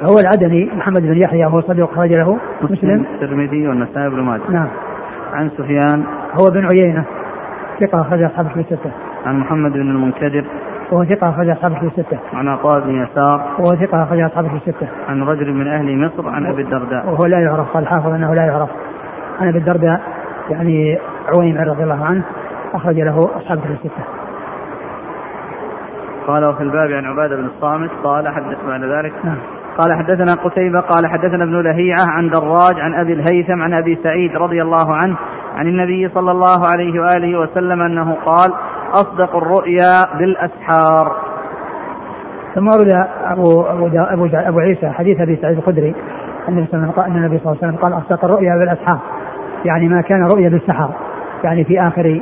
هو 0.03 0.19
العدني 0.19 0.69
محمد 0.75 1.01
بن 1.01 1.21
يحيى 1.21 1.45
وهو 1.45 1.61
صديق 1.61 1.95
خرج 1.95 2.17
له 2.17 2.37
مسلم 2.61 3.05
الترمذي 3.13 3.67
والنسائي 3.67 4.09
بن 4.09 4.21
ماجه. 4.21 4.41
نعم. 4.49 4.67
عن 5.33 5.49
سفيان. 5.49 6.03
هو 6.39 6.51
بن 6.51 6.67
عيينة 6.73 7.05
ثقة 7.79 8.01
أخرج 8.01 8.23
أصحاب 8.23 8.47
في 8.47 8.59
الستة. 8.59 8.91
عن 9.25 9.39
محمد 9.39 9.71
بن 9.71 9.81
المنكدر. 9.81 10.45
وهو 10.91 11.05
ثقة 11.05 11.29
أخرج 11.29 11.49
أصحابه 11.49 11.79
في 11.79 11.85
الستة. 11.85 12.19
عن 12.33 12.47
عطاء 12.47 12.79
بن 12.79 13.03
يسار. 13.03 13.41
وهو 13.59 13.75
ثقة 13.75 14.03
أخرج 14.03 14.19
أصحابه 14.19 14.49
في 14.49 14.55
الستة. 14.55 14.87
عن 15.09 15.23
رجل 15.23 15.53
من 15.53 15.67
أهل 15.67 15.97
مصر 15.97 16.29
عن 16.29 16.45
أبي 16.45 16.61
الدرداء. 16.61 17.05
وهو 17.05 17.25
لا 17.25 17.39
يعرف 17.39 17.73
قال 17.73 17.87
حافظ 17.87 18.07
أنه 18.07 18.33
لا 18.33 18.45
يعرف. 18.45 18.69
عن 19.39 19.47
أبي 19.47 19.57
الدرداء 19.57 20.01
يعني 20.49 20.99
عويم 21.35 21.57
رضي 21.57 21.83
الله 21.83 22.05
عنه 22.05 22.23
أخرج 22.73 22.99
له 22.99 23.19
أصحابه 23.37 23.61
في 23.61 23.71
الستة. 23.71 24.03
قال 26.27 26.45
وفي 26.45 26.63
الباب 26.63 26.91
عن 26.91 27.05
عبادة 27.05 27.35
بن 27.35 27.45
الصامت 27.45 27.89
قال 28.03 28.27
حدث 28.27 28.57
بعد 28.67 28.83
ذلك 28.83 29.13
نعم. 29.23 29.37
قال 29.77 29.93
حدثنا 29.93 30.33
قتيبة 30.33 30.79
قال 30.79 31.07
حدثنا 31.07 31.43
ابن 31.43 31.61
لهيعة 31.61 32.05
عن 32.07 32.29
دراج 32.29 32.79
عن 32.79 32.93
أبي 32.93 33.13
الهيثم 33.13 33.61
عن 33.61 33.73
أبي 33.73 33.99
سعيد 34.03 34.35
رضي 34.35 34.61
الله 34.61 34.95
عنه 34.95 35.17
عن 35.55 35.67
النبي 35.67 36.09
صلى 36.09 36.31
الله 36.31 36.67
عليه 36.67 36.99
وآله 36.99 37.39
وسلم 37.39 37.81
أنه 37.81 38.13
قال 38.25 38.53
أصدق 38.93 39.35
الرؤيا 39.35 40.17
بالأسحار. 40.19 41.15
ثم 42.55 42.67
ورد 42.67 42.93
أبو 43.23 43.61
أبو 43.61 43.87
أبو, 43.87 44.25
أبو 44.33 44.59
عيسى 44.59 44.89
حديث 44.89 45.21
أبي 45.21 45.35
سعيد 45.41 45.57
الخدري 45.57 45.95
أن 46.49 46.53
النبي 46.53 46.67
صلى 46.71 46.81
الله 46.81 46.97
عليه 47.03 47.57
وسلم 47.57 47.75
قال 47.75 47.93
أصدق 47.93 48.25
الرؤيا 48.25 48.55
بالأسحار. 48.55 48.99
يعني 49.65 49.87
ما 49.87 50.01
كان 50.01 50.23
رؤيا 50.23 50.49
بالسحر 50.49 50.89
يعني 51.43 51.63
في 51.63 51.81
آخر 51.81 52.21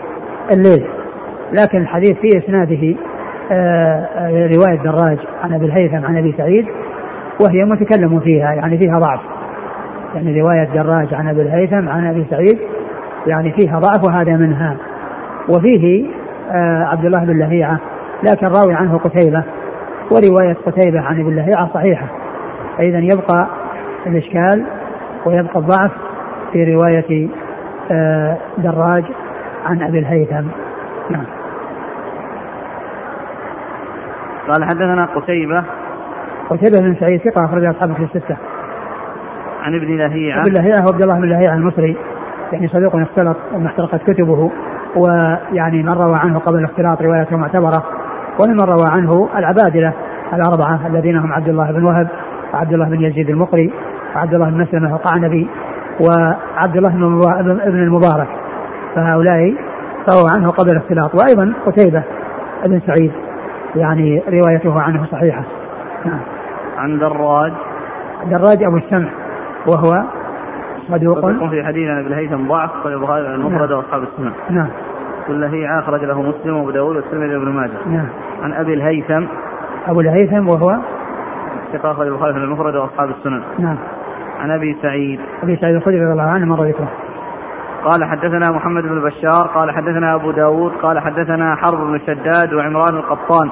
الليل. 0.51 0.87
لكن 1.61 1.77
الحديث 1.77 2.17
في 2.17 2.27
إسناده 2.37 2.95
آه، 3.51 4.49
رواية 4.55 4.83
دراج 4.83 5.17
عن 5.43 5.53
أبي 5.53 5.65
الهيثم 5.65 6.05
عن 6.05 6.17
أبي 6.17 6.35
سعيد 6.37 6.65
وهي 7.43 7.65
متكلم 7.65 8.19
فيها 8.19 8.53
يعني 8.53 8.77
فيها 8.77 8.99
ضعف. 8.99 9.19
يعني 10.15 10.41
رواية 10.41 10.63
دراج 10.63 11.13
عن 11.13 11.27
أبي 11.27 11.41
الهيثم 11.41 11.89
عن 11.89 12.07
أبي 12.07 12.25
سعيد 12.29 12.59
يعني 13.27 13.51
فيها 13.51 13.79
ضعف 13.79 14.07
وهذا 14.07 14.31
منها. 14.31 14.77
وفيه 15.49 16.05
آه، 16.05 16.18
عبد 16.91 17.05
الله 17.05 17.19
بن 17.25 17.39
لهيعة 17.39 17.79
لكن 18.23 18.47
راوي 18.47 18.73
عنه 18.73 18.97
قتيبة 18.97 19.43
ورواية 20.11 20.53
قتيبة 20.65 21.01
عن 21.01 21.19
ابن 21.19 21.35
لهيعة 21.35 21.69
صحيحة. 21.73 22.05
فإذا 22.77 22.99
يبقى 22.99 23.47
الإشكال 24.07 24.65
ويبقى 25.25 25.59
الضعف 25.59 25.91
في 26.51 26.73
رواية 26.75 27.29
آه، 27.91 28.37
دراج 28.57 29.03
عن 29.65 29.81
أبي 29.81 29.99
الهيثم. 29.99 30.47
نعم. 31.09 31.25
قال 34.47 34.63
حدثنا 34.63 35.05
قتيبة. 35.15 35.55
قتيبة 36.49 36.79
بن 36.79 36.95
سعيد 36.95 37.21
ثقة 37.21 37.45
أخرج 37.45 37.65
أصحابه 37.65 37.93
في 37.93 38.03
الستة. 38.03 38.37
عن 39.63 39.75
ابن 39.75 39.97
لهيعة. 39.97 40.41
ابن 40.41 40.53
لهيعة 40.53 40.81
هو 40.81 40.93
عبد 40.93 41.01
الله 41.03 41.19
بن 41.19 41.29
لهيعة 41.29 41.55
المصري 41.55 41.97
يعني 42.51 42.67
صديق 42.67 42.95
اختلط 42.95 43.37
احترقت 43.65 44.11
كتبه. 44.11 44.51
ويعني 44.95 45.83
من 45.83 45.93
روى 45.93 46.15
عنه 46.15 46.39
قبل 46.39 46.59
الاختلاط 46.59 47.01
روايته 47.01 47.37
معتبرة 47.37 47.83
ومن 48.39 48.59
روى 48.59 48.85
عنه 48.91 49.29
العبادلة 49.37 49.93
الأربعة 50.33 50.87
الذين 50.87 51.17
هم 51.17 51.33
عبد 51.33 51.49
الله 51.49 51.71
بن 51.71 51.83
وهب 51.83 52.07
وعبد 52.53 52.73
الله 52.73 52.89
بن 52.89 53.01
يزيد 53.01 53.29
المقري 53.29 53.73
وعبد 54.15 54.33
الله 54.33 54.49
بن 54.49 54.61
مسلمة 54.61 54.95
القعنبي 54.95 55.49
وعبد 56.01 56.77
الله 56.77 56.89
بن 57.65 57.83
المبارك. 57.83 58.27
فهؤلاء 58.95 59.55
رووا 60.09 60.29
عنه 60.37 60.47
قبل 60.47 60.71
الاختلاط. 60.71 61.15
وأيضا 61.15 61.53
قتيبة 61.65 62.03
بن 62.67 62.81
سعيد 62.87 63.11
يعني 63.75 64.23
روايته 64.27 64.81
عنه 64.81 65.05
صحيحة. 65.05 65.43
نعم. 66.05 66.19
عن 66.77 66.99
دراج. 66.99 67.51
دراج 68.25 68.63
أبو 68.63 68.77
السمح 68.77 69.09
وهو 69.67 70.03
صدوق 70.91 71.49
في 71.49 71.63
حديثه 71.63 71.89
عن 71.89 71.96
أبي 71.96 72.07
الهيثم 72.07 72.47
ضعف 72.47 72.69
قال 72.83 72.93
البخاري 72.93 73.35
المفرد 73.35 73.69
نعم. 73.69 73.77
وأصحاب 73.77 74.03
السنن 74.03 74.31
نعم 74.49 74.69
كل 75.27 75.43
هي 75.43 75.79
أخرج 75.79 76.03
له 76.03 76.21
مسلم 76.21 76.57
وأبو 76.57 76.71
داود 76.71 76.95
والترمذي 76.95 77.35
وابن 77.35 77.49
ماجه 77.51 77.87
نعم 77.87 78.07
عن 78.41 78.53
أبي 78.53 78.73
الهيثم 78.73 79.25
أبو 79.87 80.01
الهيثم 80.01 80.47
وهو 80.47 80.79
ثقة 81.73 81.91
أخرج 81.91 82.07
البخاري 82.07 82.33
في 82.33 82.39
المفرد 82.39 82.75
وأصحاب 82.75 83.09
السنن. 83.09 83.41
نعم. 83.59 83.77
عن 84.39 84.51
أبي 84.51 84.77
سعيد. 84.81 85.19
أبي 85.43 85.55
سعيد 85.55 85.75
الخدري 85.75 86.01
رضي 86.01 86.11
الله 86.11 86.23
عنه 86.23 86.45
مر 86.45 86.63
ذكره. 86.63 86.89
قال 87.83 88.03
حدثنا 88.03 88.51
محمد 88.51 88.83
بن 88.83 89.01
بشار 89.01 89.47
قال 89.55 89.71
حدثنا 89.71 90.15
أبو 90.15 90.31
داود 90.31 90.71
قال 90.71 90.99
حدثنا 90.99 91.55
حرب 91.55 91.79
بن 91.79 91.99
شداد 91.99 92.53
وعمران 92.53 92.95
القطان 92.95 93.49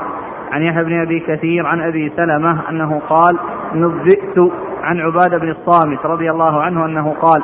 عن 0.52 0.62
يحيى 0.62 0.84
بن 0.84 1.02
أبي 1.02 1.19
كثير 1.19 1.65
عن 1.65 1.82
أبي 1.82 2.12
سلمة 2.17 2.69
أنه 2.69 3.02
قال 3.10 3.38
نبئت 3.76 4.52
عن 4.88 5.00
عبادة 5.00 5.38
بن 5.38 5.52
الصامت 5.52 6.06
رضي 6.06 6.32
الله 6.32 6.62
عنه 6.62 6.86
أنه 6.86 7.13
قال 7.21 7.43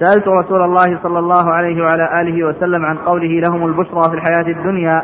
سألت 0.00 0.28
رسول 0.28 0.62
الله 0.62 0.98
صلى 1.02 1.18
الله 1.18 1.52
عليه 1.52 1.82
وعلى 1.82 2.20
آله 2.20 2.44
وسلم 2.44 2.84
عن 2.84 2.96
قوله 2.96 3.42
لهم 3.48 3.66
البشرى 3.66 4.02
في 4.10 4.14
الحياة 4.14 4.56
الدنيا 4.58 5.02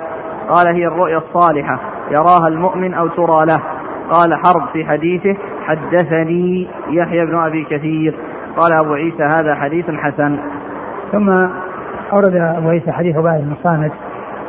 قال 0.48 0.74
هي 0.74 0.87
الرؤيا 0.87 1.18
الصالحة 1.18 1.81
يراها 2.11 2.48
المؤمن 2.48 2.94
أو 2.94 3.09
ترى 3.09 3.46
له. 3.46 3.62
قال 4.11 4.35
حرب 4.35 4.68
في 4.72 4.85
حديثه 4.85 5.37
حدثني 5.66 6.68
يحيى 6.90 7.26
بن 7.26 7.38
أبي 7.38 7.64
كثير. 7.64 8.14
قال 8.57 8.85
أبو 8.85 8.94
عيسى 8.94 9.22
هذا 9.22 9.55
حديث 9.55 9.90
حسن. 9.90 10.38
ثم 11.12 11.31
أورد 12.12 12.37
أبو 12.59 12.68
عيسى 12.68 12.92
حديث 12.92 13.16
عبادة 13.16 13.44
بن 13.44 13.52
الصامت 13.52 13.92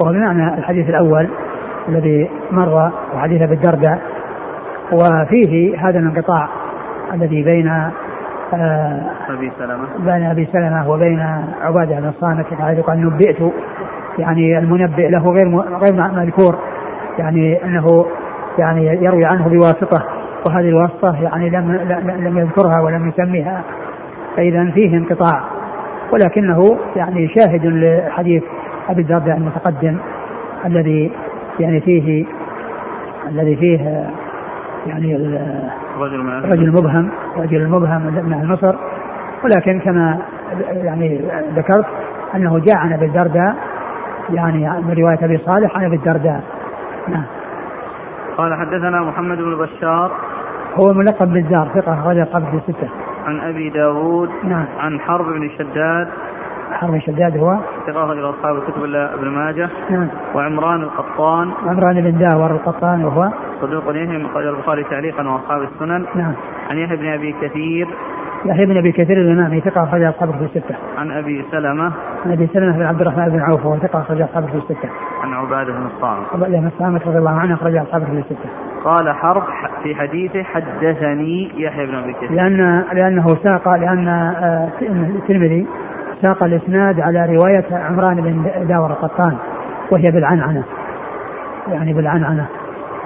وهو 0.02 0.14
بمعنى 0.14 0.58
الحديث 0.58 0.90
الأول 0.90 1.30
الذي 1.90 2.30
مر 2.52 2.92
وحديث 3.16 3.50
بالدرداء 3.50 4.02
وفيه 4.92 5.80
هذا 5.80 6.00
الانقطاع 6.00 6.50
الذي 7.14 7.44
بين 7.44 7.68
آه 8.54 9.02
أبي 9.30 9.52
سلمة. 9.60 9.88
بين 9.98 10.24
أبي 10.24 10.46
سلمة 10.54 10.90
وبين 10.90 11.20
عبادة 11.62 12.00
بن 12.00 12.08
الصامت 12.08 12.46
قال 12.88 13.02
نبئت 13.02 13.54
يعني 14.20 14.58
المنبئ 14.58 15.10
له 15.10 15.32
غير 15.32 15.58
غير 15.58 15.94
مذكور. 15.94 16.60
يعني 17.20 17.66
إنه 17.66 18.06
يعني 18.60 18.86
يروي 18.86 19.26
عنه 19.26 19.48
بواسطة 19.50 20.06
وهذه 20.48 20.70
الواسطة 20.70 21.22
يعني 21.22 21.50
لم 21.50 21.72
لم 22.20 22.38
يذكرها 22.38 22.82
ولم 22.84 23.10
يسميها. 23.10 23.64
فإذا 24.38 24.72
فيه 24.72 24.98
انقطاع. 24.98 25.44
ولكنه 26.14 26.78
يعني 26.96 27.28
شاهد 27.28 27.66
لحديث 27.66 28.44
أبي 28.90 29.02
الدرداء 29.02 29.38
المتقدم 29.38 29.98
الذي 30.66 31.12
يعني 31.60 31.82
فيه 31.82 32.26
الذي 33.30 33.56
فيه 33.56 34.10
يعني 34.88 35.16
الرجل 35.96 36.64
المبهم 36.64 37.10
الرجل 37.36 37.62
المبهم 37.62 38.02
من 38.02 38.34
أهل 38.34 38.48
مصر. 38.48 38.76
ولكن 39.44 39.80
كما 39.80 40.20
يعني 40.72 41.22
ذكرت 41.56 41.86
أنه 42.36 42.60
جاء 42.60 42.78
عن 42.78 42.94
أبي 42.94 43.06
الدرداء 43.06 43.56
يعني 44.30 44.82
من 44.82 44.94
رواية 44.94 45.26
أبي 45.26 45.38
صالح 45.38 45.78
عن 45.78 45.86
أبي 45.86 45.96
الدرداء. 45.96 46.44
نعم. 47.08 47.24
قال 48.38 48.54
حدثنا 48.54 49.02
محمد 49.02 49.38
بن 49.38 49.58
بشار. 49.58 50.12
هو 50.76 50.94
ملقب 50.94 51.34
بالزار 51.34 51.68
ثقة 51.76 51.94
أخرج 51.94 52.20
قبل 52.20 52.62
ستة. 52.68 52.90
عن 53.26 53.40
أبي 53.40 53.70
داود. 53.70 54.30
نعم. 54.44 54.66
عن 54.80 55.00
حرب 55.00 55.26
بن 55.26 55.50
شداد. 55.58 56.08
حرب 56.72 57.00
شداد 57.00 57.38
هو 57.38 57.58
ثقة 57.88 58.06
أخرج 58.06 58.20
أصحاب 58.20 58.56
الكتب 58.56 58.84
إلا 58.84 59.14
ابن 59.14 59.28
ماجه. 59.28 59.70
نعم. 59.90 60.08
وعمران 60.36 60.82
القطان. 60.82 61.52
عمران 61.68 62.02
بن 62.02 62.18
داور 62.18 62.52
القطان 62.52 63.06
وهو 63.06 63.32
صدوق 63.62 63.96
يهم 63.96 64.26
أخرج 64.26 64.48
البخاري 64.48 64.84
تعليقا 64.84 65.30
وأصحاب 65.30 65.62
السنن. 65.62 66.06
نعم. 66.16 66.34
عن 66.70 66.78
يحيى 66.78 66.98
بن 66.98 67.08
أبي 67.08 67.36
كثير 67.42 67.88
يحيى 68.46 68.66
بن 68.66 68.78
أبي 68.78 68.92
كثير 68.92 69.22
الامامي 69.22 69.62
ثقة 69.62 69.84
اخرج 69.84 70.04
اصحابه 70.04 70.32
في 70.32 70.44
الستة. 70.44 70.76
عن 70.98 71.12
أبي 71.12 71.46
سلمة. 71.52 71.92
عن 72.26 72.32
أبي 72.32 72.48
سلمة 72.54 72.78
بن 72.78 72.84
عبد 72.84 73.02
الرحمن 73.02 73.30
بن 73.30 73.40
عوف 73.40 73.66
وهو 73.66 73.78
ثقة 73.78 74.00
اخرج 74.00 74.22
اصحابه 74.22 74.48
في 74.48 74.56
الستة. 74.56 74.90
عن 75.24 75.34
عبادة 75.34 75.74
بن 75.74 75.86
الصامت. 75.96 76.26
عبادة 76.34 76.60
بن 76.60 76.68
الصامت 76.68 77.08
رضي 77.08 77.18
الله 77.18 77.40
عنه 77.40 77.54
اخرج 77.54 77.76
اصحابه 77.76 78.06
في 78.06 78.12
الستة. 78.12 78.50
قال 78.84 79.16
حرب 79.16 79.44
في 79.84 79.96
حديثه 79.96 80.44
حدثني 80.44 81.52
يحيى 81.62 81.86
بن 81.86 81.96
أبي 81.96 82.14
كثير. 82.14 82.32
لأن 82.32 82.84
لأنه 82.94 83.28
ساق 83.28 83.70
لأن 83.70 84.08
آه، 84.08 84.70
الترمذي 84.82 85.68
ساق 86.22 86.44
الإسناد 86.44 87.00
على 87.00 87.26
رواية 87.26 87.86
عمران 87.86 88.22
بن 88.22 88.68
داور 88.68 88.92
القطان 88.92 89.38
وهي 89.92 90.12
بالعنعنة. 90.14 90.64
يعني 91.68 91.94
بالعنعنة. 91.94 92.48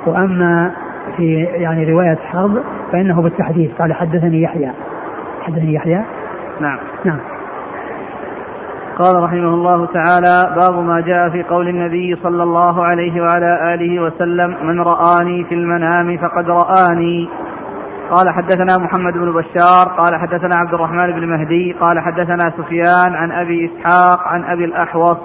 وأما 0.05 0.71
في 1.17 1.43
يعني 1.43 1.91
رواية 1.91 2.17
حرب 2.31 2.57
فإنه 2.91 3.21
بالتحديث. 3.21 3.71
قال 3.79 3.93
حدثني 3.93 4.41
يحيى. 4.41 4.71
حدثني 5.41 5.73
يحيى. 5.73 6.03
نعم. 6.59 6.77
نعم. 7.05 7.19
قال 8.99 9.23
رحمه 9.23 9.53
الله 9.53 9.85
تعالى 9.85 10.55
باب 10.55 10.83
ما 10.83 11.01
جاء 11.01 11.29
في 11.29 11.43
قول 11.43 11.67
النبي 11.67 12.15
صلى 12.23 12.43
الله 12.43 12.83
عليه 12.83 13.21
وعلى 13.21 13.73
آله 13.73 14.03
وسلم 14.03 14.67
من 14.67 14.81
رآني 14.81 15.43
في 15.43 15.55
المنام 15.55 16.17
فقد 16.17 16.49
رآني. 16.49 17.29
قال 18.11 18.29
حدثنا 18.29 18.77
محمد 18.77 19.13
بن 19.13 19.31
بشار 19.31 19.87
قال 19.97 20.19
حدثنا 20.19 20.55
عبد 20.55 20.73
الرحمن 20.73 21.11
بن 21.11 21.27
مهدي 21.27 21.75
قال 21.81 21.99
حدثنا 21.99 22.53
سفيان 22.57 23.15
عن 23.15 23.31
أبي 23.31 23.65
إسحاق 23.71 24.27
عن 24.27 24.43
أبي 24.43 24.65
الأحوص 24.65 25.17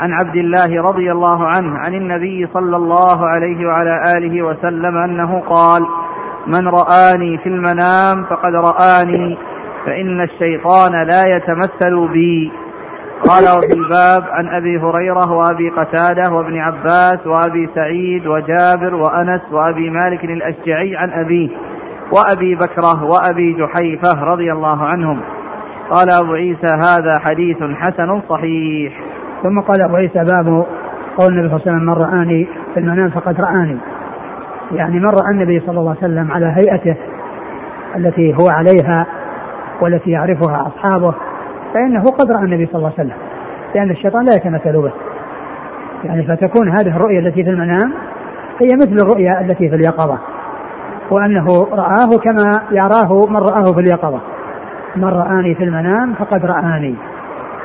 عن 0.00 0.12
عبد 0.12 0.36
الله 0.36 0.82
رضي 0.82 1.12
الله 1.12 1.46
عنه 1.46 1.78
عن 1.78 1.94
النبي 1.94 2.48
صلى 2.54 2.76
الله 2.76 3.26
عليه 3.26 3.66
وعلى 3.66 4.02
آله 4.16 4.42
وسلم 4.42 4.96
أنه 4.96 5.40
قال 5.40 5.82
من 6.46 6.68
رآني 6.68 7.38
في 7.38 7.48
المنام 7.48 8.24
فقد 8.30 8.54
رآني 8.54 9.38
فإن 9.86 10.20
الشيطان 10.20 10.92
لا 10.92 11.36
يتمثل 11.36 12.08
بي. 12.12 12.52
قال 13.28 13.44
وفي 13.58 13.76
الباب 13.76 14.24
عن 14.30 14.48
أبي 14.48 14.78
هريرة 14.78 15.32
وأبي 15.32 15.70
قتادة 15.70 16.32
وابن 16.32 16.58
عباس 16.58 17.26
وأبي 17.26 17.68
سعيد 17.74 18.26
وجابر 18.26 18.94
وأنس 18.94 19.40
وأبي 19.52 19.90
مالك 19.90 20.24
الأشجعي 20.24 20.96
عن 20.96 21.10
أبيه. 21.10 21.48
وأبي 22.12 22.54
بكرة 22.54 23.04
وأبي 23.04 23.52
جحيفة 23.52 24.24
رضي 24.24 24.52
الله 24.52 24.84
عنهم. 24.84 25.20
قال 25.90 26.10
أبو 26.22 26.32
عيسى 26.32 26.76
هذا 26.76 27.18
حديث 27.28 27.56
حسن 27.56 28.20
صحيح. 28.28 29.00
ثم 29.42 29.60
قال 29.60 29.84
أبو 29.84 29.96
عيسى 29.96 30.18
باب 30.18 30.66
قول 31.18 31.32
النبي 31.32 31.48
صلى 31.48 31.56
الله 31.56 31.62
عليه 31.66 31.70
وسلم 31.70 31.86
من 31.86 31.92
رآني 31.92 32.48
في 32.74 32.80
المنام 32.80 33.10
فقد 33.10 33.40
رآني. 33.40 33.78
يعني 34.72 35.00
مر 35.00 35.30
النبي 35.30 35.60
صلى 35.60 35.80
الله 35.80 35.90
عليه 35.90 36.00
وسلم 36.00 36.32
على 36.32 36.46
هيئته 36.46 36.96
التي 37.96 38.34
هو 38.34 38.48
عليها 38.50 39.06
والتي 39.80 40.10
يعرفها 40.10 40.66
أصحابه 40.66 41.14
فإنه 41.74 42.02
قد 42.02 42.30
رأى 42.30 42.44
النبي 42.44 42.66
صلى 42.66 42.76
الله 42.76 42.92
عليه 42.98 43.08
وسلم 43.08 43.16
لأن 43.74 43.90
الشيطان 43.90 44.24
لا 44.24 44.34
يتمثل 44.36 44.82
به. 44.82 44.92
يعني 46.04 46.22
فتكون 46.22 46.68
هذه 46.68 46.96
الرؤية 46.96 47.18
التي 47.18 47.44
في 47.44 47.50
المنام 47.50 47.92
هي 48.62 48.76
مثل 48.76 48.96
الرؤيا 49.02 49.40
التي 49.40 49.68
في 49.68 49.74
اليقظة. 49.74 50.18
وأنه 51.10 51.46
رآه 51.72 52.18
كما 52.24 52.62
يراه 52.70 53.26
من 53.28 53.36
رآه 53.36 53.72
في 53.74 53.80
اليقظة. 53.80 54.20
من 54.96 55.04
رآني 55.04 55.54
في 55.54 55.64
المنام 55.64 56.14
فقد 56.14 56.44
رآني. 56.44 56.96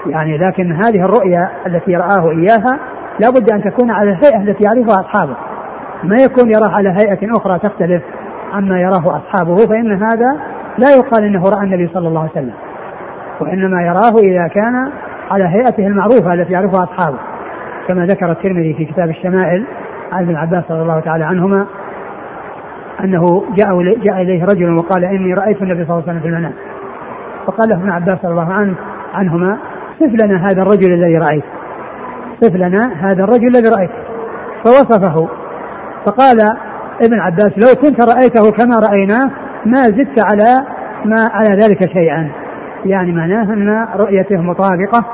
يعني 0.08 0.38
لكن 0.38 0.72
هذه 0.72 1.06
الرؤيا 1.06 1.50
التي 1.68 1.96
رآه 1.96 2.30
إياها 2.32 2.80
لا 3.20 3.30
بد 3.30 3.54
أن 3.54 3.64
تكون 3.64 3.92
على 3.92 4.10
الهيئة 4.10 4.38
التي 4.38 4.64
يعرفها 4.64 5.02
أصحابه. 5.02 5.36
ما 6.04 6.16
يكون 6.24 6.50
يراه 6.50 6.78
على 6.78 6.90
هيئة 6.90 7.38
أخرى 7.38 7.60
تختلف 7.60 8.04
عما 8.54 8.82
يراه 8.82 9.04
أصحابه 9.04 9.56
فإن 9.56 9.92
هذا 9.92 10.40
لا 10.78 10.90
يقال 10.90 11.24
إنه 11.24 11.44
رأى 11.44 11.64
النبي 11.64 11.90
صلى 11.94 12.08
الله 12.08 12.22
عليه 12.22 12.32
وسلم. 12.32 12.54
وإنما 13.42 13.82
يراه 13.82 14.20
إذا 14.20 14.48
كان 14.48 14.92
على 15.32 15.46
هيئته 15.46 15.88
المعروفة 15.88 16.34
التي 16.34 16.54
يعرفها 16.54 16.84
أصحابه. 16.84 17.18
كما 17.88 18.06
ذكر 18.06 18.32
الترمذي 18.32 18.74
في 18.74 18.86
كتاب 18.86 19.10
الشمائل 19.10 19.66
عن 20.12 20.24
ابن 20.24 20.36
عباس 20.36 20.64
رضي 20.72 20.82
الله 20.82 21.00
تعالى 21.00 21.24
عنهما 21.24 21.66
أنه 23.04 23.44
جاء 23.56 23.84
جاء 24.04 24.22
إليه 24.22 24.44
رجل 24.44 24.74
وقال 24.74 25.06
إني 25.06 25.34
رأيت 25.34 25.62
النبي 25.62 25.86
صلى 25.86 25.94
الله 25.94 26.04
عليه 26.04 26.04
وسلم 26.04 26.20
في 26.20 26.28
المنام. 26.28 26.54
فقال 27.48 27.70
له 27.70 27.76
ابن 27.76 27.90
عباس 27.90 28.26
رضي 28.26 28.28
الله 28.28 28.54
عنه 28.54 28.76
عنهما 29.14 29.58
صف 30.00 30.26
لنا 30.26 30.48
هذا 30.48 30.62
الرجل 30.62 30.94
الذي 30.94 31.18
رأيت. 31.18 31.44
صف 32.42 32.56
لنا 32.56 32.94
هذا 33.00 33.24
الرجل 33.24 33.48
الذي 33.48 33.70
رأيت. 33.78 33.92
فوصفه. 34.64 35.30
فقال 36.06 36.38
ابن 37.02 37.20
عباس 37.20 37.52
لو 37.58 37.82
كنت 37.82 38.02
رأيته 38.16 38.52
كما 38.52 38.80
رأيناه 38.90 39.32
ما 39.66 39.82
زدت 39.84 40.26
على 40.32 40.68
ما 41.06 41.30
على 41.34 41.50
ذلك 41.50 41.92
شيئا. 41.94 42.32
يعني 42.86 43.12
معناه 43.12 43.54
أن 43.54 43.88
رؤيته 43.96 44.42
مطابقة 44.42 45.06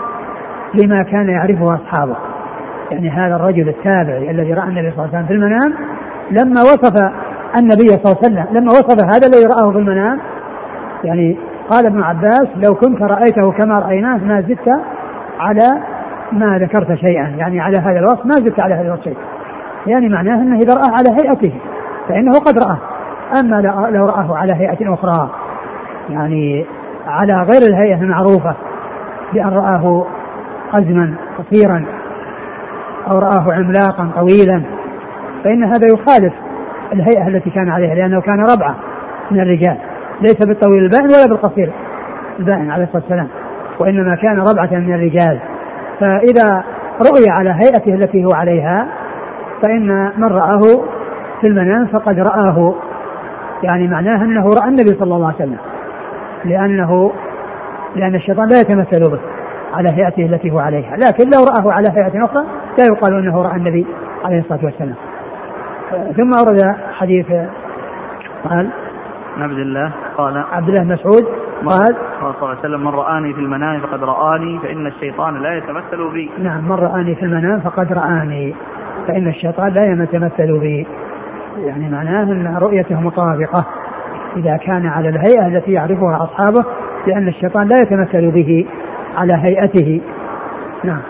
لما 0.73 1.03
كان 1.03 1.29
يعرفه 1.29 1.63
أصحابه. 1.63 2.15
يعني 2.91 3.09
هذا 3.09 3.35
الرجل 3.35 3.69
التابعي 3.69 4.31
الذي 4.31 4.53
رأى 4.53 4.67
النبي 4.67 4.91
صلى 4.91 5.05
الله 5.05 5.17
عليه 5.17 5.25
وسلم 5.25 5.27
في 5.27 5.33
المنام 5.33 5.73
لما 6.31 6.61
وصف 6.61 7.11
النبي 7.57 7.87
صلى 7.87 8.03
الله 8.05 8.17
عليه 8.23 8.27
وسلم 8.27 8.57
لما 8.57 8.71
وصف 8.71 9.03
هذا 9.05 9.27
الذي 9.27 9.45
رآه 9.45 9.71
في 9.71 9.77
المنام 9.77 10.19
يعني 11.03 11.37
قال 11.69 11.85
ابن 11.85 12.03
عباس 12.03 12.47
لو 12.55 12.75
كنت 12.75 13.01
رأيته 13.01 13.51
كما 13.51 13.79
رأيناه 13.79 14.17
ما 14.17 14.41
زدت 14.41 14.69
على 15.39 15.69
ما 16.31 16.57
ذكرت 16.57 16.93
شيئا 16.93 17.27
يعني 17.37 17.59
على 17.59 17.77
هذا 17.77 17.99
الوصف 17.99 18.25
ما 18.25 18.35
زدت 18.35 18.63
على 18.63 18.73
هذا 18.75 18.81
الوصف 18.81 19.03
شيء 19.03 19.17
يعني 19.87 20.09
معناه 20.09 20.35
أنه 20.35 20.55
إذا 20.55 20.73
رآه 20.73 20.91
على 20.91 21.09
هيئته 21.09 21.53
فإنه 22.09 22.31
قد 22.31 22.59
رآه. 22.59 22.77
أما 23.39 23.61
لو 23.91 24.05
رآه 24.05 24.37
على 24.37 24.53
هيئة 24.53 24.93
أخرى 24.93 25.29
يعني 26.09 26.65
على 27.07 27.33
غير 27.33 27.61
الهيئة 27.61 28.01
المعروفة 28.01 28.55
بأن 29.33 29.49
رآه 29.49 30.05
قزما 30.73 31.15
قصيرا 31.37 31.85
أو 33.11 33.19
رآه 33.19 33.53
عملاقا 33.53 34.11
طويلا 34.15 34.63
فإن 35.43 35.63
هذا 35.63 35.87
يخالف 35.93 36.33
الهيئة 36.93 37.27
التي 37.27 37.49
كان 37.49 37.69
عليها 37.69 37.95
لأنه 37.95 38.21
كان 38.21 38.39
ربعة 38.39 38.75
من 39.31 39.39
الرجال. 39.39 39.77
ليس 40.21 40.37
بالطويل 40.47 40.83
البائن 40.83 41.05
ولا 41.05 41.27
بالقصير 41.27 41.71
البائن 42.39 42.71
عليه 42.71 42.83
الصلاة 42.83 43.01
والسلام 43.01 43.27
وإنما 43.79 44.15
كان 44.15 44.39
ربعة 44.39 44.79
من 44.79 44.93
الرجال. 44.93 45.39
فإذا 45.99 46.63
رؤي 47.01 47.25
على 47.39 47.49
هيئته 47.49 47.93
التي 47.93 48.25
هو 48.25 48.29
عليها 48.33 48.87
فإن 49.63 50.11
من 50.17 50.27
رآه 50.27 50.61
في 51.41 51.47
المنام 51.47 51.87
فقد 51.87 52.19
رآه. 52.19 52.75
يعني 53.63 53.87
معناه 53.87 54.23
أنه 54.23 54.43
رأى 54.43 54.69
النبي 54.69 54.89
صلى 54.99 55.15
الله 55.15 55.27
عليه 55.27 55.35
وسلم 55.35 55.57
لأنه 56.45 57.11
لأن 57.95 58.15
الشيطان 58.15 58.47
لا 58.47 58.59
يتمثل 58.59 59.11
به 59.11 59.19
على 59.73 59.89
هيئته 59.89 60.25
التي 60.25 60.51
هو 60.51 60.59
عليها. 60.59 60.95
لكن 60.95 61.29
لو 61.29 61.43
رآه 61.43 61.73
على 61.73 61.87
هيئة 61.89 62.25
أخرى 62.25 62.45
لا 62.79 62.85
يقال 62.85 63.13
أنه 63.13 63.41
رأى 63.41 63.57
النبي 63.57 63.85
عليه 64.25 64.39
الصلاة 64.39 64.65
والسلام. 64.65 64.95
ثم 65.91 66.33
أورد 66.33 66.75
حديث 66.99 67.27
قال 68.49 68.69
عبد 69.37 69.57
الله 69.57 69.91
قال 70.17 70.37
عبد 70.51 70.69
الله 70.69 70.83
مسعود 70.93 71.23
قال 71.65 71.95
قال 72.21 72.33
صلى 72.33 72.43
الله 72.43 72.49
عليه 72.49 72.59
وسلم 72.59 72.81
من 72.81 72.87
رآني 72.87 73.33
في 73.33 73.39
المنام 73.39 73.79
فقد 73.79 74.03
رآني 74.03 74.59
فإن 74.59 74.87
الشيطان 74.87 75.41
لا 75.41 75.57
يتمثل 75.57 76.11
بي. 76.13 76.31
نعم 76.37 76.63
من 76.65 76.75
رآني 76.75 77.15
في 77.15 77.25
المنام 77.25 77.59
فقد 77.59 77.93
رآني 77.93 78.55
فإن 79.07 79.27
الشيطان 79.27 79.73
لا 79.73 79.85
يتمثل 79.85 80.59
بي. 80.59 80.87
يعني 81.57 81.89
معناه 81.89 82.23
أن 82.23 82.57
رؤيته 82.61 83.01
مطابقة 83.01 83.65
إذا 84.37 84.57
كان 84.57 84.85
على 84.85 85.09
الهيئة 85.09 85.47
التي 85.47 85.71
يعرفها 85.71 86.23
أصحابه 86.23 86.65
لأن 87.07 87.27
الشيطان 87.27 87.67
لا 87.67 87.77
يتمثل 87.83 88.31
به 88.31 88.65
على 89.17 89.33
هيئته. 89.33 90.01
نعم. 90.83 91.01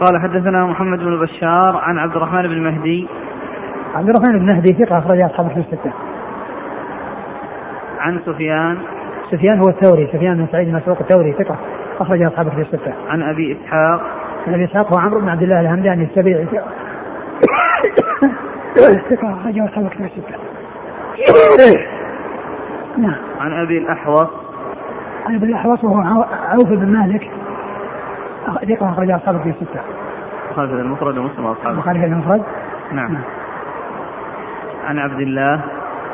قال 0.00 0.20
حدثنا 0.20 0.66
محمد 0.66 0.98
بن 0.98 1.20
بشار 1.20 1.80
عن 1.82 1.98
عبد 1.98 2.16
الرحمن 2.16 2.42
بن 2.42 2.62
مهدي. 2.62 3.08
عبد 3.94 4.08
الرحمن 4.08 4.38
بن 4.38 4.46
مهدي 4.54 4.72
ثقة 4.84 4.98
أخرج 4.98 5.20
أصحاب 5.20 5.48
في 5.48 5.56
الستة. 5.56 5.92
عن 7.98 8.20
سفيان. 8.26 8.78
سفيان 9.30 9.58
هو 9.58 9.68
الثوري 9.68 10.06
سفيان 10.12 10.36
بن 10.36 10.46
سعيد 10.52 10.68
المسروق 10.68 10.98
الثوري 11.00 11.32
ثقة 11.32 11.56
أخرج 12.00 12.22
أصحاب 12.22 12.48
في 12.48 12.60
الستة. 12.60 12.92
عن 13.08 13.22
أبي 13.22 13.52
إسحاق. 13.52 14.00
عن 14.46 14.54
أبي 14.54 14.64
إسحاق 14.64 14.92
هو 14.92 14.98
عمرو 14.98 15.20
بن 15.20 15.28
عبد 15.28 15.42
الله 15.42 15.60
الهمداني 15.60 16.04
السبيعي 16.04 16.46
ثقة. 16.46 16.70
أخرجه 19.32 19.64
أصحاب 19.64 19.88
كتب 19.88 20.04
الستة. 20.04 20.34
نعم. 22.98 23.16
عن 23.40 23.52
أبي 23.52 23.78
الأحوص. 23.78 24.28
عن 25.26 25.34
أبي 25.34 25.46
الأحوص 25.46 25.84
وهو 25.84 26.24
عوف 26.48 26.68
بن 26.68 26.92
مالك. 26.92 27.30
ثقة 28.46 28.90
أخرجه 28.90 29.16
أصحاب 29.16 29.40
كتب 29.40 29.48
الستة. 29.48 29.80
خالد 30.56 30.70
المفرد 30.70 31.18
ومسلم 31.18 31.44
وأصحابه. 31.44 31.80
خالد 31.80 32.04
المفرد. 32.04 32.42
نعم. 32.92 33.12
نعم. 33.12 33.22
عن 34.86 34.98
عبد 34.98 35.20
الله. 35.20 35.60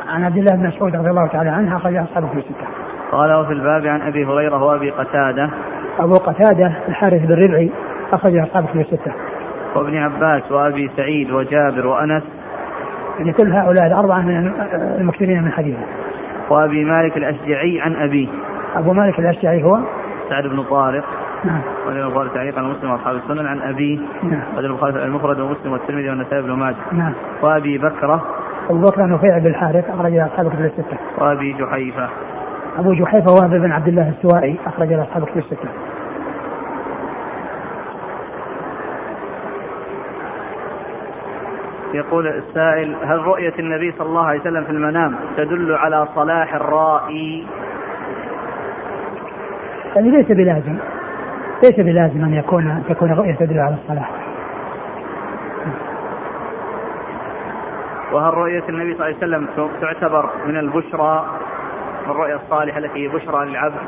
عن 0.09 0.25
عبد 0.25 0.37
الله 0.37 0.57
بن 0.57 0.66
مسعود 0.66 0.97
رضي 0.97 1.11
الله 1.11 1.27
تعالى 1.27 1.51
عنه 1.51 1.77
أخرجه 1.77 2.03
أصحاب 2.03 2.29
كتب 2.29 2.38
الستة. 2.38 2.66
قال 3.12 3.35
وفي 3.35 3.53
الباب 3.53 3.87
عن 3.87 4.03
أبي 4.03 4.25
هريرة 4.25 4.64
وأبي 4.64 4.90
قتادة. 4.90 5.51
أبو 5.99 6.14
قتادة 6.14 6.73
الحارث 6.88 7.23
بن 7.23 7.35
ربعي 7.35 7.71
أخرجه 8.12 8.42
أصحاب 8.42 8.66
كتب 8.66 8.81
الستة. 8.81 9.12
وابن 9.75 9.97
عباس 9.97 10.53
وأبي 10.53 10.90
سعيد 10.97 11.31
وجابر 11.31 11.87
وأنس 11.87 12.23
يعني 13.18 13.33
كل 13.33 13.53
هؤلاء 13.53 13.87
الأربعة 13.87 14.21
من 14.21 14.53
المكثرين 15.01 15.42
من 15.42 15.53
حديثه 15.53 15.85
وأبي 16.51 16.85
مالك 16.85 17.16
الأشجعي 17.16 17.81
عن 17.81 17.97
أبيه 17.97 18.29
أبو 18.77 18.92
مالك 18.92 19.18
الأشجعي 19.18 19.64
هو 19.64 19.79
سعد 20.29 20.47
بن 20.47 20.62
طارق 20.62 21.05
نعم. 21.45 21.61
وله 21.87 22.07
البخاري 22.07 22.29
تعليقا 22.35 22.63
مسلم 22.63 22.91
وأصحاب 22.91 23.17
السنن 23.17 23.47
عن 23.47 23.63
أبيه 23.63 23.99
نعم. 24.23 24.43
وله 24.57 24.67
البخاري 24.67 25.05
المفرد 25.05 25.41
ومسلم 25.41 25.73
والترمذي 25.73 26.09
والنسائي 26.09 26.43
بن 26.43 26.53
ماجه. 26.53 26.77
نعم. 26.93 27.13
وأبي 27.43 27.79
بكره 27.79 28.25
أبو 28.71 28.81
بكر 28.81 29.07
نفيع 29.07 29.39
بن 29.39 29.47
الحارث 29.47 29.91
أخرج 29.91 30.17
أصحاب 30.17 30.49
كتب 30.49 30.65
الستة. 30.65 30.97
وأبي 31.19 31.53
جحيفة. 31.53 32.09
أبو 32.79 32.93
جحيفة 32.93 33.33
وهب 33.33 33.51
بن 33.51 33.73
عبد 33.73 33.89
الله 33.89 34.09
السوائي 34.09 34.57
أخرج 34.67 34.93
أصحاب 34.93 35.25
كتب 35.25 35.39
الستة. 35.39 35.69
يقول 41.95 42.27
السائل 42.27 42.97
هل 43.05 43.19
رؤية 43.19 43.53
النبي 43.59 43.93
صلى 43.93 44.07
الله 44.07 44.25
عليه 44.25 44.41
وسلم 44.41 44.65
في 44.65 44.71
المنام 44.71 45.15
تدل 45.37 45.75
على 45.75 46.09
صلاح 46.15 46.55
الرائي؟ 46.55 47.47
يعني 49.97 50.11
ليس 50.11 50.33
بلازم. 50.33 50.77
ليس 51.62 51.81
بلازم 51.81 52.25
أن 52.25 52.35
يكون 52.35 52.83
تكون 52.88 53.12
الرؤية 53.12 53.35
تدل 53.35 53.59
على 53.59 53.75
الصلاح. 53.75 54.11
وهل 58.12 58.35
رؤية 58.35 58.62
النبي 58.68 58.94
صلى 58.94 59.07
الله 59.07 59.16
عليه 59.16 59.16
وسلم 59.16 59.48
تعتبر 59.81 60.31
من 60.46 60.57
البشرى 60.57 61.25
الرؤيا 62.07 62.37
الصالحة 62.37 62.79
التي 62.79 63.09
بشرى 63.09 63.46
للعبد؟ 63.46 63.81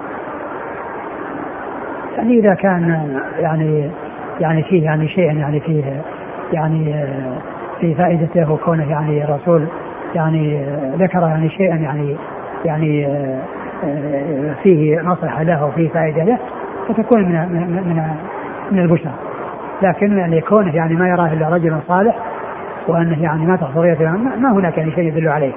يعني 2.17 2.39
إذا 2.39 2.55
كان 2.55 3.21
يعني 3.39 3.91
يعني 4.41 4.63
فيه 4.63 4.85
يعني 4.85 5.09
شيء 5.09 5.37
يعني 5.37 5.61
فيه 5.61 6.03
يعني 6.53 7.07
في 7.81 7.95
فائدته 7.95 8.53
وكونه 8.53 8.91
يعني 8.91 9.25
الرسول 9.25 9.67
يعني 10.15 10.67
ذكر 10.99 11.21
يعني 11.21 11.49
شيئا 11.49 11.77
يعني 11.77 12.17
يعني 12.65 13.09
فيه 14.63 15.01
مصلحه 15.03 15.43
له 15.43 15.65
وفيه 15.65 15.89
فائدة 15.89 16.25
له 16.25 16.39
فتكون 16.89 17.23
من 17.23 17.49
من 17.53 17.61
من, 17.71 18.15
من 18.71 18.79
البشرى 18.79 19.13
لكن 19.83 20.19
يعني 20.19 20.41
كونه 20.41 20.77
يعني 20.77 20.95
ما 20.95 21.09
يراه 21.09 21.33
إلا 21.33 21.49
رجل 21.49 21.79
صالح 21.89 22.17
وأنه 22.89 23.23
يعني 23.23 23.47
ما 23.47 23.57
تحصل 23.57 23.81
ما 24.39 24.53
هناك 24.53 24.79
يعني 24.79 24.91
شيء 24.93 25.05
يدل 25.05 25.29
عليه. 25.29 25.53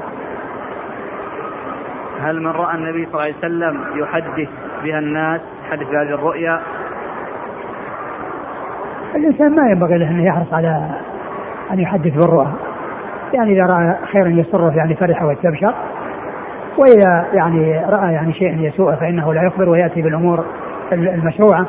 هل 2.22 2.42
من 2.42 2.48
رأى 2.48 2.76
النبي 2.76 3.06
صلى 3.06 3.14
الله 3.14 3.24
عليه 3.24 3.38
وسلم 3.38 3.84
يحدث 3.96 4.50
بها 4.84 5.00
الناس 5.00 5.42
يحدث 5.68 5.88
بهذه 5.88 6.14
الرؤيا؟ 6.14 6.60
الإنسان 9.16 9.56
ما 9.56 9.70
ينبغي 9.70 9.98
له 9.98 10.10
انه 10.10 10.26
يحرص 10.26 10.54
على 10.54 10.90
أن 11.74 11.80
يحدث 11.80 12.14
بالرؤى 12.14 12.48
يعني 13.34 13.52
إذا 13.52 13.66
رأى 13.66 13.96
خيرا 14.12 14.30
يسره 14.30 14.74
يعني 14.76 14.96
فرح 14.96 15.24
واستبشر 15.24 15.74
وإذا 16.78 17.26
يعني 17.34 17.86
رأى 17.86 18.14
يعني 18.14 18.34
شيئا 18.34 18.56
يسوء 18.62 18.96
فإنه 18.96 19.34
لا 19.34 19.44
يخبر 19.44 19.70
ويأتي 19.70 20.02
بالأمور 20.02 20.46
المشروعة 20.92 21.66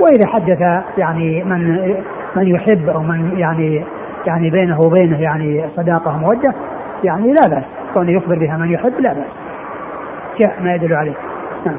وإذا 0.00 0.26
حدث 0.26 0.84
يعني 0.98 1.44
من 1.44 1.94
من 2.36 2.48
يحب 2.48 2.88
أو 2.88 3.02
من 3.02 3.38
يعني 3.38 3.84
يعني 4.26 4.50
بينه 4.50 4.80
وبينه 4.80 5.20
يعني 5.20 5.64
صداقة 5.76 6.16
ومودة 6.16 6.54
يعني 7.04 7.32
لا 7.32 7.48
بأس. 7.48 7.64
كونه 7.94 8.10
يخبر 8.10 8.38
بها 8.38 8.56
من 8.56 8.70
يحب 8.70 9.00
لا 9.00 9.12
بأس. 9.12 9.32
جاء 10.40 10.62
ما 10.62 10.74
يدل 10.74 10.94
عليه. 10.94 11.14
نعم. 11.66 11.76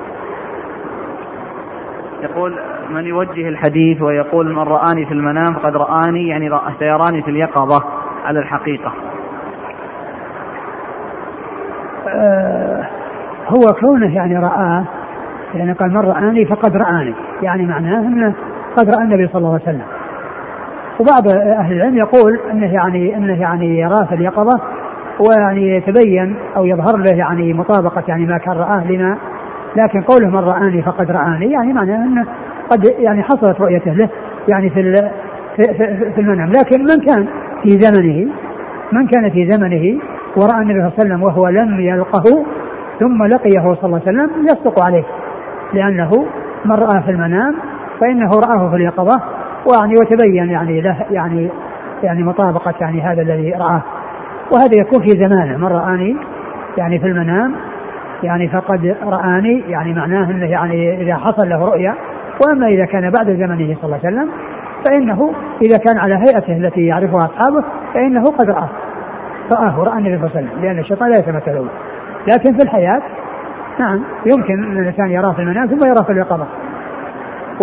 يقول 2.22 2.60
من 2.90 3.06
يوجه 3.06 3.50
الحديث 3.50 4.02
ويقول 4.02 4.56
من 4.56 4.62
رآني 4.62 5.06
في 5.06 5.12
المنام 5.12 5.54
فقد 5.54 5.76
رآني 5.76 6.28
يعني 6.28 6.50
سيراني 6.80 7.22
في 7.22 7.32
اليقظة 7.32 7.84
على 8.26 8.40
الحقيقة. 8.40 8.94
آه 12.08 12.88
هو 13.48 13.74
كونه 13.80 14.16
يعني 14.16 14.38
رآه 14.38 14.86
يعني 15.56 15.74
قال 15.74 15.89
من 15.89 15.97
رآني 15.97 16.45
فقد 16.45 16.78
رآني. 16.78 17.16
يعني 17.41 17.66
معناه 17.66 17.99
أنه 17.99 18.34
قد 18.78 18.89
رأى 18.95 19.04
النبي 19.04 19.28
صلى 19.28 19.39
الله 19.39 19.54
عليه 19.54 19.64
وسلم. 19.64 19.86
وبعض 20.99 21.28
أهل 21.60 21.74
العلم 21.74 21.97
يقول 21.97 22.39
أنه 22.52 22.74
يعني 22.74 23.18
أنه 23.18 23.41
يعني 23.41 23.80
يراه 23.80 24.06
في 24.06 24.16
اليقظة 24.16 24.62
ويعني 25.20 25.76
يتبين 25.76 26.36
أو 26.58 26.66
يظهر 26.66 26.97
له 26.97 27.12
يعني 27.12 27.54
مطابقة 27.54 28.04
يعني 28.08 28.26
ما 28.26 28.38
كان 28.38 28.54
رآه 28.54 28.91
لما 28.91 29.18
لكن 29.76 30.02
قوله 30.02 30.28
من 30.28 30.39
رآني 30.39 30.82
فقد 30.82 31.12
رآني 31.12 31.52
يعني 31.52 31.74
معناه 31.74 32.06
أنه 32.06 32.26
قد 32.72 32.86
يعني 32.99 33.24
حصلت 33.24 33.62
رؤيته 33.62 33.91
له 33.93 34.10
يعني 34.52 34.70
في 34.70 34.93
في, 35.56 35.64
في, 35.64 36.12
في 36.16 36.22
المنام. 36.22 36.49
لكن 36.52 36.82
من 36.82 37.06
كان 37.06 37.28
في 37.64 37.70
زمنه 37.70 38.32
من 38.91 39.08
كان 39.08 39.30
في 39.30 39.52
زمنه 39.52 39.99
ورأى 40.38 40.62
النبي 40.62 40.80
صلى 40.80 40.88
الله 40.88 40.93
عليه 40.99 41.04
وسلم 41.04 41.24
وهو 41.24 41.47
لم 41.47 41.80
يلقه 41.80 42.45
ثم 42.99 43.24
لقيه 43.24 43.62
صلى 43.62 43.86
الله 43.86 44.02
عليه 44.08 44.18
وسلم 44.20 44.30
يصدق 44.45 44.86
عليه. 44.86 45.04
لأنه 45.74 46.09
من 46.65 46.76
رآه 46.76 47.01
في 47.05 47.11
المنام 47.11 47.55
فإنه 48.01 48.30
رآه 48.30 48.69
في 48.69 48.76
اليقظة 48.76 49.22
ويعني 49.69 49.93
وتبين 50.01 50.49
يعني 50.49 50.82
له 50.82 51.05
يعني 51.11 51.49
يعني 52.03 52.24
مطابقة 52.24 52.74
يعني 52.82 53.01
هذا 53.01 53.22
الذي 53.22 53.51
رآه. 53.51 53.82
وهذا 54.51 54.80
يكون 54.80 54.99
في 54.99 55.09
زمانه 55.09 55.57
من 55.57 55.67
رآني 55.67 56.17
يعني 56.78 56.99
في 56.99 57.07
المنام 57.07 57.55
يعني 58.24 58.49
فقد 58.49 58.95
رآني 59.03 59.63
يعني 59.67 59.93
معناه 59.93 60.32
إنه 60.32 60.45
يعني 60.45 61.01
إذا 61.01 61.15
حصل 61.15 61.49
له 61.49 61.65
رؤيا 61.65 61.95
وأما 62.45 62.67
إذا 62.67 62.86
كان 62.86 63.11
بعد 63.11 63.26
زمنه 63.26 63.76
صلى 63.82 63.84
الله 63.84 63.99
عليه 64.03 64.15
وسلم 64.15 64.30
فإنه 64.86 65.34
إذا 65.61 65.78
كان 65.78 65.97
على 65.97 66.15
هيئته 66.15 66.57
التي 66.57 66.86
يعرفها 66.86 67.17
أصحابه 67.17 67.63
فإنه 67.93 68.24
قد 68.24 68.49
رآه. 68.49 68.69
رآه 69.55 69.84
رأى 69.84 69.97
النبي 69.97 70.17
صلى 70.17 70.26
الله 70.28 70.38
عليه 70.38 70.47
وسلم 70.47 70.61
لأن 70.61 70.80
الشيطان 70.80 71.11
لا 71.11 71.17
يتمثل 71.17 71.67
لكن 72.28 72.57
في 72.57 72.63
الحياة 72.63 73.01
نعم. 73.80 74.03
يمكن 74.26 74.63
أن 74.63 74.78
الإنسان 74.78 75.11
يراه 75.11 75.34
في 75.34 75.41
المنام 75.41 75.67
ثم 75.67 75.88
يراه 75.88 76.03
في 76.03 76.11
اليقظة. 76.11 76.47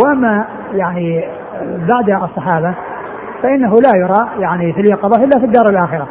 وأما 0.04 0.44
يعني 0.72 1.24
بعد 1.62 2.10
الصحابة 2.10 2.74
فإنه 3.42 3.74
لا 3.74 3.92
يرى 4.00 4.42
يعني 4.42 4.72
في 4.72 4.80
اليقظة 4.80 5.24
إلا 5.24 5.38
في 5.40 5.44
الدار 5.44 5.64
الآخرة. 5.70 6.08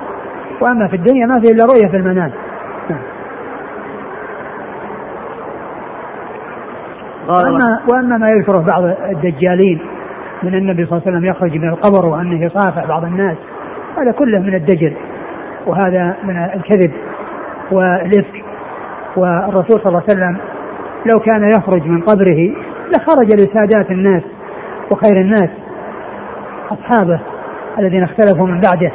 وأما 0.62 0.88
في 0.88 0.96
الدنيا 0.96 1.26
ما 1.26 1.34
في 1.34 1.52
إلا 1.52 1.66
رؤية 1.66 1.92
في 1.92 1.98
المنام. 1.98 2.32
نعم. 2.90 3.02
وأما, 7.28 7.80
وأما 7.94 8.18
ما 8.18 8.28
يذكره 8.32 8.60
بعض 8.60 8.84
الدجالين 8.84 9.80
من 10.44 10.56
النبي 10.56 10.86
صلى 10.86 10.98
الله 10.98 11.08
عليه 11.08 11.18
وسلم 11.18 11.26
يخرج 11.26 11.58
من 11.58 11.70
القبر 11.70 12.06
وأنه 12.06 12.46
يصافح 12.46 12.86
بعض 12.86 13.04
الناس 13.04 13.38
هذا 13.98 14.12
كله 14.12 14.40
من 14.40 14.56
الدجل 14.56 14.94
وهذا 15.66 16.16
من 16.24 16.38
الكذب 16.38 16.92
والإفك. 17.72 18.47
والرسول 19.18 19.82
صلى 19.82 19.88
الله 19.88 20.04
عليه 20.10 20.20
وسلم 20.20 20.38
لو 21.06 21.20
كان 21.20 21.50
يخرج 21.50 21.88
من 21.88 22.02
قبره 22.02 22.52
لخرج 22.96 23.34
لسادات 23.34 23.92
الناس 23.92 24.24
وخير 24.92 25.22
الناس 25.22 25.50
أصحابه 26.72 27.20
الذين 27.80 28.04
اختلفوا 28.04 28.48
من 28.48 28.62
بعده 28.62 28.92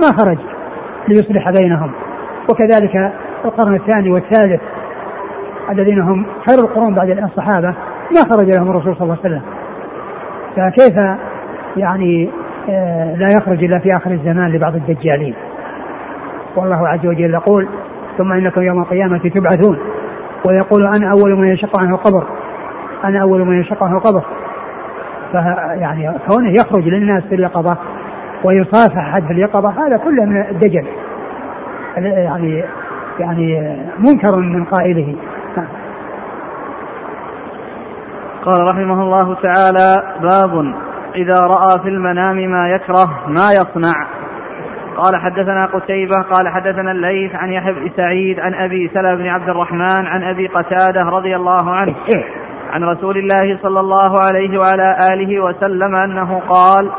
ما 0.00 0.06
خرج 0.18 0.38
ليصلح 1.08 1.50
بينهم. 1.50 1.92
وكذلك 2.50 3.12
القرن 3.44 3.74
الثاني 3.74 4.10
والثالث 4.10 4.60
الذين 5.70 6.00
هم 6.00 6.26
خير 6.48 6.58
القرون 6.58 6.94
بعد 6.94 7.10
الصحابة 7.10 7.74
ما 8.14 8.22
خرج 8.32 8.56
لهم 8.56 8.70
الرسول 8.70 8.96
صلى 8.96 9.02
الله 9.02 9.18
عليه 9.24 9.36
وسلم. 9.36 9.42
فكيف 10.56 10.96
يعني 11.76 12.30
آه، 12.70 13.14
لا 13.16 13.28
يخرج 13.36 13.64
إلا 13.64 13.78
في 13.78 13.88
آخر 13.96 14.10
الزمان 14.10 14.50
لبعض 14.50 14.74
الدجالين؟ 14.74 15.34
والله 16.56 16.88
عز 16.88 17.06
وجل 17.06 17.34
يقول 17.34 17.68
ثم 18.18 18.32
إنكم 18.32 18.62
يوم 18.62 18.82
القيامة 18.82 19.18
تبعثون. 19.18 19.78
ويقول 20.48 20.86
أنا 20.86 21.12
أول 21.16 21.36
من 21.36 21.48
ينشق 21.48 21.80
عنه 21.80 21.94
القبر. 21.94 22.24
أنا 23.04 23.22
أول 23.22 23.44
من 23.44 23.56
ينشق 23.56 23.84
عنه 23.84 23.96
القبر. 23.96 24.22
فيعني 25.32 26.12
كونه 26.30 26.50
يخرج 26.50 26.88
للناس 26.88 27.24
في 27.28 27.34
اليقظة. 27.34 27.78
ويصافح 28.44 29.12
حد 29.14 29.22
في 29.26 29.32
اليقظة. 29.32 29.86
هذا 29.86 29.96
كله 29.96 30.24
من 30.24 30.46
الدجل. 30.50 30.86
يعني 31.96 32.64
يعني 33.18 33.76
منكر 33.98 34.36
من 34.36 34.64
قائله. 34.64 35.16
قال 38.44 38.66
رحمه 38.72 39.02
الله 39.02 39.34
تعالى 39.34 40.16
باب 40.20 40.74
إذا 41.14 41.34
رأى 41.34 41.82
في 41.82 41.88
المنام 41.88 42.36
ما 42.36 42.68
يكره 42.68 43.28
ما 43.28 43.52
يصنع. 43.52 44.06
قال 44.96 45.16
حدثنا 45.20 45.58
قتيبة 45.72 46.16
قال 46.30 46.48
حدثنا 46.48 46.92
الليث 46.92 47.34
عن 47.34 47.52
يحيى 47.52 47.72
بن 47.72 47.90
سعيد 47.96 48.40
عن 48.40 48.54
أبي 48.54 48.90
سلمة 48.94 49.14
بن 49.14 49.26
عبد 49.26 49.48
الرحمن 49.48 50.06
عن 50.06 50.22
أبي 50.22 50.46
قتادة 50.46 51.00
رضي 51.10 51.36
الله 51.36 51.70
عنه 51.70 51.94
عن 52.72 52.84
رسول 52.84 53.18
الله 53.18 53.58
صلى 53.62 53.80
الله 53.80 54.12
عليه 54.26 54.58
وعلى 54.58 54.96
آله 55.12 55.40
وسلم 55.40 55.94
أنه 56.04 56.42
قال 56.48 56.90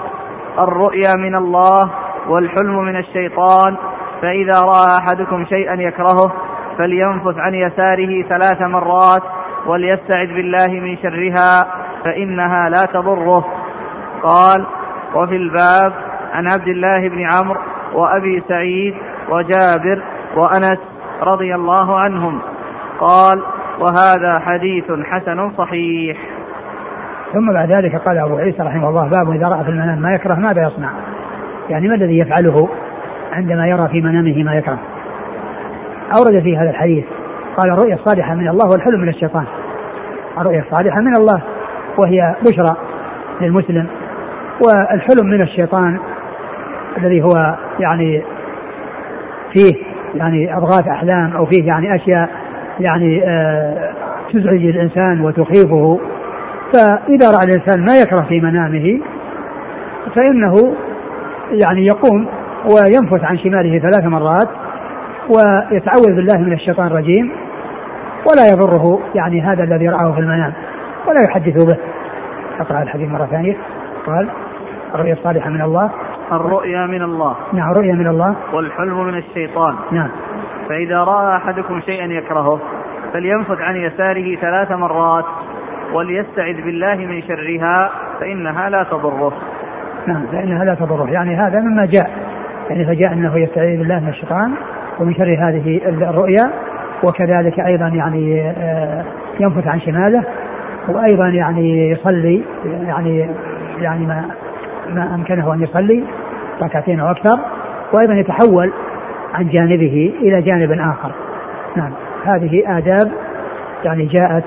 الرؤيا 0.60 1.14
من 1.18 1.36
الله 1.36 1.90
والحلم 2.28 2.86
من 2.86 2.96
الشيطان 2.96 3.78
فإذا 4.22 4.60
رأى 4.60 4.98
أحدكم 4.98 5.46
شيئا 5.46 5.74
يكرهه 5.74 6.34
فلينفث 6.78 7.38
عن 7.38 7.54
يساره 7.54 8.24
ثلاث 8.30 8.62
مرات 8.62 9.22
وليستعذ 9.66 10.28
بالله 10.28 10.68
من 10.68 10.98
شرها 10.98 11.66
فإنها 12.06 12.70
لا 12.70 12.84
تضره. 12.94 13.46
قال 14.24 14.66
وفي 15.16 15.36
الباب 15.36 15.94
عن 16.34 16.52
عبد 16.52 16.68
الله 16.68 17.10
بن 17.10 17.28
عمرو 17.34 17.60
وأبي 17.94 18.44
سعيد 18.48 18.96
وجابر 19.30 20.04
وأنس 20.36 20.80
رضي 21.22 21.56
الله 21.56 22.00
عنهم. 22.06 22.40
قال 23.00 23.44
وهذا 23.80 24.40
حديث 24.40 24.92
حسن 25.04 25.52
صحيح. 25.58 26.18
ثم 27.34 27.54
بعد 27.54 27.72
ذلك 27.72 27.96
قال 27.96 28.18
أبو 28.18 28.36
عيسى 28.36 28.64
رحمه 28.64 28.90
الله 28.90 29.10
باب 29.10 29.36
إذا 29.36 29.48
رأى 29.48 29.64
في 29.64 29.70
المنام 29.70 30.02
ما 30.02 30.14
يكره 30.14 30.34
ماذا 30.34 30.62
يصنع؟ 30.62 30.90
يعني 31.70 31.88
ما 31.88 31.96
الذي 31.96 32.18
يفعله 32.18 32.70
عندما 33.34 33.68
يرى 33.68 33.88
في 33.88 34.02
منامه 34.02 34.44
ما 34.44 34.56
يكره؟ 34.56 34.80
أورد 36.18 36.44
في 36.44 36.58
هذا 36.58 36.70
الحديث 36.70 37.06
قال 37.58 37.72
الرؤيا 37.74 37.96
الصالحة 37.96 38.36
من 38.36 38.48
الله 38.48 38.70
والحلم 38.72 39.00
من 39.02 39.10
الشيطان. 39.10 39.46
الرؤيا 40.38 40.64
الصالحة 40.70 41.02
من 41.02 41.16
الله 41.16 41.42
وهي 41.98 42.36
بشرى 42.42 42.78
للمسلم 43.42 43.88
والحلم 44.68 45.28
من 45.28 45.42
الشيطان 45.42 46.00
الذي 46.98 47.24
هو 47.24 47.56
يعني 47.80 48.24
فيه 49.54 49.74
يعني 50.16 50.58
أضغاث 50.58 50.88
أحلام 50.88 51.36
أو 51.36 51.46
فيه 51.46 51.68
يعني 51.68 51.96
أشياء 51.96 52.30
يعني 52.80 53.24
آه 53.26 53.94
تزعج 54.34 54.66
الإنسان 54.66 55.22
وتخيفه. 55.22 56.00
فإذا 56.74 57.32
رأى 57.32 57.46
الإنسان 57.46 57.86
ما 57.86 58.02
يكره 58.02 58.22
في 58.22 58.42
منامه 58.42 59.00
فإنه 60.16 60.76
يعني 61.52 61.86
يقوم 61.86 62.28
وينفث 62.66 63.24
عن 63.24 63.38
شماله 63.38 63.80
ثلاث 63.80 64.06
مرات 64.06 64.50
ويتعوذ 65.30 66.16
بالله 66.16 66.38
من 66.38 66.54
الشيطان 66.54 66.88
الرجيم 66.88 67.32
ولا 68.32 68.48
يضره 68.54 69.00
يعني 69.16 69.42
هذا 69.42 69.64
الذي 69.64 69.88
رآه 69.88 70.12
في 70.12 70.20
المنام 70.20 70.54
ولا 71.08 71.20
يحدث 71.26 71.54
به. 71.54 71.78
أقرأ 72.60 72.82
الحديث 72.82 73.10
مرة 73.10 73.26
ثانية. 73.26 73.58
قال 74.06 74.30
الرؤيا 74.96 75.14
الصالحة 75.14 75.50
من 75.50 75.62
الله. 75.62 75.90
الرؤيا 76.36 76.86
من 76.86 77.02
الله. 77.02 77.36
نعم 77.54 77.72
الرؤيا 77.72 77.94
من 77.94 78.08
الله. 78.08 78.36
والحلم 78.54 79.04
من 79.04 79.18
الشيطان. 79.18 79.76
نعم. 79.92 80.10
فإذا 80.70 81.04
رأى 81.04 81.38
أحدكم 81.38 81.82
شيئا 81.82 82.06
يكرهه 82.06 82.60
فلينفث 83.14 83.62
عن 83.62 83.76
يساره 83.76 84.36
ثلاث 84.36 84.72
مرات 84.72 85.26
وليستعذ 85.94 86.62
بالله 86.62 86.96
من 86.96 87.22
شرها 87.22 87.90
فإنها 88.20 88.70
لا 88.70 88.84
تضره. 88.84 89.34
نعم 90.08 90.28
فإنها 90.28 90.66
لا 90.66 90.76
تضره. 90.76 91.10
يعني 91.10 91.36
هذا 91.36 91.60
مما 91.60 91.86
جاء. 91.86 92.12
يعني 92.70 92.86
فجاء 92.86 93.14
أنه 93.14 93.38
يستعيذ 93.38 93.80
بالله 93.80 94.00
من 94.00 94.10
الشيطان 94.10 94.54
ومن 95.00 95.14
شر 95.14 95.38
هذه 95.40 95.82
الرؤيا 95.86 96.52
وكذلك 97.04 97.60
أيضا 97.60 97.88
يعني 97.88 98.42
آه، 98.42 99.06
ينفث 99.40 99.68
عن 99.68 99.80
شماله 99.80 100.24
وأيضا 100.88 101.28
يعني 101.28 101.90
يصلي 101.90 102.44
يعني 102.66 103.30
يعني 103.80 104.06
ما 104.06 104.26
ما 104.90 105.16
أمكنه 105.16 105.54
أن 105.54 105.62
يصلي. 105.62 106.04
ركعتين 106.62 107.00
أو 107.00 107.12
أكثر 107.12 107.40
وأيضا 107.94 108.14
يتحول 108.14 108.74
عن 109.34 109.48
جانبه 109.50 110.14
إلى 110.22 110.42
جانب 110.42 110.72
آخر 110.72 111.12
نعم 111.76 111.92
هذه 112.26 112.78
آداب 112.78 113.12
يعني 113.84 114.06
جاءت 114.06 114.44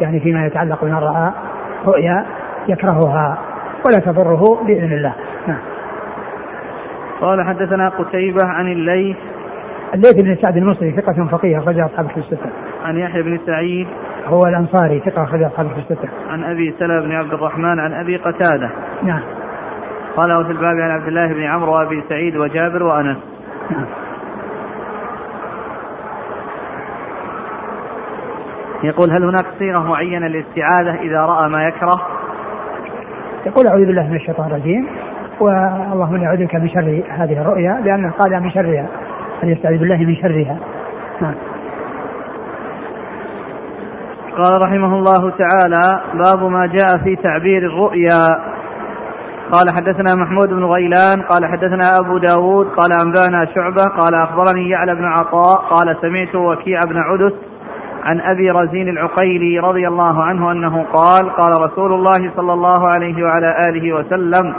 يعني 0.00 0.20
فيما 0.20 0.46
يتعلق 0.46 0.84
بمن 0.84 0.94
رأى 0.94 1.32
رؤيا 1.88 2.24
يكرهها 2.68 3.38
ولا 3.86 4.00
تضره 4.00 4.64
بإذن 4.66 4.92
الله 4.92 5.14
نعم 5.46 5.60
قال 7.20 7.42
حدثنا 7.42 7.88
قتيبة 7.88 8.46
عن 8.46 8.72
الليث 8.72 9.16
الليث 9.94 10.22
بن 10.22 10.36
سعد 10.42 10.56
المصري 10.56 10.92
ثقة 10.92 11.28
فقيه 11.30 11.58
أخرج 11.58 11.78
أصحاب 11.78 12.06
في 12.06 12.16
الستة. 12.16 12.50
عن 12.84 12.98
يحيى 12.98 13.22
بن 13.22 13.38
سعيد 13.46 13.86
هو 14.26 14.40
الأنصاري 14.46 15.00
ثقة 15.00 15.22
أخرج 15.22 15.42
أصحاب 15.42 15.68
في 15.68 15.78
الستة. 15.78 16.08
عن 16.30 16.44
أبي 16.44 16.74
سلمة 16.78 17.00
بن 17.00 17.12
عبد 17.12 17.32
الرحمن 17.32 17.78
عن 17.78 17.92
أبي 17.92 18.16
قتادة. 18.16 18.70
نعم. 19.02 19.20
قال 20.16 20.44
في 20.44 20.52
الباب 20.52 20.80
عن 20.80 20.90
عبد 20.90 21.08
الله 21.08 21.26
بن 21.26 21.42
عمرو 21.42 21.72
وأبي 21.72 22.02
سعيد 22.08 22.36
وجابر. 22.36 23.02
نعم. 23.02 23.16
يقول 28.84 29.10
هل 29.10 29.24
هناك 29.24 29.44
صيغة 29.58 29.78
معينة 29.78 30.26
للاستعاذة 30.26 30.94
إذا 31.00 31.20
رأى 31.20 31.48
ما 31.48 31.68
يكره؟ 31.68 32.00
يقول 33.46 33.66
أعوذ 33.66 33.86
بالله 33.86 34.08
من 34.08 34.16
الشيطان 34.16 34.46
الرجيم 34.46 34.86
واللهم 35.40 36.14
إني 36.14 36.26
أعوذ 36.26 36.44
بك 36.44 36.54
من 36.54 36.68
شر 36.68 37.02
هذه 37.08 37.40
الرؤيا 37.40 37.80
لأنه 37.84 38.10
قال 38.10 38.42
من 38.42 38.50
شرها 38.50 38.88
فليستعذ 39.40 39.78
بالله 39.78 39.96
من 39.96 40.16
شرها 40.16 40.58
نعم 41.20 41.34
قال 44.36 44.52
رحمه 44.64 44.98
الله 44.98 45.30
تعالى 45.30 46.00
باب 46.14 46.50
ما 46.50 46.66
جاء 46.66 47.04
في 47.04 47.16
تعبير 47.16 47.66
الرؤيا 47.66 48.53
قال 49.52 49.70
حدثنا 49.76 50.14
محمود 50.14 50.48
بن 50.48 50.64
غيلان 50.64 51.22
قال 51.22 51.46
حدثنا 51.46 51.98
أبو 51.98 52.18
داود 52.18 52.66
قال 52.66 52.92
أنبأنا 52.92 53.54
شعبة 53.54 53.84
قال 53.84 54.14
أخبرني 54.14 54.70
يعلى 54.70 54.94
بن 54.94 55.04
عطاء 55.04 55.56
قال 55.56 55.96
سمعت 56.00 56.34
وكيع 56.34 56.80
بن 56.80 56.96
عدس 56.96 57.32
عن 58.04 58.20
أبي 58.20 58.48
رزين 58.62 58.88
العقيلي 58.88 59.58
رضي 59.58 59.88
الله 59.88 60.22
عنه 60.22 60.52
أنه 60.52 60.86
قال 60.92 61.30
قال 61.30 61.62
رسول 61.62 61.92
الله 61.92 62.32
صلى 62.36 62.52
الله 62.52 62.88
عليه 62.88 63.24
وعلى 63.24 63.46
آله 63.68 63.92
وسلم 63.92 64.54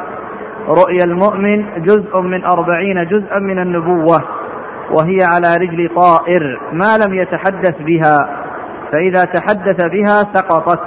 رؤيا 0.67 1.03
المؤمن 1.03 1.83
جزء 1.83 2.19
من 2.19 2.43
أربعين 2.43 3.05
جزءا 3.05 3.39
من 3.39 3.59
النبوة 3.59 4.17
وهي 4.91 5.17
على 5.23 5.55
رجل 5.55 5.89
طائر 5.95 6.59
ما 6.71 6.97
لم 7.05 7.13
يتحدث 7.13 7.81
بها 7.81 8.17
فإذا 8.91 9.25
تحدث 9.25 9.85
بها 9.85 10.33
سقطت. 10.33 10.79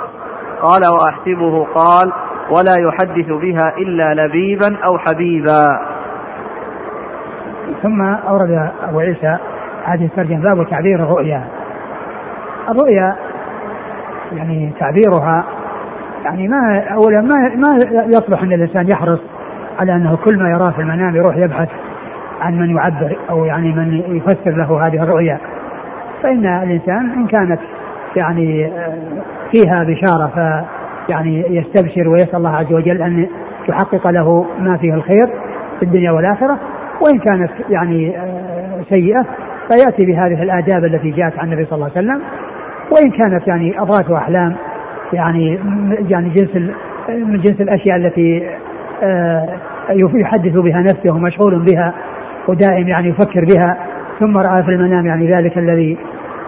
قال 0.62 0.82
وأحسبه. 0.86 1.66
قال 1.74 2.12
ولا 2.50 2.74
يحدث 2.78 3.26
بها 3.26 3.76
إلا 3.78 4.14
لبيبا 4.14 4.76
أو 4.84 4.98
حبيبا. 4.98 5.64
ثم 7.82 8.02
أورد 8.02 8.70
أبو 8.88 9.00
عيسى 9.00 9.36
هذه 9.84 10.04
الترجمة 10.04 10.42
باب 10.42 10.70
تعبير 10.70 11.02
الرؤيا. 11.02 11.44
الرؤيا 12.68 13.16
يعني 14.32 14.72
تعبيرها 14.80 15.44
يعني 16.24 16.48
ما 16.48 16.84
اولا 16.90 17.20
ما 17.20 17.54
ما 17.54 17.68
يصلح 18.06 18.42
إن 18.42 18.52
الإنسان 18.52 18.88
يحرص 18.88 19.20
على 19.78 19.92
أنه 19.92 20.12
كل 20.16 20.38
ما 20.38 20.50
يراه 20.50 20.70
في 20.70 20.80
المنام 20.80 21.16
يروح 21.16 21.36
يبحث 21.36 21.68
عن 22.40 22.58
من 22.58 22.76
يعبر 22.76 23.16
أو 23.30 23.44
يعني 23.44 23.72
من 23.72 24.16
يفسر 24.16 24.50
له 24.50 24.86
هذه 24.86 25.02
الرؤيا. 25.02 25.38
فإن 26.22 26.46
الإنسان 26.46 27.10
إن 27.10 27.26
كانت 27.26 27.60
يعني 28.16 28.72
فيها 29.50 29.84
بشارة 29.84 30.26
ف 30.26 30.64
يعني 31.08 31.44
يستبشر 31.56 32.08
ويسأل 32.08 32.36
الله 32.36 32.56
عز 32.56 32.72
وجل 32.72 33.02
أن 33.02 33.26
يحقق 33.68 34.12
له 34.12 34.46
ما 34.58 34.76
فيه 34.76 34.94
الخير 34.94 35.26
في 35.78 35.82
الدنيا 35.84 36.10
والآخرة 36.10 36.58
وإن 37.00 37.18
كانت 37.18 37.50
يعني 37.70 38.18
آه، 38.18 38.82
سيئة 38.90 39.26
فيأتي 39.70 40.06
بهذه 40.06 40.42
الآداب 40.42 40.84
التي 40.84 41.10
جاءت 41.10 41.38
عن 41.38 41.52
النبي 41.52 41.64
صلى 41.64 41.74
الله 41.74 41.90
عليه 41.96 42.08
وسلم. 42.08 42.22
وإن 42.92 43.10
كانت 43.10 43.48
يعني 43.48 43.80
اضغاث 43.80 44.10
واحلام 44.10 44.56
يعني 45.12 45.58
يعني 46.08 46.28
جنس 46.28 46.56
من 47.08 47.40
جنس 47.40 47.60
الأشياء 47.60 47.96
التي 47.96 48.50
آه، 49.02 49.48
يحدث 50.24 50.52
بها 50.52 50.80
نفسه 50.80 51.14
ومشغول 51.14 51.64
بها 51.64 51.94
ودائم 52.48 52.88
يعني 52.88 53.08
يفكر 53.08 53.44
بها 53.44 53.76
ثم 54.20 54.36
رأى 54.36 54.62
في 54.62 54.70
المنام 54.70 55.06
يعني 55.06 55.26
ذلك 55.26 55.58
الذي 55.58 55.98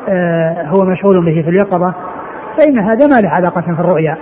آه، 0.09 0.63
هو 0.67 0.85
مشغول 0.85 1.25
به 1.25 1.43
في 1.43 1.51
اليقظة 1.51 1.95
فإن 2.59 2.79
هذا 2.79 3.07
ما 3.07 3.21
له 3.21 3.31
علاقة 3.39 3.61
في 3.61 3.81
الرؤيا. 3.81 4.17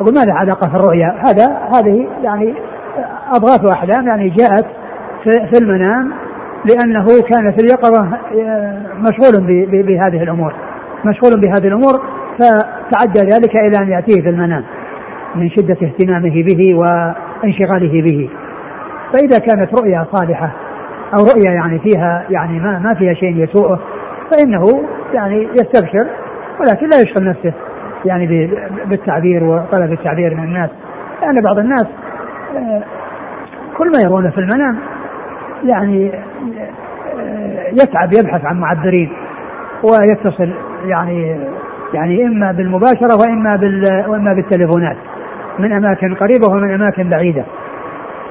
أقول 0.00 0.14
ما 0.14 0.20
له 0.20 0.34
علاقة 0.34 0.68
في 0.68 0.76
الرؤيا. 0.76 1.22
هذا 1.26 1.58
هذه 1.74 2.08
يعني 2.22 2.54
أضغاث 3.32 3.64
واحلام 3.64 4.06
يعني 4.06 4.28
جاءت 4.28 4.66
في 5.24 5.62
المنام 5.62 6.12
لأنه 6.64 7.06
كان 7.06 7.52
في 7.52 7.58
اليقظة 7.62 8.18
آه، 8.40 8.82
مشغول 8.96 9.66
بهذه 9.66 10.22
الأمور. 10.22 10.54
مشغول 11.04 11.40
بهذه 11.40 11.66
الأمور 11.66 12.02
فتعدى 12.38 13.20
ذلك 13.20 13.56
إلى 13.56 13.76
أن 13.76 13.88
يأتيه 13.88 14.22
في 14.22 14.28
المنام 14.28 14.64
من 15.34 15.50
شدة 15.50 15.76
اهتمامه 15.82 16.44
به 16.44 16.74
وانشغاله 16.74 18.02
به. 18.02 18.30
فإذا 19.12 19.38
كانت 19.38 19.80
رؤيا 19.80 20.06
صالحة 20.12 20.52
أو 21.14 21.24
رؤيا 21.24 21.52
يعني 21.52 21.78
فيها 21.78 22.24
يعني 22.30 22.60
ما 22.60 22.78
ما 22.78 22.88
فيها 22.98 23.14
شيء 23.14 23.36
يسوءه 23.36 23.80
فإنه 24.30 24.64
يعني 25.14 25.48
يستبشر 25.54 26.06
ولكن 26.60 26.88
لا 26.88 27.00
يشغل 27.00 27.28
نفسه. 27.28 27.52
يعني 28.04 28.50
بالتعبير 28.86 29.44
وطلب 29.44 29.92
التعبير 29.92 30.34
من 30.34 30.44
الناس 30.44 30.70
لأن 31.22 31.40
بعض 31.40 31.58
الناس 31.58 31.86
آه، 32.56 32.82
كل 33.78 33.90
ما 33.96 34.02
يرونه 34.04 34.30
في 34.30 34.38
المنام 34.38 34.78
يعني 35.64 36.12
آه، 37.18 37.68
يتعب 37.72 38.12
يبحث 38.12 38.44
عن 38.44 38.60
معبرين 38.60 39.12
ويتصل 39.82 40.52
يعني 40.84 41.36
يعني 41.94 42.26
إما 42.26 42.52
بالمباشرة 42.52 43.16
وإما 43.20 43.56
بال 43.56 44.04
وإما 44.08 44.34
بالتليفونات 44.34 44.96
من 45.58 45.72
أماكن 45.72 46.14
قريبة 46.14 46.48
ومن 46.48 46.74
أماكن 46.74 47.10
بعيدة. 47.10 47.44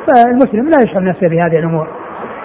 فالمسلم 0.08 0.70
لا 0.70 0.78
يشغل 0.84 1.04
نفسه 1.04 1.28
بهذه 1.28 1.60
الأمور 1.60 1.88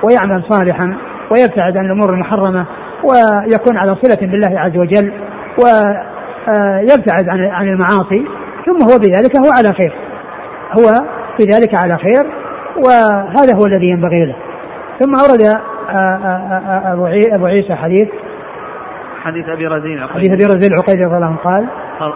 ويعمل 0.02 0.44
صالحا 0.48 0.96
ويبتعد 1.30 1.76
عن 1.76 1.84
الأمور 1.84 2.10
المحرمة 2.10 2.66
ويكون 3.04 3.76
على 3.76 3.94
صلة 3.94 4.30
بالله 4.30 4.60
عز 4.60 4.76
وجل 4.76 5.12
ويبتعد 6.48 7.28
عن 7.28 7.44
عن 7.44 7.68
المعاصي 7.68 8.26
ثم 8.66 8.82
هو 8.82 8.98
بذلك 8.98 9.36
هو 9.36 9.52
على 9.52 9.74
خير. 9.74 9.92
هو 10.78 11.04
بذلك 11.38 11.74
على 11.74 11.98
خير 11.98 12.22
وهذا 12.76 13.56
هو 13.56 13.66
الذي 13.66 13.86
ينبغي 13.86 14.24
له. 14.26 14.36
ثم 15.00 15.12
أورد 15.14 15.60
أبو 17.32 17.46
عيسى 17.46 17.74
حديث. 17.74 18.08
حديث 19.22 19.48
أبي 19.48 19.66
رزين 19.66 20.06
حديث 20.06 20.32
أبي 20.32 20.44
رزين 20.44 20.72
العقيدي 20.72 21.04
رضي 21.04 21.16
الله 21.16 21.26
عنه 21.26 21.36
قال 21.36 21.66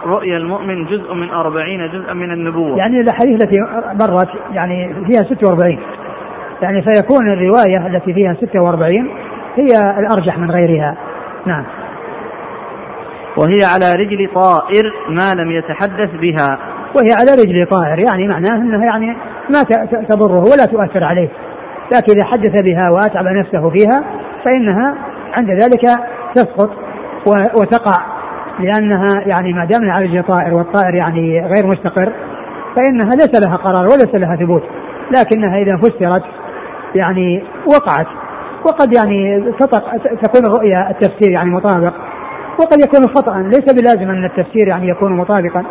رؤيا 0.05 0.37
المؤمن 0.37 0.85
جزء 0.85 1.13
من 1.13 1.29
أربعين 1.29 1.87
جزءا 1.87 2.13
من 2.13 2.31
النبوة. 2.31 2.77
يعني 2.77 3.01
الأحاديث 3.01 3.43
التي 3.43 3.57
مرت 4.01 4.29
يعني 4.51 4.93
فيها 5.07 5.23
46 5.23 5.79
يعني 6.61 6.81
فيكون 6.81 7.33
الرواية 7.33 7.87
التي 7.87 8.13
فيها 8.13 8.33
46 8.33 9.09
هي 9.55 9.99
الأرجح 9.99 10.37
من 10.37 10.51
غيرها. 10.51 10.95
نعم. 11.45 11.65
وهي 13.37 13.63
على 13.73 13.95
رجل 13.95 14.29
طائر 14.35 14.93
ما 15.09 15.41
لم 15.41 15.51
يتحدث 15.51 16.09
بها. 16.21 16.59
وهي 16.95 17.13
على 17.13 17.31
رجل 17.31 17.67
طائر 17.69 17.99
يعني 17.99 18.27
معناه 18.27 18.55
إنها 18.55 18.85
يعني 18.85 19.17
ما 19.49 19.63
تضره 20.09 20.43
ولا 20.43 20.65
تؤثر 20.65 21.03
عليه. 21.03 21.29
لكن 21.95 22.13
إذا 22.13 22.25
حدث 22.25 22.61
بها 22.61 22.89
وأتعب 22.89 23.25
نفسه 23.25 23.69
فيها 23.69 24.03
فإنها 24.45 24.95
عند 25.33 25.49
ذلك 25.49 25.81
تسقط 26.35 26.69
وتقع. 27.55 28.05
لأنها 28.59 29.21
يعني 29.25 29.53
ما 29.53 29.65
دام 29.65 29.89
على 29.89 30.23
طائر 30.23 30.53
والطائر 30.53 30.95
يعني 30.95 31.39
غير 31.39 31.67
مستقر 31.67 32.13
فإنها 32.75 33.11
ليس 33.15 33.45
لها 33.45 33.55
قرار 33.55 33.85
وليس 33.85 34.15
لها 34.15 34.35
ثبوت. 34.35 34.63
لكنها 35.11 35.57
إذا 35.57 35.77
فسرت 35.77 36.23
يعني 36.95 37.43
وقعت. 37.67 38.07
وقد 38.65 38.93
يعني 38.93 39.51
تكون 40.21 40.45
الرؤيا 40.45 40.89
التفسير 40.89 41.31
يعني 41.31 41.49
مطابق. 41.49 41.93
وقد 42.61 42.79
يكون 42.79 43.15
خطأ. 43.15 43.37
ليس 43.37 43.73
بلازم 43.73 44.09
أن 44.09 44.25
التفسير 44.25 44.67
يعني 44.67 44.89
يكون 44.89 45.17
مطابقا 45.17 45.63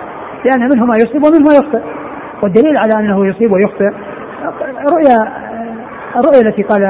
لأن 0.45 0.69
منه 0.71 0.87
ما 0.87 0.97
يصيب 0.97 1.25
ومنه 1.25 1.49
ما 1.49 1.55
يخطئ. 1.55 1.81
والدليل 2.43 2.77
على 2.77 2.93
أنه 2.95 3.27
يصيب 3.27 3.53
ويخطئ 3.53 3.91
رؤيا 4.91 5.17
الرؤيا 6.17 6.41
التي 6.49 6.63
قال 6.63 6.83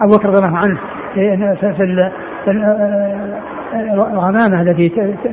أبو 0.00 0.16
بكر 0.16 0.28
رضي 0.28 0.46
الله 0.46 0.58
عنه 0.58 0.78
في, 1.14 2.14
الغمامة 4.12 4.62
التي 4.62 4.88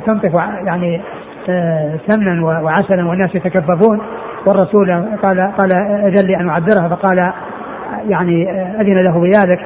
تنطف 0.06 0.34
يعني 0.66 1.02
آه، 1.50 2.00
سمنا 2.08 2.46
وعسلا 2.46 3.08
والناس 3.08 3.36
يتكففون 3.36 4.02
والرسول 4.46 4.92
قال 5.24 5.52
قال 5.58 5.76
اذن 5.76 6.28
لي 6.28 6.36
أن 6.36 6.50
أعبرها 6.50 6.88
فقال 6.88 7.32
يعني 8.08 8.52
آه، 8.52 8.82
أذن 8.82 9.04
له 9.04 9.20
بذلك. 9.20 9.60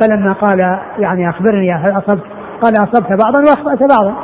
فلما 0.00 0.32
قال 0.32 0.78
يعني 0.98 1.28
أخبرني 1.28 1.72
هل 1.72 1.98
أصبت؟ 1.98 2.22
قال 2.62 2.76
أصبت 2.76 3.08
بعضا 3.08 3.40
وأخطأت 3.40 3.78
بعضا. 3.90 4.14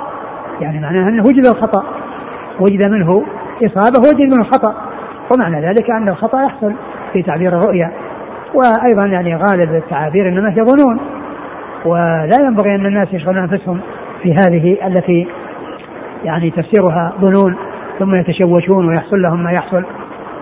يعني 0.61 0.80
معناه 0.80 1.09
أنه 1.09 1.22
وجد 1.22 1.47
الخطأ. 1.47 1.84
وجد 2.61 2.89
منه 2.91 3.24
إصابة 3.64 4.09
وجد 4.09 4.34
منه 4.34 4.45
خطأ. 4.45 4.74
ومعنى 5.32 5.66
ذلك 5.68 5.91
أن 5.91 6.09
الخطأ 6.09 6.43
يحصل 6.43 6.74
في 7.12 7.22
تعبير 7.22 7.53
الرؤيا. 7.59 7.93
وأيضا 8.55 9.07
يعني 9.07 9.36
غالب 9.36 9.74
التعابير 9.74 10.28
إنما 10.28 10.51
هي 10.51 10.62
ظنون. 10.62 11.01
ولا 11.84 12.36
ينبغي 12.41 12.74
أن 12.74 12.86
الناس 12.86 13.09
يشغلون 13.12 13.39
أنفسهم 13.39 13.80
في 14.22 14.34
هذه 14.34 14.86
التي 14.86 15.28
يعني 16.24 16.51
تفسيرها 16.51 17.12
ظنون 17.20 17.57
ثم 17.99 18.14
يتشوشون 18.14 18.89
ويحصل 18.89 19.22
لهم 19.22 19.45
ما 19.45 19.51
يحصل. 19.51 19.84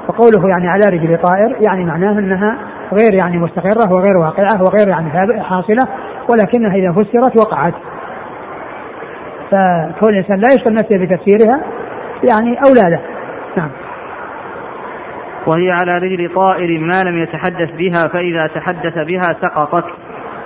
وقوله 0.09 0.49
يعني 0.49 0.69
على 0.69 0.87
رجل 0.87 1.19
طائر 1.19 1.57
يعني 1.69 1.85
معناه 1.85 2.19
أنها 2.19 2.57
غير 2.93 3.15
يعني 3.15 3.39
مستقرة 3.39 3.93
وغير 3.93 4.17
واقعة 4.17 4.63
وغير 4.63 4.89
يعني 4.89 5.11
حاصلة 5.43 5.85
ولكنها 6.31 6.75
إذا 6.75 6.93
فسرت 6.93 7.37
وقعت. 7.37 7.75
فكون 9.51 10.15
الإنسان 10.15 10.41
لا 10.41 10.49
يشغل 10.55 10.73
نفسه 10.73 10.97
بتفسيرها 10.97 11.65
يعني 12.25 12.59
أولى 12.67 12.91
له 12.91 13.01
نعم. 13.57 13.71
وهي 15.47 15.71
على 15.71 16.07
رجل 16.07 16.35
طائر 16.35 16.81
ما 16.81 17.03
لم 17.11 17.19
يتحدث 17.23 17.71
بها 17.79 18.09
فإذا 18.13 18.47
تحدث 18.47 18.95
بها 19.07 19.37
سقطت. 19.43 19.85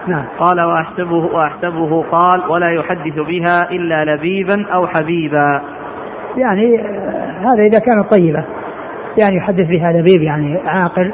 نعم. 0.06 0.24
قال 0.38 0.66
وأحسبه, 0.66 1.16
وأحسبه 1.16 2.02
قال 2.02 2.50
ولا 2.50 2.72
يحدث 2.72 3.14
بها 3.14 3.70
إلا 3.70 4.04
لبيبا 4.04 4.66
أو 4.74 4.86
حبيبا. 4.86 5.62
يعني 6.36 6.80
آه، 6.80 7.38
هذا 7.38 7.62
إذا 7.62 7.78
كانت 7.78 8.14
طيبة. 8.14 8.44
يعني 9.20 9.36
يحدث 9.36 9.66
بها 9.66 9.92
لبيب 9.92 10.22
يعني 10.22 10.58
عاقل. 10.66 11.12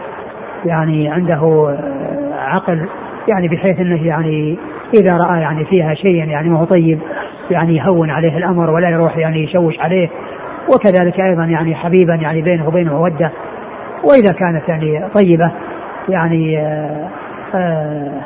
يعني 0.64 1.08
عنده 1.08 1.34
آه، 1.34 2.34
عقل 2.34 2.88
يعني 3.28 3.48
بحيث 3.48 3.80
إنه 3.80 4.06
يعني 4.06 4.58
إذا 4.94 5.16
رأى 5.16 5.40
يعني 5.40 5.64
فيها 5.64 5.94
شيئا 5.94 6.24
يعني 6.24 6.48
ما 6.48 6.58
هو 6.58 6.64
طيب 6.64 6.98
يعني 7.50 7.76
يهون 7.76 8.10
عليه 8.10 8.36
الأمر 8.36 8.70
ولا 8.70 8.90
يروح 8.90 9.16
يعني 9.16 9.44
يشوش 9.44 9.80
عليه. 9.80 10.08
وكذلك 10.74 11.20
أيضا 11.20 11.44
يعني 11.44 11.74
حبيبا 11.74 12.14
يعني 12.14 12.42
بينه 12.42 12.68
وبينه 12.68 12.98
موده 12.98 13.32
وإذا 14.04 14.32
كانت 14.32 14.68
يعني 14.68 15.08
طيبة 15.14 15.52
يعني 16.08 16.58
آآ 17.54 18.22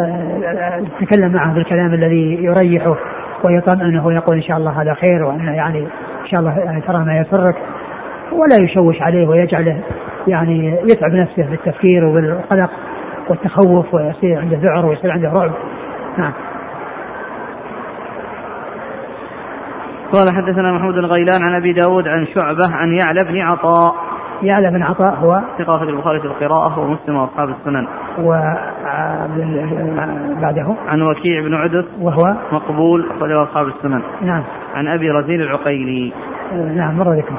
آه، 0.00 0.82
تتكلم 1.00 1.32
معه 1.32 1.54
بالكلام 1.54 1.94
الذي 1.94 2.38
يريحه 2.44 2.96
ويطمئنه 3.44 4.06
ويقول 4.06 4.36
إن 4.36 4.42
شاء 4.42 4.56
الله 4.56 4.82
هذا 4.82 4.94
خير 4.94 5.24
وانه 5.24 5.52
يعني 5.52 5.78
إن 6.22 6.26
شاء 6.26 6.40
الله 6.40 6.58
يعني 6.58 6.80
ترى 6.80 7.04
ما 7.04 7.18
يسرك 7.18 7.56
ولا 8.32 8.56
يشوش 8.56 9.02
عليه 9.02 9.26
ويجعله 9.26 9.76
يعني 10.26 10.78
يتعب 10.82 11.12
نفسه 11.12 11.50
بالتفكير 11.50 12.04
وبالقلق 12.04 12.70
والتخوف 13.28 13.94
ويصير 13.94 14.40
عنده 14.40 14.58
ذعر 14.58 14.86
ويصير 14.86 15.10
عنده 15.10 15.28
رعب 15.28 15.52
نعم 16.18 16.32
قال 20.12 20.34
حدثنا 20.34 20.72
محمود 20.72 20.94
بن 20.94 21.04
غيلان 21.04 21.40
عن 21.48 21.54
أبي 21.54 21.72
داود 21.72 22.08
عن 22.08 22.26
شعبة 22.26 22.74
عن 22.74 22.98
يعلى 22.98 23.24
بن 23.24 23.40
عطاء 23.40 23.94
يعلى 24.42 24.70
بن 24.70 24.82
عطاء 24.82 25.14
هو 25.14 25.42
ثقة 25.58 25.78
في 25.78 25.84
البخاري 25.84 26.20
في 26.20 26.26
القراءة 26.26 26.78
ومسلم 26.80 27.16
وأصحاب 27.16 27.48
السنن. 27.48 27.86
و 28.18 28.30
بعده 30.40 30.76
عن 30.88 31.02
وكيع 31.02 31.42
بن 31.42 31.54
عدس 31.54 31.84
وهو 32.00 32.36
مقبول 32.52 33.10
أخرجه 33.10 33.42
أصحاب 33.42 33.66
السنن. 33.66 34.02
نعم. 34.22 34.42
عن 34.74 34.88
أبي 34.88 35.10
رزين 35.10 35.40
العقيلي. 35.40 36.12
نعم 36.52 36.98
مر 36.98 37.12
ذكره. 37.12 37.38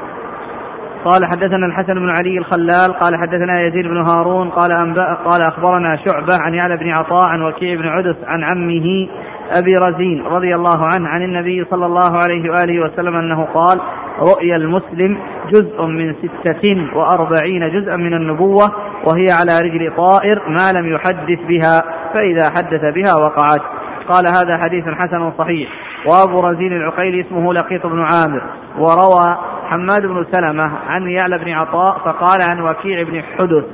قال 1.05 1.25
حدثنا 1.25 1.65
الحسن 1.65 1.93
بن 1.93 2.09
علي 2.09 2.37
الخلال 2.37 2.93
قال 2.93 3.15
حدثنا 3.15 3.61
يزيد 3.61 3.87
بن 3.87 3.97
هارون 3.97 4.49
قال 4.49 4.71
أنبأ 4.71 5.13
قال 5.13 5.41
أخبرنا 5.41 5.95
شعبة 6.05 6.37
عن 6.41 6.53
يعلى 6.53 6.77
بن 6.77 6.89
عطاء 6.89 7.29
عن 7.29 7.41
وكيع 7.41 7.75
بن 7.75 7.87
عدس 7.87 8.15
عن 8.23 8.43
عمه 8.43 9.07
أبي 9.51 9.73
رزين 9.73 10.23
رضي 10.25 10.55
الله 10.55 10.85
عنه 10.85 11.07
عن 11.07 11.23
النبي 11.23 11.65
صلى 11.71 11.85
الله 11.85 12.17
عليه 12.23 12.49
وآله 12.49 12.79
وسلم 12.83 13.15
أنه 13.15 13.45
قال 13.45 13.81
رؤيا 14.19 14.55
المسلم 14.55 15.17
جزء 15.53 15.85
من 15.85 16.13
ستة 16.13 16.87
وأربعين 16.95 17.69
جزءا 17.69 17.95
من 17.95 18.13
النبوة 18.13 18.71
وهي 19.07 19.25
على 19.31 19.59
رجل 19.59 19.95
طائر 19.97 20.49
ما 20.49 20.79
لم 20.79 20.95
يحدث 20.95 21.39
بها 21.47 21.83
فإذا 22.13 22.49
حدث 22.57 22.81
بها 22.95 23.15
وقعت. 23.15 23.61
قال 24.09 24.27
هذا 24.27 24.61
حديث 24.63 24.83
حسن 24.87 25.31
صحيح. 25.37 25.69
وأبو 26.05 26.47
رزين 26.47 26.73
العقيلي 26.73 27.21
اسمه 27.21 27.53
لقيط 27.53 27.85
بن 27.85 27.99
عامر 27.99 28.41
وروى 28.79 29.37
حماد 29.67 30.01
بن 30.01 30.25
سلمة 30.31 30.71
عن 30.87 31.07
يعلى 31.07 31.37
بن 31.37 31.51
عطاء 31.51 31.97
فقال 31.97 32.39
عن 32.51 32.61
وكيع 32.61 33.03
بن 33.03 33.21
حدث. 33.21 33.65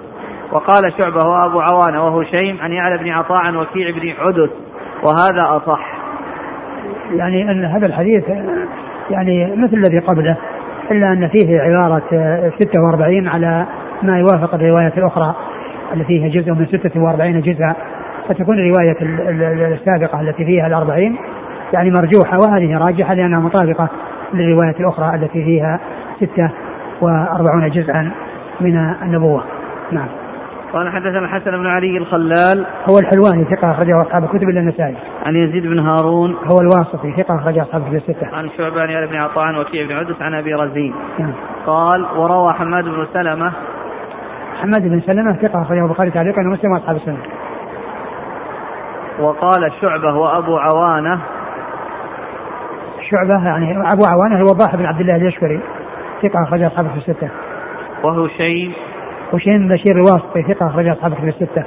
وقال 0.52 0.94
شعبة 1.00 1.30
وأبو 1.30 1.60
عوانة 1.60 2.06
وهشيم 2.06 2.58
عن 2.62 2.72
يعلى 2.72 2.98
بن 2.98 3.10
عطاء 3.10 3.42
عن 3.42 3.56
وكيع 3.56 3.92
بن 3.92 4.12
حدث. 4.12 4.50
وهذا 5.04 5.58
أصح. 5.58 5.94
يعني 7.12 7.52
أن 7.52 7.66
هذا 7.66 7.86
الحديث 7.86 8.24
يعني 9.10 9.56
مثل 9.56 9.74
الذي 9.74 10.00
قبله 10.00 10.38
إلا 10.92 11.14
أن 11.14 11.28
فيه 11.28 11.62
عبارة 11.62 12.04
46 12.60 13.28
على 13.28 13.66
ما 14.04 14.20
يوافق 14.20 14.54
الرواية 14.54 14.94
الأخرى 14.98 15.36
التي 15.94 16.08
فيها 16.08 16.42
جزء 16.42 16.52
من 16.52 16.66
46 16.66 17.42
جزءا. 17.42 17.76
فتكون 18.30 18.60
الرواية 18.60 18.98
السابقة 19.74 20.22
التي 20.22 20.46
فيها 20.46 20.68
الأربعين 20.68 21.18
يعني 21.74 21.92
مرجوحة 21.92 22.38
وهذه 22.38 22.78
راجحة 22.78 23.14
لأنها 23.14 23.40
مطابقة. 23.40 23.90
للرواية 24.34 24.76
الأخرى 24.80 25.16
التي 25.16 25.44
فيها 25.44 25.80
ستة 26.16 26.52
وأربعون 27.02 27.70
جزءا 27.70 28.12
من 28.62 28.78
النبوة 28.78 29.44
نعم 29.92 30.08
قال 30.74 30.90
حدثنا 30.90 31.20
الحسن 31.20 31.52
بن 31.52 31.68
علي 31.68 31.98
الخلال 31.98 32.66
هو 32.90 33.00
الحلواني 33.00 33.46
ثقة 33.56 33.72
أخرجه 33.72 34.02
أصحاب 34.02 34.24
الكتب 34.24 34.50
إلا 34.50 34.60
النسائي. 34.60 34.96
عن 35.26 35.36
يزيد 35.36 35.68
بن 35.68 35.80
هارون 35.80 36.36
هو 36.52 36.62
الواسطي 36.62 37.24
ثقة 37.24 37.36
أخرجه 37.36 37.62
أصحاب 37.62 37.82
الكتب 37.82 37.96
الستة. 37.96 38.28
عن 38.36 38.50
شعبان 38.58 39.08
بن 39.08 39.16
عطاء 39.16 39.44
عن 39.44 39.56
وكيع 39.56 39.88
بن 39.88 39.96
عدس 39.96 40.22
عن 40.22 40.34
أبي 40.34 40.54
رزين. 40.54 40.94
نعم. 41.20 41.34
قال 41.66 42.06
وروى 42.18 42.54
حماد 42.54 42.84
بن 42.84 43.08
سلمة 43.14 43.52
حماد 44.62 44.82
بن 44.82 45.02
سلمة 45.02 45.34
ثقة 45.34 45.62
أخرجه 45.62 45.86
البخاري 45.86 46.12
تعليقا 46.12 46.42
ومسلم 46.42 46.72
وأصحاب 46.72 46.96
السنة. 46.96 47.18
وقال 49.20 49.72
شعبة 49.82 50.16
وأبو 50.16 50.58
عوانة 50.58 51.20
شعبة 53.12 53.46
يعني 53.46 53.92
أبو 53.92 54.06
عوانة 54.06 54.36
الوضاح 54.36 54.76
بن 54.76 54.86
عبد 54.86 55.02
الله 55.02 55.16
اليشكري 55.16 55.60
ثقة 56.22 56.44
أخرج 56.44 56.62
أصحابه 56.62 56.90
في 56.90 56.98
الستة. 56.98 57.30
وهشيم 58.04 58.74
هشيم 59.34 59.68
بشير 59.68 59.96
الواسطي 59.96 60.44
ثقة 60.54 60.68
أخرج 60.68 60.88
أصحابه 60.88 61.16
في 61.16 61.30
الستة. 61.30 61.64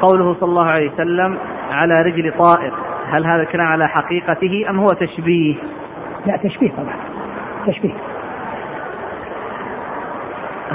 قوله 0.00 0.34
صلى 0.34 0.48
الله 0.48 0.66
عليه 0.66 0.92
وسلم 0.92 1.38
على 1.70 1.96
رجل 2.04 2.32
طائر 2.38 2.72
هل 3.06 3.26
هذا 3.26 3.42
الكلام 3.42 3.66
على 3.66 3.84
حقيقته 3.88 4.70
أم 4.70 4.78
هو 4.78 4.86
تشبيه؟ 4.86 5.54
لا 6.26 6.36
تشبيه 6.36 6.70
طبعا 6.70 6.96
تشبيه 7.66 7.94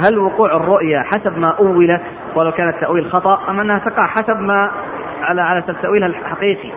هل 0.04 0.18
وقوع 0.18 0.56
الرؤيا 0.56 1.02
حسب 1.02 1.38
ما 1.38 1.50
أولت 1.50 2.02
ولو 2.36 2.52
كان 2.52 2.68
التأويل 2.68 3.12
خطأ 3.12 3.50
أم 3.50 3.60
أنها 3.60 3.78
تقع 3.78 4.06
حسب 4.06 4.36
ما 4.40 4.70
على 5.22 5.42
على 5.42 5.62
تأويلها 5.82 6.08
الحقيقي. 6.08 6.72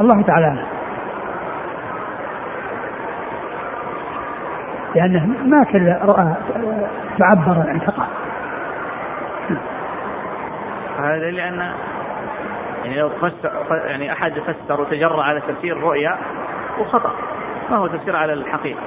الله 0.00 0.22
تعالى 0.22 0.64
لأنه 4.94 5.26
ما 5.26 5.64
كل 5.64 5.94
رؤى 6.02 6.34
تعبر 7.18 7.68
عن 7.68 7.80
تقع 7.80 8.06
هذا 10.98 11.30
لأن 11.30 11.72
يعني 12.84 13.00
لو 13.00 13.08
فسر 13.08 13.50
يعني 13.70 14.12
أحد 14.12 14.32
فسر 14.32 14.80
وتجرأ 14.80 15.22
على 15.22 15.40
تفسير 15.40 15.76
الرؤيا 15.76 16.18
وخطأ. 16.78 17.12
ما 17.70 17.76
هو 17.76 17.86
تفسير 17.86 18.16
على 18.16 18.32
الحقيقة. 18.32 18.80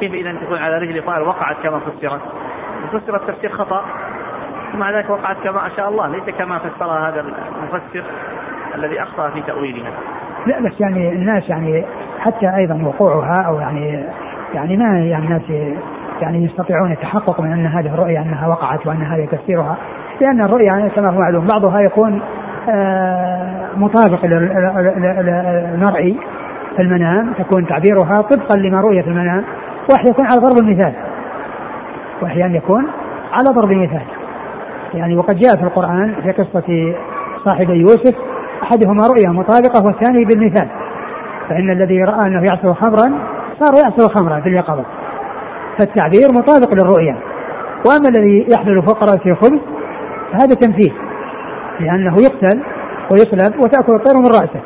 كيف 0.00 0.14
إذا 0.14 0.32
تكون 0.32 0.58
على 0.58 0.78
رجل 0.78 1.02
طائر 1.06 1.28
وقعت 1.28 1.56
كما 1.62 1.78
فسرت؟ 1.78 2.20
فسرت 2.92 3.30
تفسير 3.30 3.50
خطأ. 3.52 3.84
ومع 4.74 4.90
ذلك 4.90 5.10
وقعت 5.10 5.36
كما 5.44 5.68
شاء 5.76 5.88
الله 5.88 6.08
ليس 6.08 6.34
كما 6.38 6.58
فسرها 6.58 7.08
هذا 7.08 7.20
المفسر 7.20 8.04
الذي 8.74 9.02
أخطأ 9.02 9.30
في 9.30 9.42
تأويلها 9.42 9.90
لا 10.46 10.60
بس 10.60 10.80
يعني 10.80 11.12
الناس 11.12 11.48
يعني 11.48 11.84
حتى 12.18 12.56
أيضا 12.56 12.82
وقوعها 12.84 13.42
أو 13.42 13.60
يعني 13.60 14.04
يعني 14.54 14.76
ما 14.76 14.98
يعني 14.98 15.24
الناس 15.24 15.42
يعني 16.20 16.44
يستطيعون 16.44 16.92
التحقق 16.92 17.40
من 17.40 17.52
أن 17.52 17.66
هذه 17.66 17.94
الرؤيا 17.94 18.20
أنها 18.20 18.48
وقعت 18.48 18.86
وأن 18.86 19.02
هذا 19.02 19.26
تفسيرها. 19.26 19.76
لأن 20.20 20.40
الرؤيا 20.40 20.64
يعني 20.64 20.90
كما 20.90 21.10
هو 21.10 21.20
معلوم 21.20 21.46
بعضها 21.46 21.80
يكون 21.80 22.22
آه، 22.68 23.68
مطابق 23.76 24.24
للمرئي 24.24 26.18
في 26.76 26.82
المنام 26.82 27.32
تكون 27.32 27.66
تعبيرها 27.66 28.22
طبقا 28.22 28.56
لما 28.56 28.80
رؤي 28.80 29.02
في 29.02 29.08
المنام 29.08 29.44
واحد 29.90 30.06
يكون 30.06 30.26
على 30.30 30.40
ضرب 30.40 30.58
المثال. 30.58 30.92
واحيانا 32.22 32.56
يكون 32.56 32.86
على 33.32 33.54
ضرب 33.54 33.70
المثال. 33.70 34.21
يعني 34.94 35.16
وقد 35.16 35.36
جاء 35.36 35.56
في 35.56 35.62
القرآن 35.62 36.14
في 36.22 36.32
قصة 36.32 36.94
صاحبي 37.44 37.72
يوسف 37.72 38.14
أحدهما 38.62 39.06
رؤيا 39.06 39.28
مطابقة 39.28 39.86
والثاني 39.86 40.24
بالمثال 40.24 40.68
فإن 41.48 41.70
الذي 41.70 42.04
رأى 42.04 42.26
أنه 42.26 42.44
يعصر 42.44 42.74
خمرا 42.74 43.12
صار 43.60 43.74
يعصر 43.84 44.14
خمرا 44.14 44.40
في 44.40 44.48
اليقظة 44.48 44.84
فالتعبير 45.78 46.28
مطابق 46.32 46.74
للرؤيا 46.74 47.16
وأما 47.86 48.08
الذي 48.08 48.46
يحمل 48.52 48.82
فوق 48.82 49.02
رأسه 49.02 49.34
خبز 49.34 49.60
فهذا 50.32 50.54
تمثيل 50.54 50.92
لأنه 51.80 52.14
يقتل 52.22 52.60
ويصلب 53.10 53.60
وتأكل 53.60 53.94
الطير 53.94 54.14
من 54.14 54.26
رأسه 54.26 54.60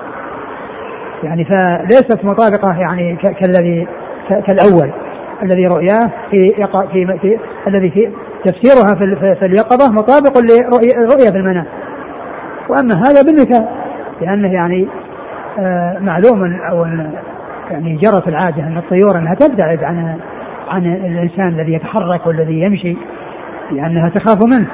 يعني 1.23 1.45
فليست 1.45 2.25
مطابقة 2.25 2.81
يعني 2.81 3.17
كالذي 3.17 3.89
كالأول 4.29 4.91
الذي 5.43 5.67
رؤياه 5.67 6.11
في, 6.31 6.49
في, 6.93 7.19
في 7.19 7.39
الذي 7.67 7.91
في 7.91 8.11
تفسيرها 8.47 8.99
في, 9.39 9.47
اليقظة 9.47 9.93
مطابق 9.93 10.39
لرؤية 10.39 11.31
في 11.31 11.37
المنام. 11.37 11.67
وأما 12.69 12.95
هذا 12.95 13.23
بالمثال 13.23 13.69
لأنه 14.21 14.53
يعني 14.53 14.89
آه 15.59 15.99
معلوم 15.99 16.61
أو 16.71 16.85
يعني 17.71 17.97
جرت 17.97 18.29
العادة 18.29 18.63
أن 18.63 18.77
الطيور 18.77 19.19
أنها 19.19 19.35
تبتعد 19.35 19.85
عن 19.85 20.19
عن 20.69 20.87
الإنسان 20.87 21.49
الذي 21.49 21.73
يتحرك 21.73 22.27
والذي 22.27 22.61
يمشي 22.61 22.97
لأنها 23.73 24.09
تخاف 24.09 24.39
منه. 24.45 24.69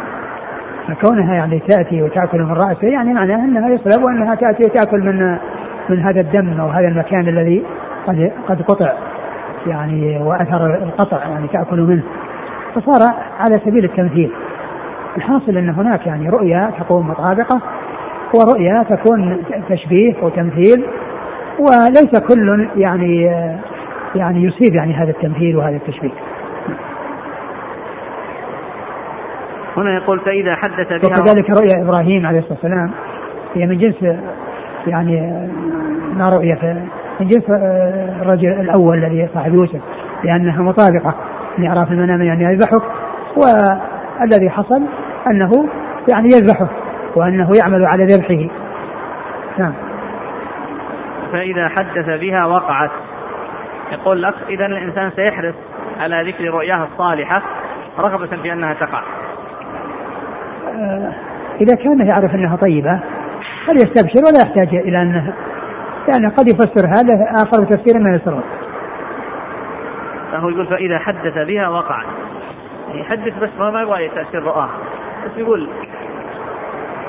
كونها 1.00 1.34
يعني 1.34 1.58
تأتي 1.58 2.02
وتأكل 2.02 2.42
من 2.42 2.52
رأسه 2.52 2.88
يعني 2.88 3.14
معناها 3.14 3.44
أنها 3.44 3.68
يصلب 3.68 4.04
وأنها 4.04 4.34
تأتي 4.34 4.62
وتأكل 4.64 5.00
من 5.00 5.38
من 5.88 6.00
هذا 6.00 6.20
الدم 6.20 6.60
أو 6.60 6.68
هذا 6.68 6.88
المكان 6.88 7.28
الذي 7.28 7.64
قد 8.06 8.32
قد 8.48 8.62
قطع 8.62 8.92
يعني 9.66 10.18
وأثر 10.18 10.74
القطع 10.74 11.28
يعني 11.28 11.48
تأكل 11.48 11.80
منه. 11.80 12.02
فصار 12.74 13.14
على 13.38 13.60
سبيل 13.64 13.84
التمثيل. 13.84 14.32
الحاصل 15.16 15.56
أن 15.56 15.70
هناك 15.70 16.06
يعني 16.06 16.28
رؤيا 16.28 16.72
تكون 16.80 17.06
مطابقة 17.06 17.60
ورؤيا 18.34 18.82
تكون 18.90 19.36
تشبيه 19.68 20.14
وتمثيل 20.22 20.84
وليس 21.58 22.18
كل 22.28 22.68
يعني 22.76 23.22
يعني 24.14 24.44
يصيب 24.44 24.74
يعني 24.74 24.94
هذا 24.94 25.10
التمثيل 25.10 25.56
وهذا 25.56 25.76
التشبيه. 25.76 26.10
هنا 29.76 29.94
يقول 29.94 30.20
فإذا 30.20 30.50
حدث 30.56 30.88
بها 30.88 31.20
وكذلك 31.20 31.50
رؤيا 31.50 31.82
إبراهيم 31.82 32.26
عليه 32.26 32.38
الصلاة 32.38 32.58
والسلام 32.62 32.90
هي 33.54 33.66
من 33.66 33.78
جنس 33.78 34.16
يعني 34.86 35.48
ما 36.16 36.28
رؤية 36.28 36.86
من 37.20 37.28
جنس 37.28 37.44
الرجل 38.20 38.48
الأول 38.48 39.04
الذي 39.04 39.28
صاحب 39.34 39.54
يوسف 39.54 39.80
لأنها 40.24 40.62
لإعراف 41.59 41.90
المنام 41.90 42.22
يعني 42.22 42.44
يذبحه 42.44 42.82
والذي 43.36 44.50
حصل 44.50 44.82
أنه 45.30 45.68
يعني 46.12 46.28
يذبحه 46.32 46.68
وأنه 47.16 47.50
يعمل 47.62 47.86
على 47.94 48.05
ذبحه. 48.05 48.55
نعم. 49.59 49.72
فإذا 51.32 51.68
حدث 51.68 52.20
بها 52.20 52.46
وقعت. 52.46 52.90
يقول 53.92 54.22
لك 54.22 54.34
إذا 54.48 54.66
الإنسان 54.66 55.11
سيحرص 55.11 55.55
على 56.00 56.30
ذكر 56.30 56.44
رؤياها 56.44 56.88
الصالحة 56.92 57.42
رغبة 57.98 58.36
في 58.42 58.53
أنها 58.53 58.74
تقع. 58.74 59.03
آه، 60.68 61.12
إذا 61.61 61.76
كان 61.76 62.09
يعرف 62.09 62.34
أنها 62.34 62.57
طيبة 62.57 63.00
فليستبشر 63.66 64.24
ولا 64.26 64.40
يحتاج 64.42 64.74
إلى 64.74 65.03
أنها 65.03 65.34
يعني 66.09 66.26
قد 66.26 66.48
يفسر 66.48 66.88
هذا 66.88 67.42
آخر 67.42 67.64
بتفسير 67.64 67.98
ما 67.98 68.16
يسره 68.16 68.42
فهو 70.32 70.48
يقول 70.48 70.66
فإذا 70.66 70.98
حدث 70.98 71.38
بها 71.46 71.68
وقعت 71.68 72.06
يعني 72.88 73.00
يحدث 73.00 73.38
بس 73.42 73.50
ما 73.58 73.82
يبغى 73.82 74.08
تأثير 74.08 74.42
رؤاه 74.42 74.68
بس 75.24 75.38
يقول. 75.38 75.68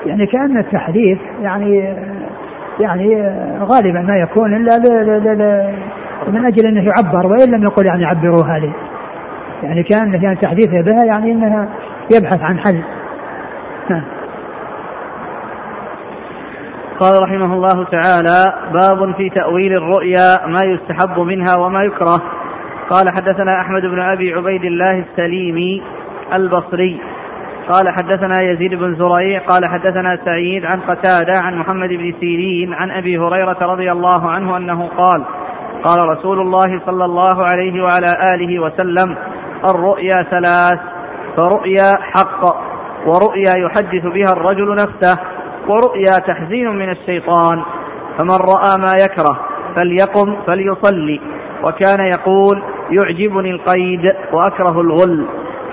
يعني 0.06 0.26
كأن 0.26 0.58
التحديث 0.58 1.18
يعني 1.40 1.96
يعني 2.80 3.28
غالبا 3.60 4.00
ما 4.00 4.16
يكون 4.16 4.54
إلا 4.54 4.78
من 6.28 6.46
أجل 6.46 6.66
أنه 6.66 6.82
يعبر 6.82 7.26
وإن 7.26 7.50
لم 7.50 7.62
يقل 7.62 7.86
يعني 7.86 8.04
عبروها 8.04 8.58
لي 8.58 8.72
يعني 9.62 9.82
كأن 9.82 10.22
يعني 10.22 10.36
تحديثه 10.36 10.80
بها 10.80 11.04
يعني 11.06 11.32
أنها 11.32 11.68
يبحث 12.16 12.42
عن 12.42 12.58
حل. 12.58 12.82
قال 17.00 17.22
رحمه 17.22 17.54
الله 17.54 17.84
تعالى 17.84 18.54
باب 18.72 19.14
في 19.16 19.30
تأويل 19.30 19.72
الرؤيا 19.72 20.46
ما 20.46 20.60
يستحب 20.64 21.18
منها 21.18 21.56
وما 21.56 21.82
يكره. 21.82 22.22
قال 22.90 23.08
حدثنا 23.08 23.60
أحمد 23.60 23.82
بن 23.82 24.00
أبي 24.00 24.34
عبيد 24.34 24.64
الله 24.64 24.98
السليمي 24.98 25.82
البصري. 26.32 27.00
قال 27.72 27.88
حدثنا 27.88 28.42
يزيد 28.42 28.74
بن 28.74 28.94
زريع. 28.94 29.40
قال 29.40 29.64
حدثنا 29.64 30.18
سعيد 30.24 30.64
عن 30.64 30.80
قتادة 30.80 31.32
عن 31.42 31.58
محمد 31.58 31.88
بن 31.88 32.14
سيرين 32.20 32.72
عن 32.72 32.90
أبي 32.90 33.18
هريرة 33.18 33.58
رضي 33.60 33.92
الله 33.92 34.30
عنه 34.30 34.56
أنه 34.56 34.86
قال 34.86 35.24
قال 35.84 36.08
رسول 36.08 36.40
الله 36.40 36.80
صلى 36.86 37.04
الله 37.04 37.44
عليه 37.52 37.82
وعلى 37.82 38.14
آله 38.34 38.58
وسلم 38.58 39.16
الرؤيا 39.74 40.22
ثلاث 40.30 40.80
فرؤيا 41.36 41.96
حق 42.00 42.44
ورؤيا 43.06 43.54
يحدث 43.56 44.06
بها 44.06 44.32
الرجل 44.32 44.74
نفسه 44.74 45.18
ورؤيا 45.68 46.18
تحزين 46.26 46.68
من 46.68 46.90
الشيطان. 46.90 47.62
فمن 48.18 48.38
رأى 48.54 48.78
ما 48.78 48.92
يكره 49.04 49.40
فليقم 49.76 50.36
فليصلي. 50.46 51.20
وكان 51.64 52.00
يقول 52.00 52.62
يعجبني 52.90 53.50
القيد 53.50 54.14
وأكره 54.32 54.80
الغل. 54.80 55.26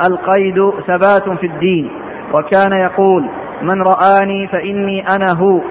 القيد 0.07 0.72
ثبات 0.88 1.38
في 1.39 1.45
الدين. 1.47 1.91
وكان 2.34 2.72
يقول 2.72 3.30
من 3.62 3.82
رآني 3.82 4.47
فإني 4.47 5.05
أنا 5.16 5.39
هو 5.39 5.62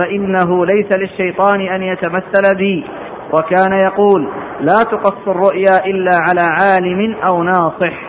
فإنه 0.00 0.66
ليس 0.66 0.98
للشيطان 0.98 1.60
أن 1.60 1.82
يتمثل 1.82 2.56
بي. 2.56 2.84
وكان 3.32 3.72
يقول 3.84 4.28
لا 4.60 4.82
تقص 4.82 5.28
الرؤيا 5.28 5.86
إلا 5.86 6.10
على 6.28 6.40
عالم 6.40 7.14
أو 7.24 7.42
ناصح. 7.42 8.08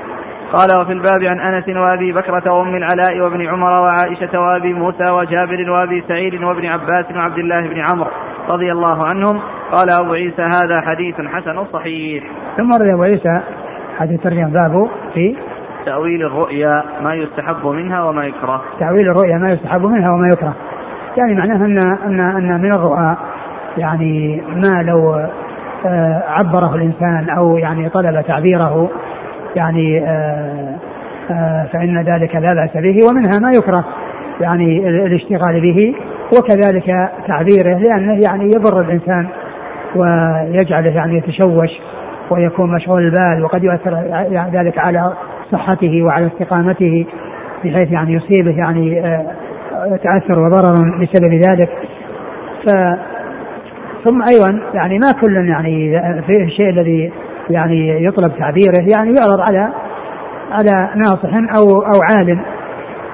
قال 0.53 0.81
وفي 0.81 0.91
الباب 0.91 1.23
عن 1.23 1.39
أنس 1.39 1.69
وأبي 1.77 2.11
بكرة 2.11 2.53
وأم 2.53 2.75
العلاء 2.75 3.19
وابن 3.19 3.47
عمر 3.47 3.71
وعائشة 3.71 4.39
وأبي 4.39 4.73
موسى 4.73 5.09
وجابر 5.09 5.71
وأبي 5.71 6.03
سعيد 6.07 6.43
وابن 6.43 6.65
عباس 6.65 7.05
وعبد 7.15 7.37
الله 7.37 7.61
بن 7.61 7.79
عمرو. 7.79 8.11
رضي 8.49 8.71
الله 8.71 9.05
عنهم. 9.05 9.39
قال 9.71 9.89
أبو 9.89 10.13
عيسى 10.13 10.41
هذا 10.41 10.81
حديث 10.81 11.15
حسن 11.15 11.65
صحيح. 11.73 12.23
ثم 12.57 12.71
روي 12.81 12.93
أبو 12.93 13.03
عيسى 13.03 13.41
حديث 13.97 14.21
ترجم 14.21 14.49
بابه 14.49 14.89
في 15.13 15.35
تأويل 15.85 16.21
الرؤيا 16.21 16.83
ما 17.03 17.13
يستحب 17.13 17.67
منها 17.67 18.03
وما 18.03 18.25
يكره. 18.25 18.61
تأويل 18.79 19.09
الرؤيا 19.09 19.37
ما 19.37 19.51
يستحب 19.51 19.81
منها 19.81 20.11
وما 20.11 20.27
يكره. 20.27 20.55
يعني 21.17 21.35
معناه 21.35 21.65
أن 21.65 21.77
أن 22.05 22.19
أن 22.19 22.61
من 22.61 22.71
الرؤى 22.71 23.17
يعني 23.77 24.41
ما 24.55 24.83
لو 24.83 25.29
آه، 25.85 26.23
عبره 26.27 26.75
الإنسان 26.75 27.29
أو 27.29 27.57
يعني 27.57 27.89
طلب 27.89 28.21
تعبيره 28.21 28.89
يعني 29.55 30.03
آه، 30.07 30.75
آه، 31.31 31.67
فإن 31.73 32.01
ذلك 32.01 32.35
لا 32.35 32.47
بأس 32.55 32.83
به 32.83 32.97
ومنها 33.09 33.39
ما 33.39 33.51
يكره 33.51 33.85
يعني 34.41 34.89
الاشتغال 34.89 35.61
به 35.61 35.95
وكذلك 36.37 37.11
تعبيره 37.27 37.77
لأنه 37.77 38.21
يعني 38.27 38.45
يضر 38.45 38.81
الإنسان 38.81 39.27
ويجعله 39.95 40.89
يعني 40.89 41.17
يتشوش 41.17 41.69
ويكون 42.31 42.75
مشغول 42.75 43.01
البال 43.05 43.43
وقد 43.43 43.63
يؤثر 43.63 43.95
ذلك 44.53 44.77
على 44.77 45.13
صحته 45.51 46.03
وعلى 46.03 46.27
استقامته 46.27 47.05
بحيث 47.63 47.91
يعني 47.91 48.13
يصيبه 48.13 48.57
يعني 48.57 49.05
آه، 49.05 49.35
تأثر 50.03 50.39
وضرر 50.39 50.73
بسبب 50.73 51.33
ذلك. 51.33 51.69
ف 52.65 52.71
ثم 54.05 54.21
أيضا 54.29 54.59
يعني 54.73 54.99
ما 54.99 55.11
كل 55.21 55.49
يعني 55.49 56.01
في 56.21 56.43
الشيء 56.43 56.69
الذي 56.69 57.11
يعني 57.49 58.05
يطلب 58.05 58.31
تعبيره 58.39 58.85
يعني 58.91 59.13
يعرض 59.19 59.39
على 59.47 59.73
على 60.51 60.89
ناصح 60.95 61.33
أو 61.57 61.81
أو 61.81 62.01
عالم 62.09 62.41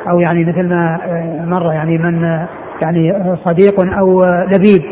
أو 0.09 0.20
يعني 0.20 0.45
مثل 0.45 0.70
ما 0.70 0.99
آه، 1.05 1.45
مر 1.45 1.74
يعني 1.74 1.97
من 1.97 2.45
يعني 2.82 3.36
صديق 3.46 3.98
أو 4.00 4.26
لبيب 4.26 4.84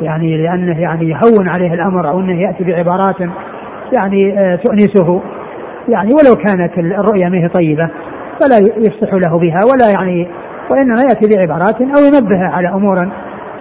يعني 0.00 0.42
لأنه 0.42 0.80
يعني 0.80 1.08
يهون 1.08 1.48
عليه 1.48 1.74
الأمر 1.74 2.08
أو 2.08 2.20
إنه 2.20 2.40
يأتي 2.40 2.64
بعبارات 2.64 3.16
يعني 3.92 4.56
تؤنسه. 4.56 5.22
يعني 5.88 6.10
ولو 6.14 6.36
كانت 6.36 6.78
الرؤيا 6.78 7.28
ما 7.28 7.38
هي 7.38 7.48
طيبة 7.48 7.88
فلا 8.40 8.56
يفسح 8.76 9.14
له 9.14 9.38
بها 9.38 9.58
ولا 9.64 9.90
يعني 9.90 10.28
وإنما 10.72 11.02
يأتي 11.08 11.36
بعبارات 11.36 11.80
أو 11.80 12.04
ينبه 12.04 12.48
على 12.48 12.68
أمور 12.68 13.08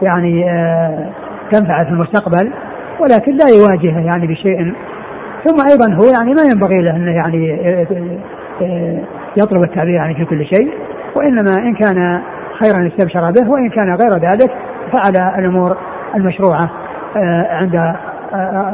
يعني 0.01 0.49
آه، 0.49 1.09
تنفع 1.51 1.83
في 1.83 1.89
المستقبل 1.89 2.51
ولكن 2.99 3.31
لا 3.31 3.45
يواجهه 3.57 4.05
يعني 4.05 4.27
بشيء. 4.27 4.73
ثم 5.47 5.69
أيضا 5.71 5.93
هو 5.93 6.11
يعني 6.13 6.33
ما 6.33 6.41
ينبغي 6.53 6.81
له 6.81 6.95
إنه 6.95 7.11
يعني 7.11 7.59
يطلب 9.37 9.63
التعبير 9.63 9.93
يعني 9.93 10.15
في 10.15 10.25
كل 10.25 10.45
شيء 10.45 10.69
وإنما 11.15 11.57
إن 11.57 11.75
كان 11.75 12.21
خيرا 12.59 12.87
استبشر 12.87 13.31
به 13.31 13.49
وإن 13.49 13.69
كان 13.69 13.95
غير 13.95 14.29
ذلك 14.29 14.51
فعلى 14.91 15.39
الأمور 15.39 15.77
المشروعة 16.15 16.69
عند 17.49 17.95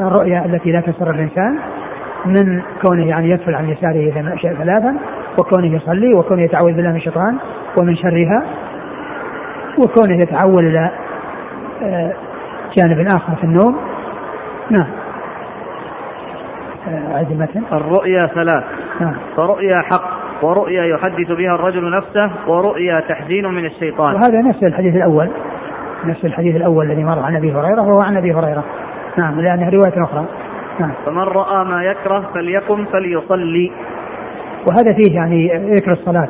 الرؤيا 0.00 0.44
التي 0.44 0.72
لا 0.72 0.80
تسر 0.80 1.10
الإنسان 1.10 1.58
من 2.26 2.62
كونه 2.82 3.06
يعني 3.06 3.30
يدفل 3.30 3.54
عن 3.54 3.68
يساره 3.68 4.10
ثلاثا 4.58 4.96
وكونه 5.40 5.76
يصلي 5.76 6.14
وكونه 6.14 6.42
يتعوذ 6.42 6.72
بالله 6.72 6.90
من 6.90 6.96
الشيطان 6.96 7.36
ومن 7.78 7.96
شرها 7.96 8.42
وكونه 9.78 10.22
يتحول 10.22 10.66
إلى 10.66 10.90
آه، 11.82 12.12
جانب 12.76 13.06
آخر 13.08 13.34
في 13.34 13.44
النوم. 13.44 13.76
نعم. 14.70 14.90
آه، 16.88 17.26
المتن 17.30 17.62
الرؤيا 17.72 18.26
ثلاث. 18.26 18.64
نعم. 19.00 19.14
فرؤيا 19.36 19.76
حق. 19.92 20.19
ورؤيا 20.42 20.84
يحدث 20.84 21.32
بها 21.32 21.54
الرجل 21.54 21.90
نفسه 21.96 22.30
ورؤيا 22.46 23.00
تحزين 23.00 23.46
من 23.46 23.64
الشيطان. 23.64 24.14
وهذا 24.14 24.42
نفس 24.48 24.62
الحديث 24.62 24.94
الأول. 24.96 25.30
نفس 26.04 26.24
الحديث 26.24 26.56
الأول 26.56 26.90
الذي 26.90 27.04
مر 27.04 27.18
عن 27.18 27.36
أبي 27.36 27.52
هريرة 27.52 27.82
وهو 27.82 28.00
عن 28.00 28.16
أبي 28.16 28.34
هريرة. 28.34 28.64
نعم 29.16 29.40
لأنها 29.40 29.70
رواية 29.70 30.04
أخرى. 30.04 30.24
نعم. 30.80 30.92
فمن 31.06 31.22
رأى 31.22 31.64
ما 31.64 31.84
يكره 31.84 32.24
فليقم 32.34 32.84
فليصلي. 32.84 33.72
وهذا 34.68 34.92
فيه 34.92 35.14
يعني 35.14 35.48
ذكر 35.74 35.92
الصلاة 35.92 36.28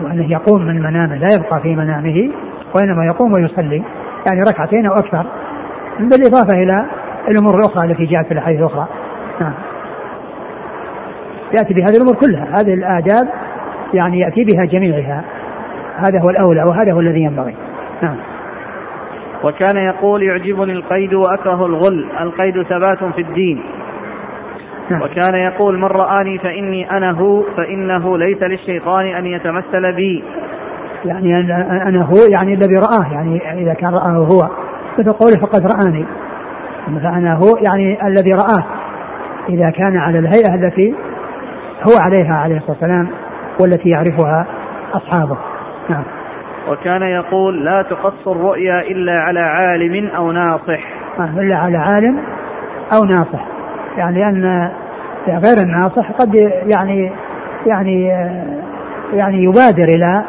وأنه 0.00 0.32
يقوم 0.32 0.62
من 0.62 0.82
منامه 0.82 1.16
لا 1.16 1.26
يبقى 1.38 1.60
في 1.60 1.76
منامه 1.76 2.30
وإنما 2.74 3.06
يقوم 3.06 3.32
ويصلي 3.32 3.82
يعني 4.26 4.40
ركعتين 4.48 4.86
أو 4.86 4.94
أكثر. 4.94 5.26
بالإضافة 6.00 6.62
إلى 6.62 6.86
الأمور 7.28 7.54
الأخرى 7.54 7.84
التي 7.84 8.04
جاءت 8.04 8.26
في 8.26 8.32
الأحاديث 8.32 8.60
الأخرى. 8.60 8.86
نعم. 9.40 9.52
يأتي 11.54 11.74
بهذه 11.74 11.96
الأمور 11.96 12.14
كلها. 12.14 12.60
هذه 12.60 12.74
الآداب 12.74 13.28
يعني 13.94 14.20
يأتي 14.20 14.44
بها 14.44 14.64
جميعها. 14.64 15.24
هذا 15.96 16.20
هو 16.20 16.30
الأولى 16.30 16.62
وهذا 16.62 16.92
هو 16.92 17.00
الذي 17.00 17.20
ينبغي. 17.20 17.54
نعم. 18.02 18.16
وكان 19.44 19.76
يقول 19.76 20.22
يعجبني 20.22 20.72
القيد 20.72 21.14
وأكره 21.14 21.66
الغل. 21.66 22.06
القيد 22.20 22.62
ثبات 22.62 23.12
في 23.14 23.20
الدين. 23.20 23.62
نعم. 24.90 25.02
وكان 25.02 25.34
يقول 25.34 25.78
من 25.78 25.84
رآني 25.84 26.38
فإني 26.38 26.90
أنا 26.90 27.10
هو 27.10 27.42
فإنه 27.42 28.18
ليس 28.18 28.42
للشيطان 28.42 29.06
أن 29.06 29.26
يتمثل 29.26 29.92
بي. 29.92 30.24
يعني 31.04 31.34
أنا 31.88 32.02
هو 32.02 32.16
يعني 32.30 32.54
الذي 32.54 32.74
رآه. 32.74 33.12
يعني 33.12 33.62
إذا 33.62 33.74
كان 33.74 33.90
رآه 33.90 34.28
هو. 34.32 34.48
مثل 34.98 35.12
قوله 35.12 35.36
فقد 35.40 35.62
رآني. 35.66 36.04
فأنا 37.02 37.34
هو 37.34 37.56
يعني 37.66 38.06
الذي 38.06 38.32
رآه. 38.32 38.64
إذا 39.48 39.70
كان 39.70 39.96
على 39.96 40.18
الهيئة 40.18 40.54
التي 40.54 40.94
هو 41.82 42.00
عليها 42.00 42.34
عليه 42.34 42.56
الصلاة 42.56 42.72
والسلام 42.72 43.08
والتي 43.60 43.88
يعرفها 43.88 44.46
أصحابه. 44.94 45.38
نعم. 45.90 46.04
وكان 46.68 47.02
يقول 47.02 47.64
لا 47.64 47.82
تقص 47.82 48.28
الرؤيا 48.28 48.80
إلا 48.80 49.14
على 49.18 49.40
عالم 49.40 50.08
أو 50.08 50.32
ناصح. 50.32 50.80
آه، 51.18 51.40
إلا 51.40 51.56
على 51.56 51.78
عالم 51.78 52.18
أو 52.92 53.04
ناصح. 53.04 53.46
يعني 53.96 54.28
أن 54.28 54.70
غير 55.28 55.56
الناصح 55.62 56.10
قد 56.12 56.34
يعني 56.74 57.12
يعني 57.66 58.06
يعني 59.12 59.44
يبادر 59.44 59.84
إلى 59.84 60.24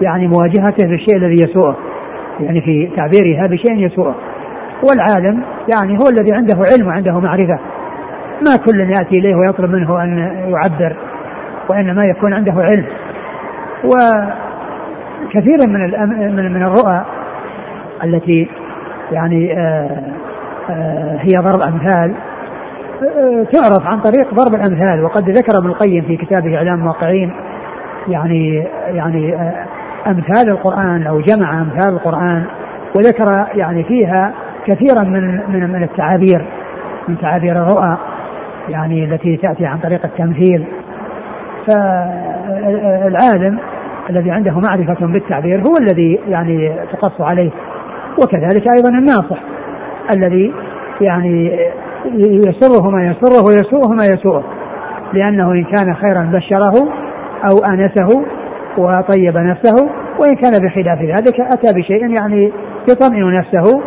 يعني 0.00 0.28
مواجهته 0.28 0.86
بالشيء 0.86 1.16
الذي 1.16 1.34
يسوءه. 1.34 1.76
يعني 2.40 2.60
في 2.60 2.90
تعبيرها 2.96 3.46
بشيء 3.46 3.86
يسوءه. 3.86 4.14
والعالم 4.82 5.42
يعني 5.74 5.98
هو 5.98 6.08
الذي 6.08 6.32
عنده 6.32 6.54
علم 6.72 6.86
وعنده 6.86 7.20
معرفة. 7.20 7.58
ما 8.40 8.56
كل 8.56 8.80
يأتي 8.80 9.18
إليه 9.18 9.34
ويطلب 9.34 9.70
منه 9.70 10.02
أن 10.02 10.18
يعبر 10.48 10.96
وإنما 11.68 12.02
يكون 12.04 12.32
عنده 12.32 12.52
علم. 12.52 12.86
وكثيرا 15.24 15.66
من 15.66 15.80
من 16.36 16.52
من 16.52 16.62
الرؤى 16.62 17.04
التي 18.04 18.48
يعني 19.12 19.58
آه، 19.58 20.02
آه، 20.70 21.16
هي 21.20 21.32
ضرب 21.38 21.60
أمثال 21.62 22.14
آه، 23.02 23.46
تعرف 23.52 23.86
عن 23.86 24.00
طريق 24.00 24.34
ضرب 24.34 24.54
الأمثال. 24.54 25.04
وقد 25.04 25.30
ذكر 25.30 25.58
ابن 25.58 25.66
القيم 25.66 26.04
في 26.04 26.16
كتابه 26.16 26.56
إعلام 26.56 26.74
الموقعين 26.74 27.32
يعني 28.08 28.66
يعني 28.88 29.34
أمثال 30.06 30.48
القرآن 30.48 31.06
أو 31.06 31.20
جمع 31.20 31.62
أمثال 31.62 31.92
القرآن 31.92 32.44
وذكر 32.98 33.46
يعني 33.54 33.84
فيها 33.84 34.32
كثيرا 34.66 35.02
من 35.02 35.40
من 35.48 35.70
من 35.70 35.82
التعابير 35.82 36.46
من 37.08 37.18
تعابير 37.18 37.52
الرؤى. 37.52 37.96
يعني 38.68 39.04
التي 39.04 39.36
تأتي 39.36 39.66
عن 39.66 39.78
طريق 39.78 40.04
التمثيل. 40.04 40.66
فالعالم 41.68 43.58
الذي 44.10 44.30
عنده 44.30 44.60
معرفة 44.60 45.06
بالتعبير 45.06 45.60
هو 45.60 45.76
الذي 45.80 46.20
يعني 46.28 46.76
تقص 46.92 47.20
عليه 47.20 47.50
وكذلك 48.22 48.66
أيضا 48.76 48.88
الناصح 48.88 49.38
الذي 50.14 50.52
يعني 51.00 51.58
يسره 52.14 52.90
ما 52.90 53.06
يسره 53.06 53.46
ويسوءه 53.46 53.88
ما 53.88 54.04
يسوءه 54.04 54.44
لأنه 55.12 55.52
إن 55.52 55.64
كان 55.64 55.94
خيرا 55.94 56.30
بشره 56.32 56.88
أو 57.50 57.58
آنسه 57.72 58.24
وطيب 58.78 59.36
نفسه 59.36 59.88
وإن 60.18 60.34
كان 60.34 60.52
بخلاف 60.62 60.98
ذلك 61.02 61.40
أتى 61.40 61.80
بشيء 61.80 62.10
يعني 62.10 62.52
يطمئن 62.90 63.30
نفسه 63.30 63.82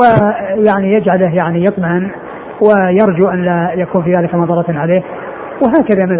ويعني 0.00 0.92
يجعله 0.92 1.34
يعني 1.34 1.64
يطمئن 1.64 2.10
ويرجو 2.62 3.28
أن 3.28 3.44
لا 3.44 3.72
يكون 3.74 4.02
في 4.02 4.16
ذلك 4.16 4.34
مضرة 4.34 4.64
عليه. 4.68 5.02
وهكذا 5.62 6.16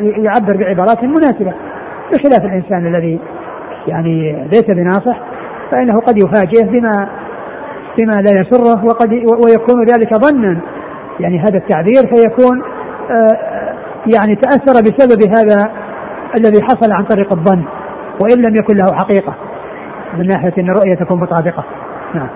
يعبر 0.00 0.56
بعبارات 0.56 1.04
مناسبة. 1.04 1.52
بخلاف 2.12 2.44
الإنسان 2.44 2.86
الذي 2.86 3.20
يعني 3.86 4.46
ليس 4.52 4.66
بناصح 4.66 5.20
فإنه 5.70 6.00
قد 6.00 6.18
يفاجئه 6.18 6.66
بما 6.66 7.08
بما 7.98 8.12
لا 8.12 8.40
يسره 8.40 8.84
وقد 8.84 9.12
ويكون 9.12 9.84
ذلك 9.92 10.14
ظنا. 10.14 10.60
يعني 11.20 11.38
هذا 11.38 11.58
التعبير 11.58 12.16
فيكون 12.16 12.62
آه، 13.10 13.50
يعني 14.06 14.36
تأثر 14.36 14.82
بسبب 14.82 15.22
هذا 15.36 15.70
الذي 16.38 16.62
حصل 16.62 16.92
عن 16.98 17.04
طريق 17.04 17.32
الظن 17.32 17.64
وإن 18.22 18.38
لم 18.38 18.54
يكن 18.58 18.76
له 18.76 18.96
حقيقة 18.96 19.34
من 20.18 20.26
ناحية 20.26 20.52
أن 20.58 20.70
الرؤية 20.70 20.94
تكون 20.94 21.20
مطابقة. 21.20 21.64
نعم. 22.14 22.28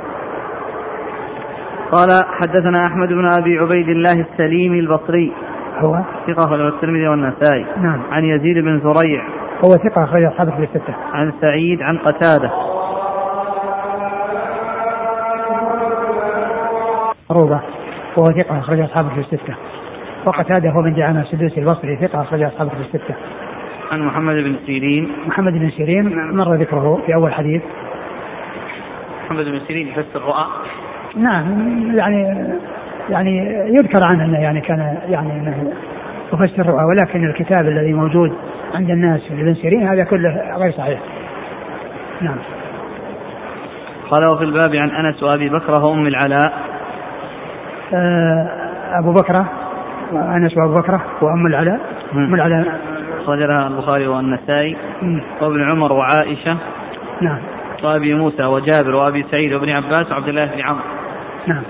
قال 1.94 2.24
حدثنا 2.28 2.86
أحمد 2.86 3.08
بن 3.08 3.28
أبي 3.40 3.58
عبيد 3.58 3.88
الله 3.88 4.12
السليمي 4.12 4.78
البصري. 4.78 5.32
هو؟ 5.86 6.02
ثقة 6.26 6.56
له 6.56 6.68
الترمذي 6.68 7.08
والنسائي. 7.08 7.66
نعم. 7.76 8.02
عن 8.10 8.24
يزيد 8.24 8.58
بن 8.58 8.80
زريع. 8.80 9.24
هو 9.64 9.70
ثقة 9.70 10.04
أخرج 10.04 10.22
أصحاب 10.22 10.50
في 10.50 10.62
الستة. 10.62 10.94
عن 11.12 11.32
سعيد 11.40 11.82
عن 11.82 11.98
قتادة. 11.98 12.50
روضة 17.30 17.60
وهو 18.16 18.42
ثقة 18.42 18.58
أخرج 18.58 18.80
أصحابه 18.80 19.08
في 19.08 19.20
الستة. 19.20 19.54
وقتادة 20.26 20.70
هو 20.70 20.82
من 20.82 20.94
دعامة 20.94 21.20
السدوسي 21.20 21.60
البصري. 21.60 21.96
ثقة 21.96 22.22
أخرج 22.22 22.42
أصحابه 22.42 22.70
في 22.70 22.80
الستة. 22.80 23.14
عن 23.92 24.02
محمد 24.02 24.34
بن 24.34 24.56
سيرين. 24.66 25.12
محمد 25.26 25.52
بن 25.52 25.70
سيرين. 25.70 26.36
مر 26.36 26.54
ذكره 26.54 27.02
في 27.06 27.14
أول 27.14 27.34
حديث. 27.34 27.62
محمد 29.24 29.44
بن 29.44 29.60
سيرين 29.66 29.88
يفسر 29.88 30.16
الرؤى. 30.16 30.46
نعم 31.16 31.44
يعني 31.96 32.48
يعني 33.10 33.38
يذكر 33.68 34.00
عنه 34.10 34.24
أنه 34.24 34.38
يعني 34.38 34.60
كان 34.60 34.98
يعني 35.08 35.32
أنه 35.32 35.72
يفسر 36.32 36.62
الرؤى 36.62 36.84
ولكن 36.84 37.24
الكتاب 37.24 37.68
الذي 37.68 37.92
موجود 37.92 38.32
عند 38.74 38.90
الناس 38.90 39.20
لابن 39.30 39.54
سيرين 39.54 39.88
هذا 39.88 40.04
كله 40.04 40.56
غير 40.56 40.72
صحيح. 40.72 41.00
نعم. 42.20 42.36
قال 44.10 44.26
وفي 44.26 44.44
الباب 44.44 44.74
عن 44.74 44.90
أنس 44.90 45.22
وأبي 45.22 45.48
بكر 45.48 45.84
وأم 45.84 46.06
العلاء. 46.06 46.52
آه 47.94 48.48
أبو 48.98 49.12
بكر 49.12 49.44
أنس 50.12 50.56
وأبو 50.56 50.74
بكر 50.74 51.00
وأم 51.22 51.46
العلاء. 51.46 51.80
أم 52.14 52.34
العلاء 52.34 52.78
أخرج 53.24 53.38
لها 53.38 53.66
البخاري 53.66 54.06
والنسائي 54.06 54.76
وابن 55.40 55.62
عمر 55.62 55.92
وعائشة 55.92 56.56
نعم 57.20 57.38
وأبي 57.82 58.14
موسى 58.14 58.44
وجابر 58.44 58.94
وأبي 58.94 59.26
سعيد 59.30 59.52
وابن 59.52 59.70
عباس 59.70 60.12
وعبد 60.12 60.28
الله 60.28 60.44
بن 60.44 60.60
عمرو 60.60 61.03
نعم. 61.46 61.62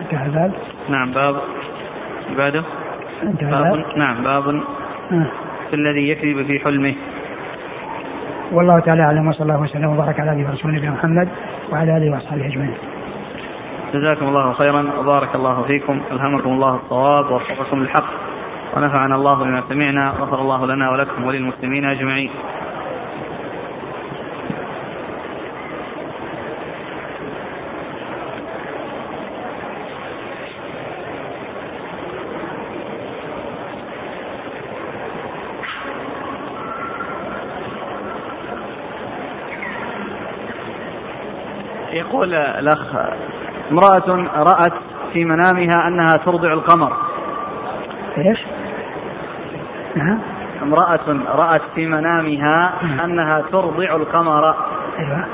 انتهى 0.00 0.26
الباب 0.26 0.52
نعم 0.88 1.12
باب. 1.12 1.36
بعده 2.36 2.64
انتهى 3.22 3.50
باب. 3.50 3.84
نعم 3.96 4.22
باب. 4.22 4.62
نعم. 5.10 5.26
في 5.70 5.76
الذي 5.76 6.08
يكذب 6.08 6.46
في 6.46 6.58
حلمه. 6.58 6.94
والله 8.52 8.80
تعالى 8.80 9.02
أعلم 9.02 9.28
وصلى 9.28 9.42
الله 9.42 9.60
وسلم 9.60 9.92
وبارك 9.92 10.20
على 10.20 10.30
نبينا 10.30 10.50
ورسوله 10.50 10.74
نبينا 10.74 10.92
محمد 10.92 11.28
وعلى 11.72 11.96
آله 11.96 12.12
وأصحابه 12.12 12.46
أجمعين. 12.46 12.74
جزاكم 13.94 14.28
الله 14.28 14.52
خيرا 14.52 14.90
وبارك 14.98 15.34
الله 15.34 15.62
فيكم 15.62 16.00
ألهمكم 16.12 16.50
الله 16.50 16.74
الصواب 16.74 17.30
ووفقكم 17.30 17.80
للحق 17.80 18.10
ونفعنا 18.76 19.14
الله 19.14 19.34
بما 19.34 19.62
سمعنا 19.68 20.10
غفر 20.10 20.40
الله 20.40 20.66
لنا 20.66 20.90
ولكم 20.90 21.24
وللمسلمين 21.24 21.84
أجمعين. 21.84 22.30
يقول 42.20 42.34
الأخ 42.34 42.96
امرأة 43.70 44.28
رأت 44.36 44.72
في 45.12 45.24
منامها 45.24 45.88
أنها 45.88 46.16
ترضع 46.16 46.52
القمر. 46.52 46.92
إيش؟ 48.18 48.38
امرأة 50.62 51.00
رأت 51.34 51.62
في 51.74 51.86
منامها. 51.86 52.72
أنها 53.04 53.42
ترضع 53.52 53.96
القمر. 53.96 54.54
أيوة. 54.98 55.26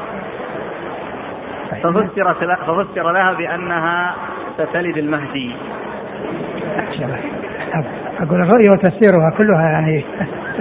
ففسرت 1.83 2.61
ففسر 2.67 3.11
لها 3.11 3.33
بأنها 3.33 4.15
ستلد 4.59 4.97
المهدي. 4.97 5.57
أقول 8.21 8.43
الرؤيا 8.43 8.73
وتفسيرها 8.73 9.31
كلها 9.39 9.71
يعني 9.71 10.05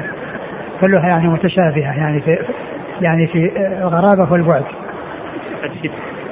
كلها 0.86 1.08
يعني 1.08 1.28
متشابهة 1.28 1.98
يعني 1.98 2.22
في 2.22 2.38
يعني 3.02 3.28
في 3.28 3.52
الغرابة 3.82 4.32
والبعد 4.32 4.66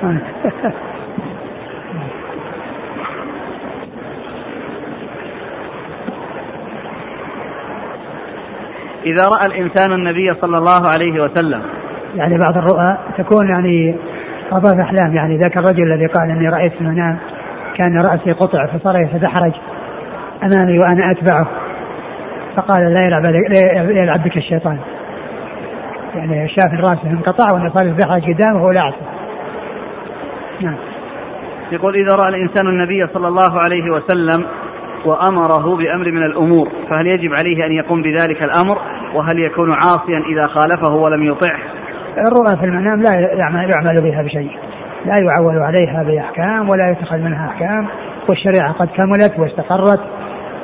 إذا 9.06 9.24
رأى 9.26 9.46
الإنسان 9.46 9.92
النبي 9.92 10.34
صلى 10.42 10.58
الله 10.58 10.88
عليه 10.94 11.24
وسلم. 11.24 11.62
يعني 12.16 12.38
بعض 12.38 12.58
الرؤى 12.58 12.98
تكون 13.18 13.50
يعني 13.50 13.96
أضاف 14.52 14.80
أحلام. 14.80 15.16
يعني 15.16 15.38
ذاك 15.38 15.58
الرجل 15.58 15.94
الذي 15.94 16.06
قال 16.06 16.30
إني 16.30 16.50
رأيت 16.50 16.74
في 16.74 16.82
المنام 16.82 17.18
كان 17.76 18.02
رأسي 18.02 18.32
قطع 18.32 18.66
فصار 18.66 19.00
يتدحرج 19.00 19.54
أمامي 20.44 20.80
وأنا 20.80 21.12
أتبعه. 21.12 21.48
فقال 22.56 22.94
لا 22.94 23.06
يلعب 23.06 23.26
لا 23.26 24.02
يلعب 24.02 24.24
بك 24.24 24.38
الشيطان. 24.38 24.78
يعني 26.16 26.48
شاف 26.48 26.74
رأسه 26.74 27.10
انقطع 27.12 27.54
وان 27.54 27.70
صار 27.70 27.88
البحر 27.88 28.20
قدامه 28.20 28.64
ولا 28.64 28.82
اعصى 28.82 29.13
نعم 30.64 30.76
يقول 31.72 31.96
إذا 31.96 32.16
رأى 32.16 32.30
الإنسان 32.30 32.68
النبي 32.68 33.08
صلى 33.08 33.28
الله 33.28 33.60
عليه 33.64 33.92
وسلم 33.92 34.46
وأمره 35.06 35.78
بأمر 35.78 36.12
من 36.12 36.24
الأمور 36.24 36.70
فهل 36.90 37.08
يجب 37.08 37.34
عليه 37.38 37.66
أن 37.66 37.72
يقوم 37.72 38.02
بذلك 38.02 38.46
الأمر؟ 38.46 38.78
وهل 39.16 39.40
يكون 39.40 39.74
عاصيا 39.74 40.20
إذا 40.20 40.44
خالفه 40.44 40.96
ولم 40.96 41.24
يطعه؟ 41.24 41.60
الرؤى 42.18 42.58
في 42.58 42.66
المنام 42.66 43.02
لا 43.02 43.10
يعمل, 43.34 44.02
بها 44.04 44.22
بشيء. 44.22 44.52
لا 45.06 45.14
يعول 45.22 45.60
عليها 45.60 46.04
بأحكام 46.04 46.70
ولا 46.70 46.92
يتخذ 46.92 47.18
منها 47.18 47.48
أحكام 47.48 47.88
والشريعة 48.30 48.72
قد 48.72 48.88
كملت 48.88 49.40
واستقرت. 49.40 50.02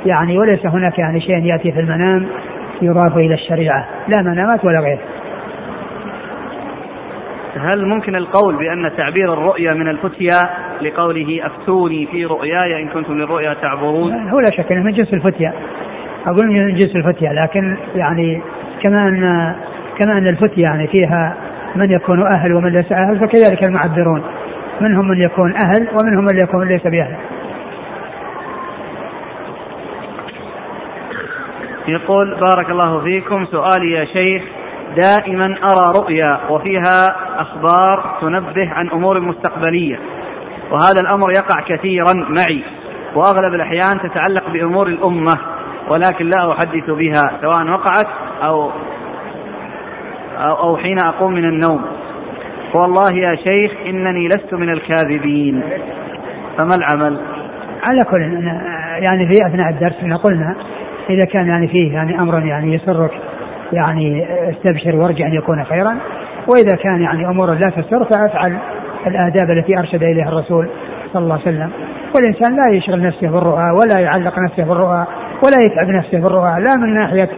يعني 0.05 0.37
وليس 0.37 0.65
هناك 0.65 0.99
يعني 0.99 1.21
شيء 1.21 1.45
يأتي 1.45 1.71
في 1.71 1.79
المنام 1.79 2.27
يضاف 2.81 3.17
إلى 3.17 3.33
الشريعة. 3.33 3.85
لا 4.07 4.21
منامات 4.21 4.65
ولا 4.65 4.79
غيره. 4.79 5.18
هل 7.55 7.85
ممكن 7.85 8.15
القول 8.15 8.55
بأن 8.55 8.91
تعبير 8.97 9.33
الرؤيا 9.33 9.73
من 9.73 9.87
الفتيا 9.87 10.39
لقوله 10.81 11.45
أفتوني 11.45 12.05
في 12.05 12.25
رؤياي 12.25 12.83
إن 12.83 12.87
كنتم 12.89 13.13
للرؤيا 13.13 13.53
تعبرون؟ 13.53 14.13
هو 14.29 14.37
لا 14.43 14.51
شك 14.57 14.71
أنه 14.71 14.83
من 14.83 14.91
جنس 14.91 15.13
الفتيا. 15.13 15.53
أقول 16.25 16.47
من 16.47 16.75
جنس 16.75 16.95
الفتيا 16.95 17.33
لكن 17.33 17.77
يعني 17.95 18.41
كما 18.83 19.07
أن 19.07 19.55
كما 19.99 20.17
أن 20.17 20.27
الفتيا 20.27 20.63
يعني 20.63 20.87
فيها 20.87 21.35
من 21.75 21.91
يكون 21.91 22.27
أهل 22.27 22.53
ومن 22.53 22.71
ليس 22.71 22.91
أهل 22.91 23.19
فكذلك 23.19 23.67
المعبرون. 23.67 24.23
منهم 24.81 25.07
من 25.07 25.21
يكون 25.21 25.53
أهل 25.65 25.87
ومنهم 26.01 26.25
من 26.25 26.39
يكون 26.43 26.67
ليس 26.67 26.83
بأهل. 26.83 27.15
يقول 31.87 32.35
بارك 32.39 32.69
الله 32.69 33.03
فيكم. 33.03 33.45
سؤالي 33.45 33.91
يا 33.91 34.05
شيخ 34.05 34.43
دائما 34.97 35.45
أرى 35.45 35.99
رؤيا 35.99 36.39
وفيها 36.49 37.15
أخبار 37.41 38.17
تنبه 38.21 38.69
عن 38.69 38.89
أمور 38.89 39.19
مستقبلية 39.19 39.99
وهذا 40.71 41.01
الأمر 41.01 41.31
يقع 41.31 41.61
كثيرا 41.67 42.13
معي 42.13 42.63
وأغلب 43.15 43.53
الأحيان 43.53 43.99
تتعلق 43.99 44.49
بأمور 44.53 44.87
الأمة 44.87 45.37
ولكن 45.89 46.25
لا 46.25 46.51
أحدث 46.51 46.89
بها 46.89 47.21
سواء 47.41 47.69
وقعت 47.69 48.07
أو 48.43 48.71
أو, 50.39 50.77
حين 50.77 50.99
أقوم 51.05 51.33
من 51.33 51.45
النوم. 51.45 51.85
والله 52.73 53.11
يا 53.13 53.35
شيخ 53.35 53.71
إنني 53.85 54.27
لست 54.27 54.53
من 54.53 54.69
الكاذبين. 54.69 55.63
فما 56.57 56.75
العمل؟ 56.75 57.19
على 57.83 58.03
كل 58.03 58.21
يعني 59.05 59.27
في 59.27 59.47
أثناء 59.47 59.69
الدرس 59.69 60.21
قلنا 60.23 60.55
إذا 61.09 61.25
كان 61.25 61.47
يعني 61.47 61.67
فيه 61.67 61.93
يعني 61.93 62.19
أمر 62.19 62.45
يعني 62.45 62.73
يسرك 62.73 63.11
يعني 63.74 64.26
استبشر 64.49 64.95
وارجع 64.95 65.28
أن 65.28 65.34
يكون 65.34 65.63
خيرا. 65.63 65.97
وإذا 66.47 66.76
كان 66.76 67.01
يعني 67.01 67.28
أمور 67.28 67.53
لا 67.53 67.70
تسر 67.70 68.05
فأفعل 68.05 68.57
الآداب 69.07 69.51
التي 69.51 69.80
أرشد 69.80 70.03
إليها 70.03 70.28
الرسول 70.28 70.70
صلى 71.13 71.24
الله 71.24 71.34
عليه 71.34 71.43
وسلم. 71.43 71.70
والإنسان 72.15 72.55
لا 72.55 72.78
يشغل 72.78 73.01
نفسه 73.01 73.28
بالرؤى 73.28 73.72
ولا 73.72 73.99
يعلق 73.99 74.39
نفسه 74.39 74.63
بالرؤى 74.63 75.05
ولا 75.43 75.57
يتعب 75.65 75.89
نفسه 75.89 76.20
بالرؤى 76.20 76.51
لا 76.51 76.76
من 76.78 76.93
ناحية 76.93 77.30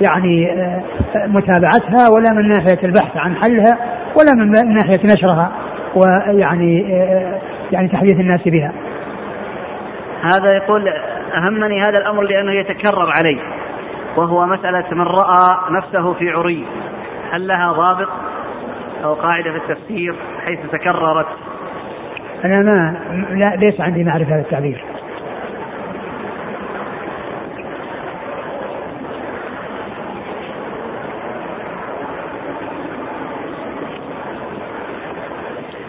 يعني 0.00 0.52
آه، 0.52 0.82
متابعتها 1.26 2.08
ولا 2.16 2.32
من 2.32 2.48
ناحية 2.48 2.78
البحث 2.84 3.16
عن 3.16 3.36
حلها 3.36 3.78
ولا 4.18 4.34
من 4.34 4.74
ناحية 4.74 5.00
نشرها 5.04 5.52
ويعني 5.96 6.94
آه، 7.02 7.40
يعني 7.72 7.88
تحديث 7.88 8.20
الناس 8.20 8.40
بها. 8.46 8.72
هذا 10.22 10.56
يقول 10.56 10.88
أهمني 11.36 11.80
هذا 11.80 11.98
الأمر 11.98 12.22
لأنه 12.22 12.52
يتكرر 12.52 13.12
علي. 13.16 13.40
وهو 14.18 14.46
مسألة 14.46 14.84
من 14.92 15.06
رأى 15.06 15.58
نفسه 15.70 16.12
في 16.14 16.30
عري. 16.30 16.66
هل 17.30 17.48
لها 17.48 17.72
ضابط 17.72 18.08
أو 19.04 19.14
قاعدة 19.14 19.50
في 19.50 19.56
التفسير 19.56 20.14
حيث 20.44 20.58
تكررت؟ 20.72 21.26
أنا 22.44 22.62
ما 22.62 22.98
لا 23.30 23.56
ليس 23.56 23.80
عندي 23.80 24.04
معرفة 24.04 24.34
هذا 24.34 24.40
التعبير. 24.40 24.84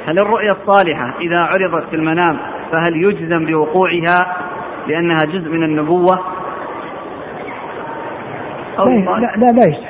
هل 0.07 0.19
الرؤيا 0.19 0.51
الصالحة 0.51 1.13
إذا 1.19 1.39
عرضت 1.39 1.89
في 1.89 1.95
المنام 1.95 2.39
فهل 2.71 3.03
يجزم 3.03 3.45
بوقوعها 3.45 4.36
لأنها 4.88 5.23
جزء 5.23 5.49
من 5.49 5.63
النبوة؟ 5.63 6.39
لا 8.86 9.36
لا 9.38 9.51
لا 9.51 9.67
يجزم. 9.67 9.86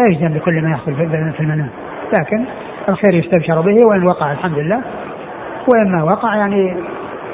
لا 0.00 0.06
يجزم 0.06 0.28
بكل 0.28 0.62
ما 0.62 0.70
يحصل 0.70 0.94
في 1.32 1.40
المنام. 1.40 1.68
لكن 2.18 2.44
الخير 2.88 3.14
يستبشر 3.14 3.60
به 3.60 3.86
وإن 3.86 4.06
وقع 4.06 4.32
الحمد 4.32 4.58
لله. 4.58 4.80
وإن 5.68 5.92
ما 5.92 6.02
وقع 6.02 6.36
يعني 6.36 6.76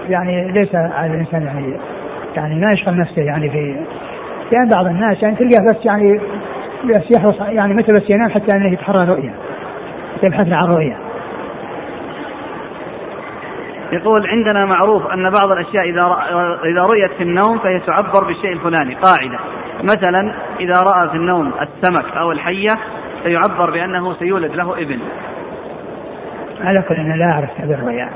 يعني 0.08 0.52
ليس 0.52 0.74
على 0.74 1.14
الإنسان 1.14 1.42
يعني 1.42 1.76
يعني 2.36 2.54
ما 2.54 2.66
يشغل 2.72 2.96
نفسه 2.96 3.22
يعني 3.22 3.50
في 3.50 3.76
يعني 4.52 4.70
بعض 4.74 4.86
الناس 4.86 5.22
يعني 5.22 5.36
تلقاه 5.36 5.64
بس 5.64 5.86
يعني 5.86 6.20
بس 6.84 7.16
يحرص 7.16 7.40
يعني 7.40 7.74
متى 7.74 7.92
بس 7.92 8.10
ينام 8.10 8.30
حتى 8.30 8.56
أنه 8.56 8.72
يتحرى 8.72 9.04
رؤيا 9.04 9.32
يبحث 10.22 10.52
عن 10.52 10.64
رؤيا 10.64 10.96
يقول 13.93 14.26
عندنا 14.26 14.64
معروف 14.64 15.07
أن 15.07 15.30
بعض 15.30 15.51
الأشياء 15.51 15.84
إذا 15.84 16.03
إذا 16.64 16.82
رؤيت 16.82 17.12
في 17.16 17.22
النوم 17.22 17.59
فهي 17.59 17.80
تعبر 17.80 18.26
بالشيء 18.26 18.53
الفلاني 18.53 18.95
قاعدة. 18.95 19.39
مثلا 19.82 20.34
إذا 20.61 20.80
رأى 20.80 21.09
في 21.09 21.16
النوم 21.16 21.53
السمك 21.61 22.16
أو 22.16 22.32
الحية 22.32 22.72
فيعبر 23.22 23.70
بأنه 23.70 24.14
سيولد 24.14 24.55
له 24.55 24.78
ابن 24.78 24.99
على 26.61 26.82
كل 26.89 26.95
أنا 26.95 27.14
لا 27.14 27.32
أعرف 27.32 27.51
تعبير 27.59 27.74
الرؤيا 27.74 28.11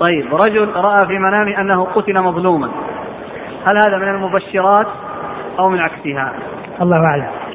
طيب 0.00 0.34
رجل 0.34 0.68
رأى 0.76 1.00
في 1.06 1.18
منامه 1.18 1.60
أنه 1.60 1.84
قتل 1.84 2.24
مظلوما. 2.24 2.70
هل 3.68 3.78
هذا 3.78 3.98
من 3.98 4.08
المبشرات 4.08 4.86
أو 5.58 5.68
من 5.68 5.78
عكسها؟ 5.78 6.32
الله 6.82 7.06
أعلم. 7.06 7.47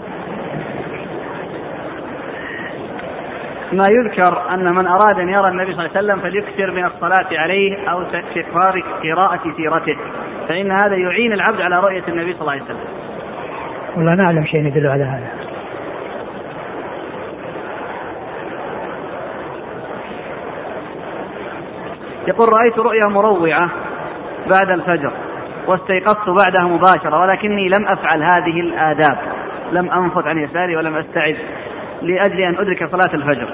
ما 3.73 3.83
يذكر 3.89 4.53
أن 4.53 4.75
من 4.75 4.87
أراد 4.87 5.19
أن 5.19 5.29
يرى 5.29 5.47
النبي 5.47 5.73
صلى 5.73 5.85
الله 5.85 5.97
عليه 5.97 6.07
وسلم 6.07 6.19
فليكثر 6.19 6.71
من 6.71 6.85
الصلاة 6.85 7.39
عليه 7.39 7.89
أو 7.89 8.03
تكرار 8.35 8.83
قراءة 9.03 9.41
سيرته 9.57 9.97
فإن 10.47 10.71
هذا 10.71 10.95
يعين 10.95 11.33
العبد 11.33 11.61
على 11.61 11.79
رؤية 11.79 12.03
النبي 12.07 12.33
صلى 12.33 12.41
الله 12.41 12.51
عليه 12.51 12.63
وسلم. 12.63 12.87
والله 13.95 14.15
نعلم 14.15 14.45
شيء 14.45 14.65
يدل 14.65 14.87
على 14.87 15.03
هذا. 15.03 15.27
يقول 22.27 22.49
رأيت 22.53 22.79
رؤيا 22.79 23.07
مروعة 23.09 23.69
بعد 24.51 24.69
الفجر 24.69 25.11
واستيقظت 25.67 26.29
بعدها 26.29 26.67
مباشرة 26.67 27.21
ولكني 27.21 27.69
لم 27.69 27.87
أفعل 27.87 28.23
هذه 28.23 28.59
الآداب 28.59 29.17
لم 29.71 29.91
أنفض 29.91 30.27
عن 30.27 30.37
يساري 30.37 30.75
ولم 30.75 30.95
أستعد 30.95 31.37
لأجل 32.01 32.41
أن 32.41 32.55
أدرك 32.57 32.89
صلاة 32.91 33.13
الفجر. 33.13 33.53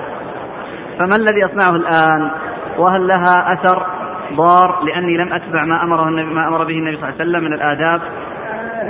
فما 1.00 1.16
الذي 1.16 1.40
أصنعه 1.46 1.76
الآن؟ 1.76 2.32
وهل 2.78 3.08
لها 3.08 3.48
أثر 3.48 3.86
ضار 4.34 4.84
لأني 4.84 5.18
لم 5.18 5.34
أتبع 5.34 5.66
ما 5.66 5.84
أمره 5.84 6.08
النبي 6.08 6.34
ما 6.34 6.48
أمر 6.48 6.64
به 6.64 6.74
النبي 6.74 6.98
صلى 6.98 7.10
الله 7.10 7.20
عليه 7.20 7.30
وسلم 7.30 7.44
من 7.44 7.54
الآداب؟ 7.54 8.02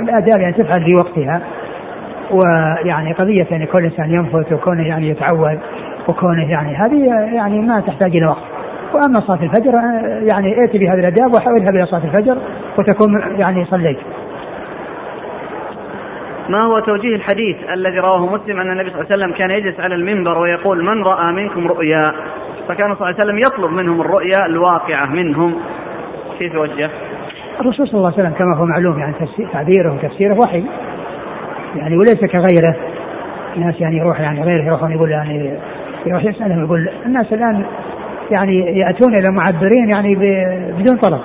الآداب 0.01 0.41
يعني 0.41 0.53
تفعل 0.53 0.85
في 0.85 0.95
وقتها 0.95 1.41
ويعني 2.31 3.13
قضية 3.13 3.47
يعني 3.51 3.65
كل 3.65 3.83
إنسان 3.83 4.11
ينفث 4.11 4.53
وكونه 4.53 4.87
يعني 4.87 5.09
يتعود 5.09 5.59
وكونه 6.07 6.51
يعني 6.51 6.75
هذه 6.75 7.05
يعني 7.35 7.59
ما 7.59 7.79
تحتاج 7.79 8.15
إلى 8.15 8.25
وقت. 8.25 8.43
وأما 8.93 9.19
صلاة 9.27 9.43
الفجر 9.43 9.73
يعني 10.33 10.61
ائتي 10.61 10.77
بهذه 10.77 10.99
الآداب 10.99 11.33
واذهب 11.33 11.75
إلى 11.75 11.85
صلاة 11.85 12.03
الفجر 12.03 12.37
وتكون 12.77 13.39
يعني 13.39 13.65
صليت. 13.65 13.97
ما 16.49 16.61
هو 16.61 16.79
توجيه 16.79 17.15
الحديث 17.15 17.57
الذي 17.73 17.99
رواه 17.99 18.25
مسلم 18.25 18.59
أن 18.59 18.71
النبي 18.71 18.89
صلى 18.89 19.01
الله 19.01 19.11
عليه 19.11 19.23
وسلم 19.23 19.37
كان 19.37 19.51
يجلس 19.51 19.79
على 19.79 19.95
المنبر 19.95 20.37
ويقول 20.37 20.83
من 20.83 21.03
رأى 21.03 21.33
منكم 21.33 21.67
رؤيا؟ 21.67 22.13
فكان 22.67 22.95
صلى 22.95 22.95
الله 22.95 23.05
عليه 23.05 23.15
وسلم 23.15 23.37
يطلب 23.37 23.71
منهم 23.71 24.01
الرؤيا 24.01 24.45
الواقعة 24.45 25.05
منهم. 25.05 25.55
كيف 26.39 26.53
يوجه؟ 26.53 26.89
الرسول 27.59 27.87
صلى 27.87 27.97
الله 27.97 28.13
عليه 28.13 28.23
وسلم 28.23 28.33
كما 28.33 28.57
هو 28.57 28.65
معلوم 28.65 28.99
يعني 28.99 29.13
تعبيره 29.53 29.93
وتفسيره 29.93 30.37
وحي. 30.39 30.63
يعني 31.75 31.97
وليس 31.97 32.25
كغيره. 32.25 32.75
الناس 33.55 33.81
يعني 33.81 33.97
يروح 33.97 34.19
يعني 34.19 34.43
غيره 34.43 34.63
يروحون 34.63 34.91
يقول 34.91 35.11
يعني 35.11 35.59
يروح 36.05 36.23
يسألهم 36.23 36.65
يقول 36.65 36.89
الناس 37.05 37.33
الآن 37.33 37.65
يعني 38.31 38.79
يأتون 38.79 39.15
إلى 39.15 39.31
معبرين 39.31 39.89
يعني 39.95 40.15
بدون 40.79 40.97
طلب. 40.97 41.21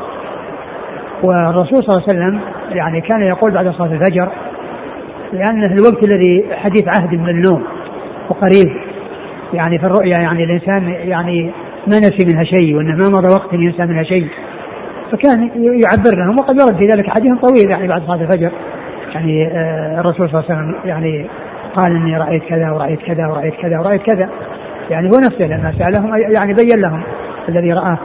والرسول 1.24 1.84
صلى 1.84 1.96
الله 1.96 2.04
عليه 2.08 2.18
وسلم 2.18 2.40
يعني 2.70 3.00
كان 3.00 3.22
يقول 3.22 3.50
بعد 3.50 3.68
صلاة 3.68 3.92
الفجر 3.92 4.28
لأنه 5.32 5.74
الوقت 5.74 6.04
الذي 6.08 6.44
حديث 6.52 6.84
عهد 6.88 7.14
من 7.14 7.28
النوم 7.28 7.64
وقريب 8.28 8.68
يعني 9.54 9.78
في 9.78 9.86
الرؤيا 9.86 10.18
يعني 10.18 10.44
الإنسان 10.44 10.88
يعني 10.88 11.50
ما 11.86 11.98
نسي 11.98 12.26
منها 12.26 12.44
شيء 12.44 12.76
وأنه 12.76 12.96
ما 12.96 13.18
مضى 13.18 13.34
وقت 13.34 13.52
ينسى 13.52 13.86
منها 13.86 14.02
شيء. 14.02 14.28
فكان 15.12 15.50
يعبر 15.56 16.16
لهم 16.18 16.36
وقد 16.38 16.60
ورد 16.60 16.76
في 16.76 16.86
ذلك 16.86 17.14
حديث 17.14 17.32
طويل 17.32 17.70
يعني 17.70 17.88
بعد 17.88 18.02
صلاة 18.02 18.22
الفجر. 18.22 18.50
يعني 19.14 19.46
آه، 19.46 20.00
الرسول 20.00 20.30
صلى 20.30 20.40
الله 20.40 20.50
عليه 20.50 20.60
وسلم 20.60 20.76
يعني 20.84 21.26
قال 21.74 21.96
إني 21.96 22.16
رأيت 22.16 22.42
كذا 22.42 22.70
ورأيت 22.70 23.00
كذا 23.00 23.26
ورأيت 23.26 23.54
كذا 23.54 23.78
ورأيت 23.78 24.02
كذا. 24.02 24.28
يعني 24.90 25.08
هو 25.08 25.18
نفسه 25.18 25.44
لما 25.44 25.72
سألهم 25.78 26.16
يعني 26.16 26.54
بين 26.54 26.80
لهم 26.80 27.02
الذي 27.48 27.72
رآه 27.72 27.98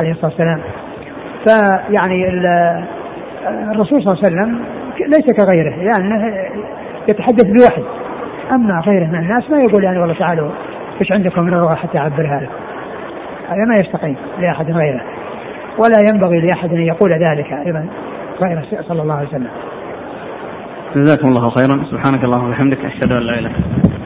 عليه 0.00 0.10
الصلاة 0.10 0.30
والسلام. 0.30 0.60
فيعني 1.46 2.28
الرسول 3.48 4.02
صلى 4.02 4.12
الله 4.12 4.24
عليه 4.24 4.34
وسلم 4.34 4.60
ليس 5.00 5.36
كغيره. 5.36 5.70
يعني 5.70 6.34
يتحدث 7.10 7.44
بوحي 7.44 7.82
أما 8.54 8.80
غيره 8.80 9.06
من 9.06 9.14
الناس 9.14 9.50
ما 9.50 9.58
يقول 9.60 9.84
يعني 9.84 9.98
والله 9.98 10.14
تعالوا 10.14 10.50
إيش 11.00 11.12
عندكم 11.12 11.42
من 11.42 11.54
الرؤى 11.54 11.76
حتى 11.76 11.98
أعبرها 11.98 12.40
لكم؟ 12.40 12.52
هذا 13.48 13.64
ما 13.64 13.74
يستقيم 13.74 14.16
لأحد 14.40 14.70
غيره. 14.70 15.02
ولا 15.78 16.00
ينبغي 16.08 16.40
لأحد 16.40 16.72
أن 16.72 16.80
يقول 16.80 17.12
ذلك 17.12 17.52
أيضا 17.66 17.86
غير 18.42 18.64
صلى 18.88 19.02
الله 19.02 19.14
عليه 19.14 19.28
وسلم. 19.28 19.50
جزاكم 20.96 21.28
الله 21.28 21.50
خيرا. 21.50 21.84
سبحانك 21.90 22.24
اللهم 22.24 22.48
وبحمدك 22.48 22.84
أشهد 22.84 23.12
أن 23.12 23.22
لا 23.22 23.38
إله 23.38 23.38
إلا 23.38 23.48
أنت. 23.48 24.05